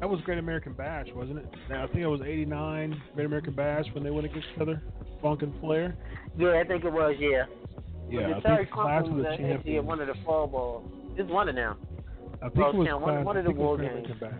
[0.00, 1.44] That was Great American Bash, wasn't it?
[1.68, 4.82] Now, I think it was '89 Great American Bash when they went against each other,
[5.20, 5.94] Funk and Flair.
[6.38, 7.14] Yeah, I think it was.
[7.18, 7.44] Yeah.
[8.08, 9.86] Yeah, the I Terry think Clash of was the Champions.
[9.86, 10.90] one of the fall balls.
[11.16, 11.76] It's one of them.
[12.42, 13.78] I think Well, it was Cam, Clash, one, one of the think it was war
[13.78, 14.08] games.
[14.18, 14.32] Bash.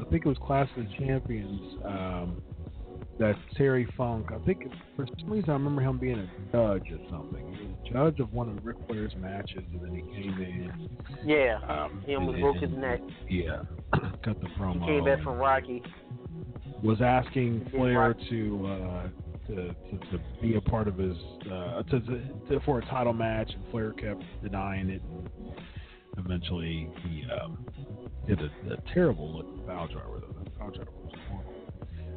[0.00, 1.60] I think it was Clash of the Champions.
[1.84, 2.42] Um,
[3.22, 4.30] that Terry Funk.
[4.32, 4.64] I think
[4.96, 7.54] for some reason I remember him being a judge or something.
[7.54, 10.88] He was a judge of one of Ric Flair's matches, and then he came in.
[11.24, 11.60] Yeah.
[11.68, 13.00] Um, he almost broke his neck.
[13.30, 13.62] Yeah,
[14.24, 14.80] cut the promo.
[14.80, 15.82] He came back from Rocky.
[16.82, 19.08] was asking Flair to, uh,
[19.46, 21.16] to to to be a part of his
[21.46, 25.02] uh, to, to, for a title match, and Flair kept denying it.
[25.04, 27.64] And eventually, he um,
[28.26, 30.20] did a, a terrible look foul driver.
[30.44, 31.52] The foul driver was horrible.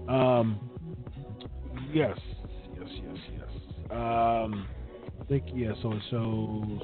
[0.08, 0.70] Um,
[1.96, 2.18] yes,
[2.74, 3.50] yes, yes, yes.
[3.90, 4.68] Um,
[5.22, 5.74] I think yeah.
[5.82, 6.82] So shows.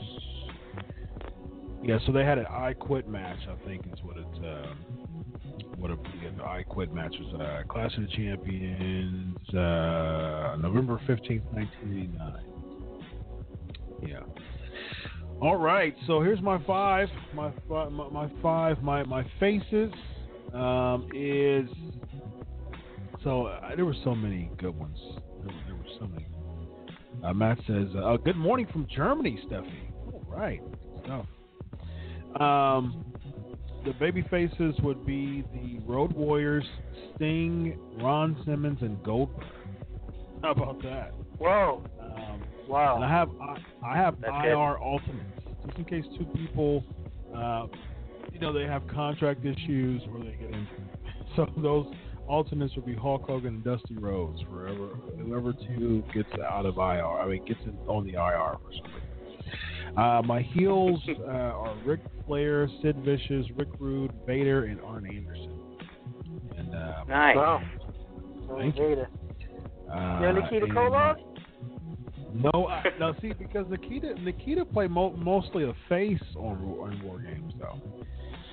[1.83, 3.39] Yeah, so they had an I Quit match.
[3.49, 4.39] I think is what it's.
[4.39, 4.85] Um,
[5.77, 7.33] what a yeah, the I Quit match was.
[7.39, 12.43] Uh, Clash of the Champions, uh, November fifteenth, nineteen eighty nine.
[14.01, 14.19] Yeah.
[15.41, 17.09] All right, so here's my five.
[17.33, 18.81] My my, my five.
[18.81, 19.91] My my faces
[20.53, 21.67] um, is.
[23.23, 24.97] So uh, there were so many good ones.
[25.43, 26.25] There, were- there were so many.
[27.23, 32.41] Uh, Matt says, uh, "Good morning from Germany, Stephanie." All right, good stuff.
[32.41, 33.05] Um,
[33.85, 36.65] the baby faces would be the Road Warriors,
[37.15, 39.45] Sting, Ron Simmons, and Goldberg.
[40.41, 41.13] How about that?
[41.37, 41.83] Whoa.
[42.01, 42.95] Um, wow.
[42.95, 46.83] And I have I, I have That's IR alternates just in case two people,
[47.35, 47.67] uh,
[48.33, 50.67] you know, they have contract issues or they get injured.
[51.35, 51.85] So those
[52.31, 54.41] alternates would be Hulk Hogan and Dusty Rhodes.
[54.49, 54.87] Whoever
[55.19, 58.93] whoever two gets out of IR, I mean gets in, on the IR for some
[58.93, 59.97] reason.
[59.97, 65.59] Uh, my heels uh, are Ric Flair, Sid Vicious, Rick Rude, Vader, and Arn Anderson.
[66.57, 67.35] And uh, Nice.
[67.35, 67.61] Wow.
[68.57, 69.05] Thank you.
[69.93, 71.17] Uh, You know Nikita Koloff?
[72.33, 73.13] No, I, no.
[73.21, 77.77] See, because Nikita Nikita played mo- mostly a face on on War Games, though.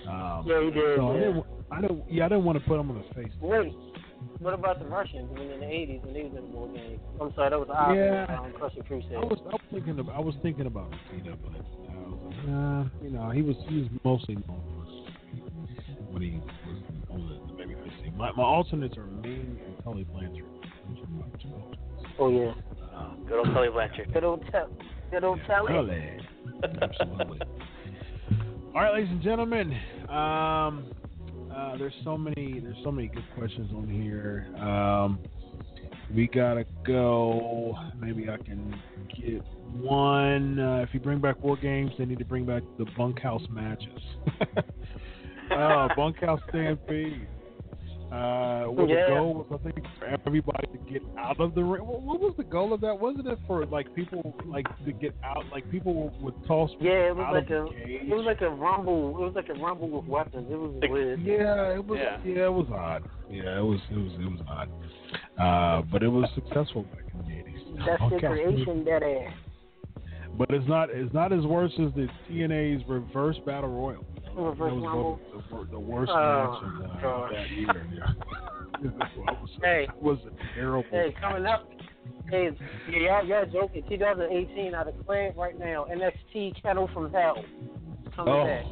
[0.08, 1.20] Um, Yeah, he did, So I yeah.
[1.20, 2.04] didn't, I didn't.
[2.10, 3.32] Yeah, I didn't want to put him on his face.
[3.40, 3.72] Wait.
[4.40, 6.98] What about the Russians when in the '80s when they was in the war game?
[7.20, 8.26] I'm sorry, that was Oz Yeah.
[8.38, 9.14] um, Crushing Crusade.
[9.14, 12.18] I was I was thinking of I was thinking about Nikita, but uh, I was
[12.24, 14.78] like, nah, you know, he was he was mostly known for
[16.12, 16.78] when he was
[17.10, 18.14] on the, the babyface team.
[18.16, 20.44] My my alternates are Ming and Tully Blanchard.
[20.88, 22.16] Those are my two alternates.
[22.18, 22.54] Oh yeah.
[22.96, 24.12] Um, Good old Tully Blanchard.
[24.12, 24.68] Good old tell.
[25.10, 25.72] Good old Tully.
[25.72, 26.18] Tully.
[26.82, 27.40] Absolutely.
[28.74, 29.78] All right, ladies and gentlemen.
[30.08, 30.86] Um,
[31.54, 32.60] uh, there's so many.
[32.60, 34.48] There's so many good questions on here.
[34.58, 35.18] Um,
[36.14, 37.76] we gotta go.
[37.98, 38.74] Maybe I can
[39.14, 40.58] get one.
[40.58, 44.02] Uh, if you bring back war games, they need to bring back the bunkhouse matches.
[45.50, 47.26] oh, bunkhouse stampede.
[48.10, 49.02] Uh, what Yeah.
[49.08, 51.84] the goal was, I think, for everybody to get out of the ring.
[51.86, 52.98] What, what was the goal of that?
[52.98, 55.44] Wasn't it for like people like to get out?
[55.52, 59.10] Like people would toss Yeah, it was out like a it was like a rumble.
[59.10, 60.46] It was like a rumble with weapons.
[60.50, 61.20] It was weird.
[61.20, 61.98] Yeah, it was.
[62.02, 62.18] Yeah.
[62.24, 62.46] Yeah.
[62.46, 63.04] it was odd.
[63.30, 63.80] Yeah, it was.
[63.90, 64.12] It was.
[64.12, 64.68] It was odd.
[65.38, 67.60] Uh, but it was successful back in the eighties.
[67.86, 69.34] That's the creation that ass.
[70.38, 70.88] But it's not.
[70.90, 74.04] It's not as worse as the TNA's reverse battle royal.
[74.38, 75.20] Reverse rumble.
[75.50, 76.60] the, the worst Oh,
[76.94, 77.86] match of uh, that year.
[77.94, 78.12] Yeah.
[79.16, 79.88] Was, Hey.
[80.00, 80.18] was
[80.54, 80.84] terrible.
[80.90, 81.68] Hey, coming up.
[82.30, 82.50] Hey,
[82.88, 83.82] yeah, y'all, y'all joking.
[83.88, 85.86] 2018 out of Clan right now.
[85.90, 87.44] NXT Kettle from Hell.
[88.14, 88.44] Coming Oh.
[88.46, 88.64] back.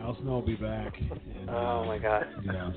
[0.00, 0.94] Al Snow will be back.
[1.00, 2.24] And, Oh my God.
[2.44, 2.70] Yeah,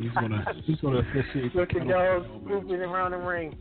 [0.00, 0.44] he's gonna.
[0.64, 1.54] He's gonna officiate.
[1.56, 3.56] Look at y'all scooping around the ring.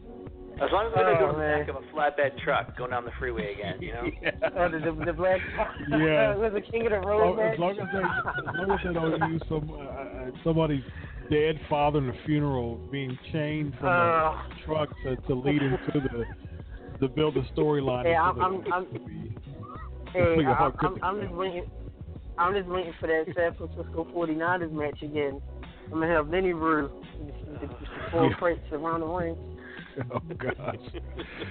[0.61, 2.91] As long as we don't Oh, go in the back of a flatbed truck going
[2.91, 4.03] down the freeway again, you know?
[4.57, 5.40] Oh, the, the, the black.
[5.90, 6.36] Yeah.
[6.38, 7.53] was the King of the Road long, match?
[7.53, 10.84] as long as they, as long as they don't use some uh, uh, somebody's
[11.31, 13.91] dead father in a funeral being chained from Uh.
[13.91, 16.26] a truck to, to lead into the
[16.99, 18.03] to build a storyline.
[18.06, 19.36] Hey, I'm, the- I'm, I'm, be-
[20.14, 21.69] hey, I'm, I'm, I'm just waiting.
[22.38, 25.41] I'm just waiting for that San Francisco 49ers match again.
[25.91, 27.76] I'm gonna have Lenny Brew, the, the, the
[28.11, 28.34] four Yeah.
[28.38, 29.36] crates around the ring,
[30.14, 30.76] Oh gosh.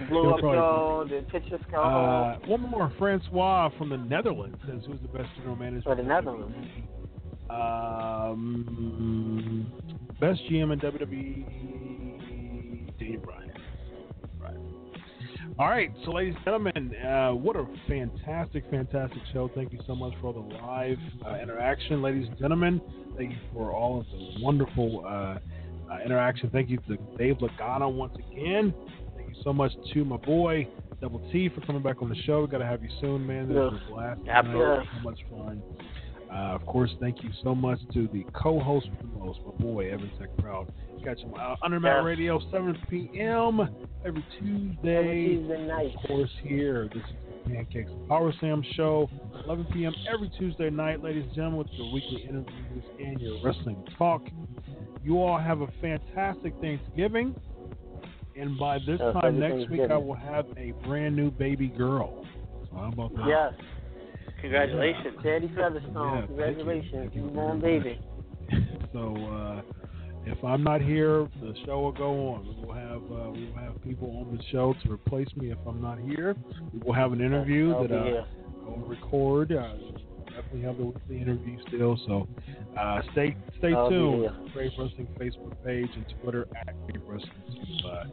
[0.09, 1.85] He'll up y'all, the picture skull.
[1.85, 6.03] Uh, one more, Francois from the Netherlands says, "Who's the best general manager For the
[6.03, 6.57] Netherlands.
[7.51, 8.39] Um,
[10.21, 11.45] best GM in WWE,
[12.99, 13.53] Daniel Bryan.
[14.41, 14.57] Right.
[15.59, 19.51] All right, so ladies and gentlemen, uh, what a fantastic, fantastic show.
[19.55, 22.81] Thank you so much for all the live uh, interaction, ladies and gentlemen.
[23.17, 25.07] Thank you for all of the wonderful
[25.91, 26.51] uh, interaction.
[26.51, 28.73] Thank you to Dave Lagana once again.
[29.17, 30.69] Thank you so much to my boy
[31.01, 32.41] Double T for coming back on the show.
[32.43, 33.49] We got to have you soon, man.
[33.49, 33.61] This Yeah.
[33.63, 34.21] was a blast.
[34.29, 34.85] Absolutely.
[34.97, 35.63] So much fun.
[36.31, 39.91] Uh, of course, thank you so much to the co-host with the most, my boy
[39.91, 40.71] Evan Tech Proud.
[41.03, 42.05] Got you uh, Undermount.
[42.05, 43.61] Radio, 7 p.m.
[44.05, 44.97] every Tuesday.
[44.99, 45.95] Every Tuesday night.
[45.97, 46.89] Of course, here.
[46.93, 49.09] This is Pancakes and Power Slam show,
[49.45, 49.95] 11 p.m.
[50.13, 54.23] every Tuesday night, ladies and gentlemen, with your weekly interviews and your wrestling talk.
[55.03, 57.35] You all have a fantastic Thanksgiving.
[58.37, 62.25] And by this time next week, I will have a brand new baby girl.
[62.71, 63.27] So how about that?
[63.27, 63.53] Yes.
[64.41, 65.17] Congratulations.
[65.25, 65.95] Daddy Featherstone.
[65.95, 66.37] Yeah, thank you.
[66.37, 66.93] Congratulations.
[66.93, 68.01] Thank you baby.
[68.93, 69.61] So uh,
[70.31, 72.57] if I'm not here, the show will go on.
[72.61, 75.59] We will have uh, we will have people on the show to replace me if
[75.67, 76.37] I'm not here.
[76.73, 78.25] We will have an interview I'll that uh.
[78.67, 79.53] I will record.
[79.53, 79.75] Uh,
[80.27, 81.99] definitely have the weekly interview still.
[82.07, 82.29] So
[82.79, 84.31] uh, stay stay I'll tuned.
[84.53, 88.05] Brave Wrestling Facebook page and Twitter at Brave Wrestling to, uh,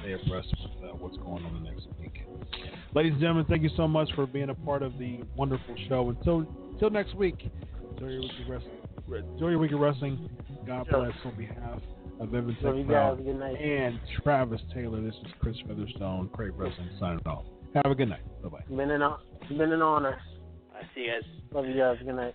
[0.00, 2.22] stay abreast with uh, what's going on the next week.
[2.94, 6.10] Ladies and gentlemen, thank you so much for being a part of the wonderful show.
[6.10, 7.50] Until until next week,
[7.92, 8.81] enjoy your week of wrestling.
[9.08, 10.28] Enjoy your week of wrestling.
[10.66, 11.04] God Sure.
[11.04, 11.80] bless on behalf
[12.20, 13.18] of Evan Love Tech guys.
[13.24, 13.60] Good night.
[13.60, 15.00] and Travis Taylor.
[15.00, 17.44] This is Chris Featherstone, Craig Wrestling, signing off.
[17.74, 18.20] Have a good night.
[18.42, 18.60] Bye bye.
[18.68, 19.18] Been an, hon-
[19.56, 20.18] been an honor.
[20.74, 21.22] I see you guys.
[21.52, 21.96] Love you guys.
[22.04, 22.34] Good night.